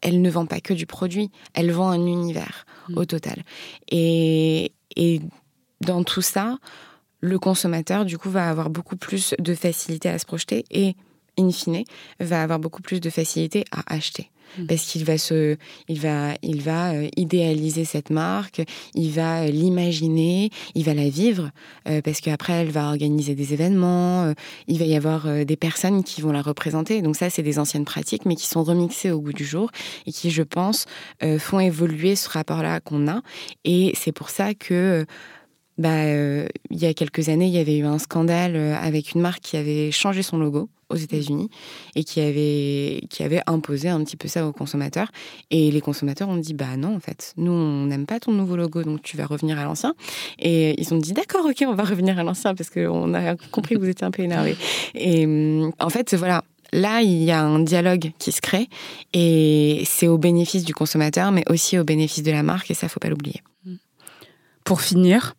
elle 0.00 0.22
ne 0.22 0.30
vend 0.30 0.46
pas 0.46 0.60
que 0.60 0.72
du 0.72 0.86
produit, 0.86 1.30
elle 1.54 1.70
vend 1.72 1.90
un 1.90 2.06
univers 2.06 2.64
mm. 2.88 2.98
au 2.98 3.04
total. 3.04 3.42
Et, 3.90 4.72
et 4.96 5.20
dans 5.82 6.04
tout 6.04 6.22
ça, 6.22 6.58
le 7.20 7.38
consommateur, 7.38 8.06
du 8.06 8.16
coup, 8.16 8.30
va 8.30 8.48
avoir 8.48 8.70
beaucoup 8.70 8.96
plus 8.96 9.34
de 9.38 9.54
facilité 9.54 10.08
à 10.08 10.18
se 10.18 10.24
projeter 10.24 10.64
et, 10.70 10.96
in 11.38 11.50
fine, 11.50 11.84
va 12.18 12.42
avoir 12.42 12.58
beaucoup 12.58 12.82
plus 12.82 13.00
de 13.00 13.10
facilité 13.10 13.64
à 13.72 13.94
acheter. 13.94 14.30
Mm. 14.58 14.66
parce 14.66 14.82
qu'il 14.82 15.04
va 15.04 15.18
se, 15.18 15.56
il 15.88 16.00
va, 16.00 16.34
il 16.42 16.62
va 16.62 16.92
euh, 16.92 17.08
idéaliser 17.16 17.84
cette 17.84 18.10
marque, 18.10 18.62
il 18.94 19.10
va 19.10 19.42
euh, 19.42 19.46
l'imaginer, 19.46 20.50
il 20.74 20.84
va 20.84 20.94
la 20.94 21.08
vivre, 21.08 21.50
euh, 21.88 22.00
parce 22.02 22.20
qu'après 22.20 22.54
elle 22.54 22.70
va 22.70 22.88
organiser 22.88 23.34
des 23.34 23.52
événements, 23.52 24.32
il 24.66 24.78
va 24.78 24.84
y 24.84 24.96
avoir 24.96 25.44
des 25.44 25.56
personnes 25.56 26.02
qui 26.02 26.20
vont 26.20 26.32
la 26.32 26.42
représenter. 26.42 27.02
Donc 27.02 27.16
ça, 27.16 27.30
c'est 27.30 27.42
des 27.42 27.58
anciennes 27.58 27.84
pratiques, 27.84 28.24
mais 28.26 28.34
qui 28.34 28.46
sont 28.46 28.62
remixées 28.62 29.10
au 29.10 29.20
goût 29.20 29.32
du 29.32 29.44
jour 29.44 29.70
et 30.06 30.12
qui, 30.12 30.30
je 30.30 30.42
pense, 30.42 30.86
font 31.38 31.60
évoluer 31.60 32.16
ce 32.16 32.28
rapport-là 32.28 32.80
qu'on 32.80 33.08
a. 33.08 33.22
Et 33.64 33.92
c'est 33.94 34.12
pour 34.12 34.30
ça 34.30 34.54
que 34.54 35.04
bah, 35.80 36.04
il 36.04 36.78
y 36.78 36.86
a 36.86 36.94
quelques 36.94 37.28
années, 37.28 37.46
il 37.46 37.52
y 37.52 37.58
avait 37.58 37.78
eu 37.78 37.84
un 37.84 37.98
scandale 37.98 38.56
avec 38.56 39.12
une 39.14 39.20
marque 39.20 39.40
qui 39.40 39.56
avait 39.56 39.90
changé 39.90 40.22
son 40.22 40.38
logo 40.38 40.68
aux 40.90 40.96
États-Unis 40.96 41.48
et 41.94 42.04
qui 42.04 42.20
avait, 42.20 43.02
qui 43.08 43.22
avait 43.22 43.40
imposé 43.46 43.88
un 43.88 44.02
petit 44.04 44.16
peu 44.16 44.28
ça 44.28 44.46
aux 44.46 44.52
consommateurs. 44.52 45.10
Et 45.50 45.70
les 45.70 45.80
consommateurs 45.80 46.28
ont 46.28 46.36
dit 46.36 46.52
Bah 46.52 46.76
non, 46.76 46.94
en 46.96 47.00
fait, 47.00 47.32
nous, 47.36 47.52
on 47.52 47.86
n'aime 47.86 48.06
pas 48.06 48.20
ton 48.20 48.32
nouveau 48.32 48.56
logo, 48.56 48.82
donc 48.82 49.02
tu 49.02 49.16
vas 49.16 49.24
revenir 49.26 49.58
à 49.58 49.64
l'ancien. 49.64 49.94
Et 50.38 50.78
ils 50.80 50.92
ont 50.92 50.98
dit 50.98 51.12
D'accord, 51.12 51.46
ok, 51.46 51.64
on 51.66 51.74
va 51.74 51.84
revenir 51.84 52.18
à 52.18 52.24
l'ancien 52.24 52.54
parce 52.54 52.68
qu'on 52.68 53.14
a 53.14 53.36
compris 53.50 53.76
que 53.76 53.80
vous 53.80 53.88
étiez 53.88 54.06
un 54.06 54.10
peu 54.10 54.22
énervé. 54.22 54.56
Et 54.94 55.26
en 55.78 55.88
fait, 55.88 56.14
voilà, 56.14 56.44
là, 56.72 57.00
il 57.00 57.22
y 57.22 57.30
a 57.30 57.40
un 57.40 57.60
dialogue 57.60 58.12
qui 58.18 58.32
se 58.32 58.40
crée 58.40 58.68
et 59.12 59.82
c'est 59.86 60.08
au 60.08 60.18
bénéfice 60.18 60.64
du 60.64 60.74
consommateur, 60.74 61.32
mais 61.32 61.44
aussi 61.48 61.78
au 61.78 61.84
bénéfice 61.84 62.22
de 62.22 62.32
la 62.32 62.42
marque, 62.42 62.70
et 62.70 62.74
ça, 62.74 62.88
faut 62.88 63.00
pas 63.00 63.08
l'oublier. 63.08 63.42
Pour 64.70 64.82
finir, 64.82 65.34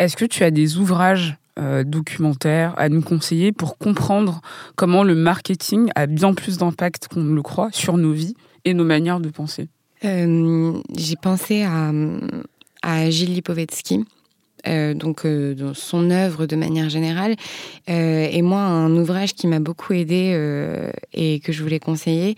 est-ce 0.00 0.16
que 0.16 0.24
tu 0.24 0.42
as 0.42 0.50
des 0.50 0.76
ouvrages 0.78 1.36
euh, 1.56 1.84
documentaires 1.84 2.74
à 2.76 2.88
nous 2.88 3.00
conseiller 3.00 3.52
pour 3.52 3.78
comprendre 3.78 4.40
comment 4.74 5.04
le 5.04 5.14
marketing 5.14 5.88
a 5.94 6.06
bien 6.08 6.34
plus 6.34 6.58
d'impact 6.58 7.06
qu'on 7.06 7.20
ne 7.20 7.32
le 7.32 7.42
croit 7.42 7.68
sur 7.70 7.96
nos 7.96 8.10
vies 8.10 8.34
et 8.64 8.74
nos 8.74 8.82
manières 8.82 9.20
de 9.20 9.28
penser? 9.28 9.68
Euh, 10.04 10.72
J'ai 10.96 11.14
pensé 11.14 11.62
à, 11.62 11.92
à 12.82 13.08
Gilles 13.08 13.34
Lipovetsky. 13.34 14.04
Euh, 14.66 14.94
donc 14.94 15.26
dans 15.26 15.74
son 15.74 16.10
œuvre 16.10 16.46
de 16.46 16.56
manière 16.56 16.88
générale. 16.88 17.36
et 17.88 18.42
moi, 18.42 18.60
un 18.60 18.94
ouvrage 18.96 19.34
qui 19.34 19.46
m'a 19.46 19.60
beaucoup 19.60 19.92
aidé 19.92 20.36
et 21.12 21.40
que 21.40 21.52
je 21.52 21.62
voulais 21.62 21.80
conseiller, 21.80 22.36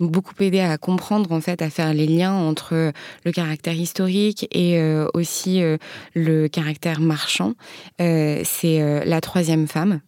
beaucoup 0.00 0.34
aidé 0.40 0.60
à 0.60 0.78
comprendre 0.78 1.32
en 1.32 1.40
fait, 1.40 1.62
à 1.62 1.70
faire 1.70 1.92
les 1.92 2.06
liens 2.06 2.34
entre 2.34 2.92
le 3.24 3.32
caractère 3.32 3.74
historique 3.74 4.46
et 4.52 4.78
euh, 4.78 5.06
aussi 5.14 5.62
euh, 5.62 5.76
le 6.14 6.48
caractère 6.48 7.00
marchand. 7.00 7.54
Euh, 8.00 8.42
c'est 8.44 9.04
la 9.04 9.20
troisième 9.20 9.66
femme. 9.66 10.00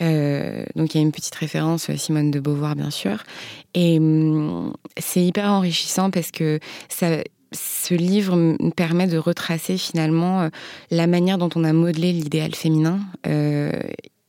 donc 0.00 0.94
il 0.94 0.98
y 0.98 0.98
a 0.98 1.02
une 1.02 1.12
petite 1.12 1.34
référence 1.34 1.94
Simone 1.96 2.30
de 2.30 2.40
Beauvoir 2.40 2.76
bien 2.76 2.90
sûr 2.90 3.22
et 3.74 3.98
hum, 3.98 4.74
c'est 4.98 5.24
hyper 5.24 5.50
enrichissant 5.50 6.10
parce 6.10 6.30
que 6.30 6.60
ça 6.88 7.22
ce 7.52 7.94
livre 7.94 8.36
me 8.36 8.70
permet 8.70 9.06
de 9.06 9.18
retracer 9.18 9.78
finalement 9.78 10.48
la 10.90 11.06
manière 11.06 11.38
dont 11.38 11.50
on 11.54 11.64
a 11.64 11.72
modelé 11.72 12.12
l'idéal 12.12 12.54
féminin 12.54 13.00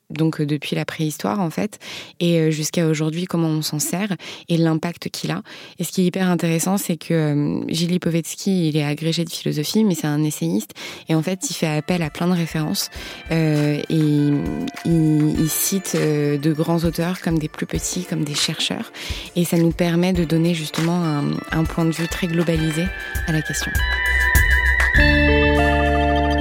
donc 0.10 0.40
euh, 0.40 0.46
depuis 0.46 0.76
la 0.76 0.86
préhistoire 0.86 1.40
en 1.40 1.50
fait, 1.50 1.80
et 2.20 2.40
euh, 2.40 2.52
jusqu'à 2.52 2.88
aujourd'hui 2.88 3.26
comment 3.26 3.50
on 3.50 3.62
s'en 3.62 3.80
sert 3.80 4.16
et 4.50 4.58
l'impact 4.58 5.10
qu'il 5.10 5.32
a. 5.32 5.42
Et 5.80 5.84
ce 5.84 5.92
qui 5.92 6.02
est 6.02 6.06
hyper 6.06 6.30
intéressant, 6.30 6.78
c'est 6.78 6.98
que 6.98 7.14
euh, 7.14 7.64
Gilles 7.68 8.00
Povetsky, 8.00 8.70
il 8.70 8.78
est 8.78 8.84
agrégé 8.84 9.26
de 9.26 9.30
philosophie, 9.30 9.84
mais 9.84 9.96
c'est 9.96 10.08
un 10.08 10.24
essayiste, 10.24 10.74
et 11.10 11.16
en 11.16 11.22
fait 11.22 11.50
il 11.50 11.54
fait 11.54 11.68
appel 11.68 12.02
à 12.02 12.10
plein 12.10 12.28
de 12.28 12.34
références, 12.34 12.90
et 13.32 13.86
il, 13.90 15.50
cite 15.50 15.96
de 15.96 16.54
grands 16.54 16.84
auteurs 16.84 17.22
comme 17.22 17.40
des 17.40 17.48
plus 17.48 17.66
petits, 17.66 18.04
comme 18.04 18.24
des 18.24 18.36
chercheurs, 18.36 18.92
et 19.36 19.46
ça 19.46 19.58
nous 19.58 19.72
permet 19.72 20.14
de 20.14 20.24
donner 20.24 20.54
justement 20.54 21.04
un, 21.04 21.32
un 21.52 21.64
point 21.64 21.86
de 21.86 21.92
vue 21.92 22.08
très 22.08 22.28
globalisé 22.28 22.84
à 23.28 23.32
la 23.32 23.42
question. 23.42 23.72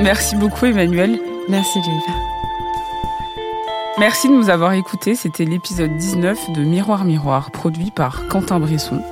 Merci 0.02 0.36
beaucoup 0.36 0.66
Emmanuel. 0.66 1.18
Merci 1.48 1.80
Jennifer. 1.82 2.35
Merci 3.98 4.28
de 4.28 4.34
nous 4.34 4.50
avoir 4.50 4.74
écoutés. 4.74 5.14
C'était 5.14 5.46
l'épisode 5.46 5.96
19 5.96 6.52
de 6.52 6.62
Miroir 6.62 7.06
Miroir, 7.06 7.50
produit 7.50 7.90
par 7.90 8.28
Quentin 8.28 8.60
Bresson. 8.60 9.02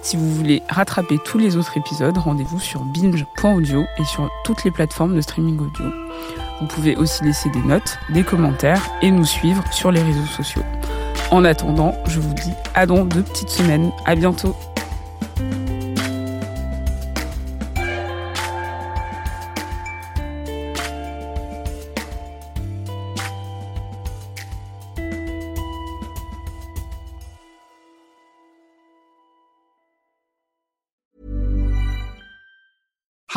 Si 0.00 0.16
vous 0.16 0.30
voulez 0.30 0.62
rattraper 0.68 1.18
tous 1.18 1.38
les 1.38 1.56
autres 1.56 1.76
épisodes, 1.76 2.16
rendez-vous 2.16 2.60
sur 2.60 2.84
binge.audio 2.84 3.84
et 3.98 4.04
sur 4.04 4.30
toutes 4.44 4.62
les 4.62 4.70
plateformes 4.70 5.16
de 5.16 5.20
streaming 5.20 5.58
audio. 5.58 5.86
Vous 6.60 6.68
pouvez 6.68 6.94
aussi 6.94 7.24
laisser 7.24 7.50
des 7.50 7.62
notes, 7.62 7.98
des 8.10 8.22
commentaires 8.22 8.88
et 9.02 9.10
nous 9.10 9.24
suivre 9.24 9.64
sur 9.72 9.90
les 9.90 10.02
réseaux 10.02 10.26
sociaux. 10.26 10.62
En 11.32 11.44
attendant, 11.44 11.94
je 12.06 12.20
vous 12.20 12.34
dis 12.34 12.52
à 12.76 12.86
dans 12.86 13.04
deux 13.04 13.24
petites 13.24 13.50
semaines. 13.50 13.90
À 14.06 14.14
bientôt. 14.14 14.54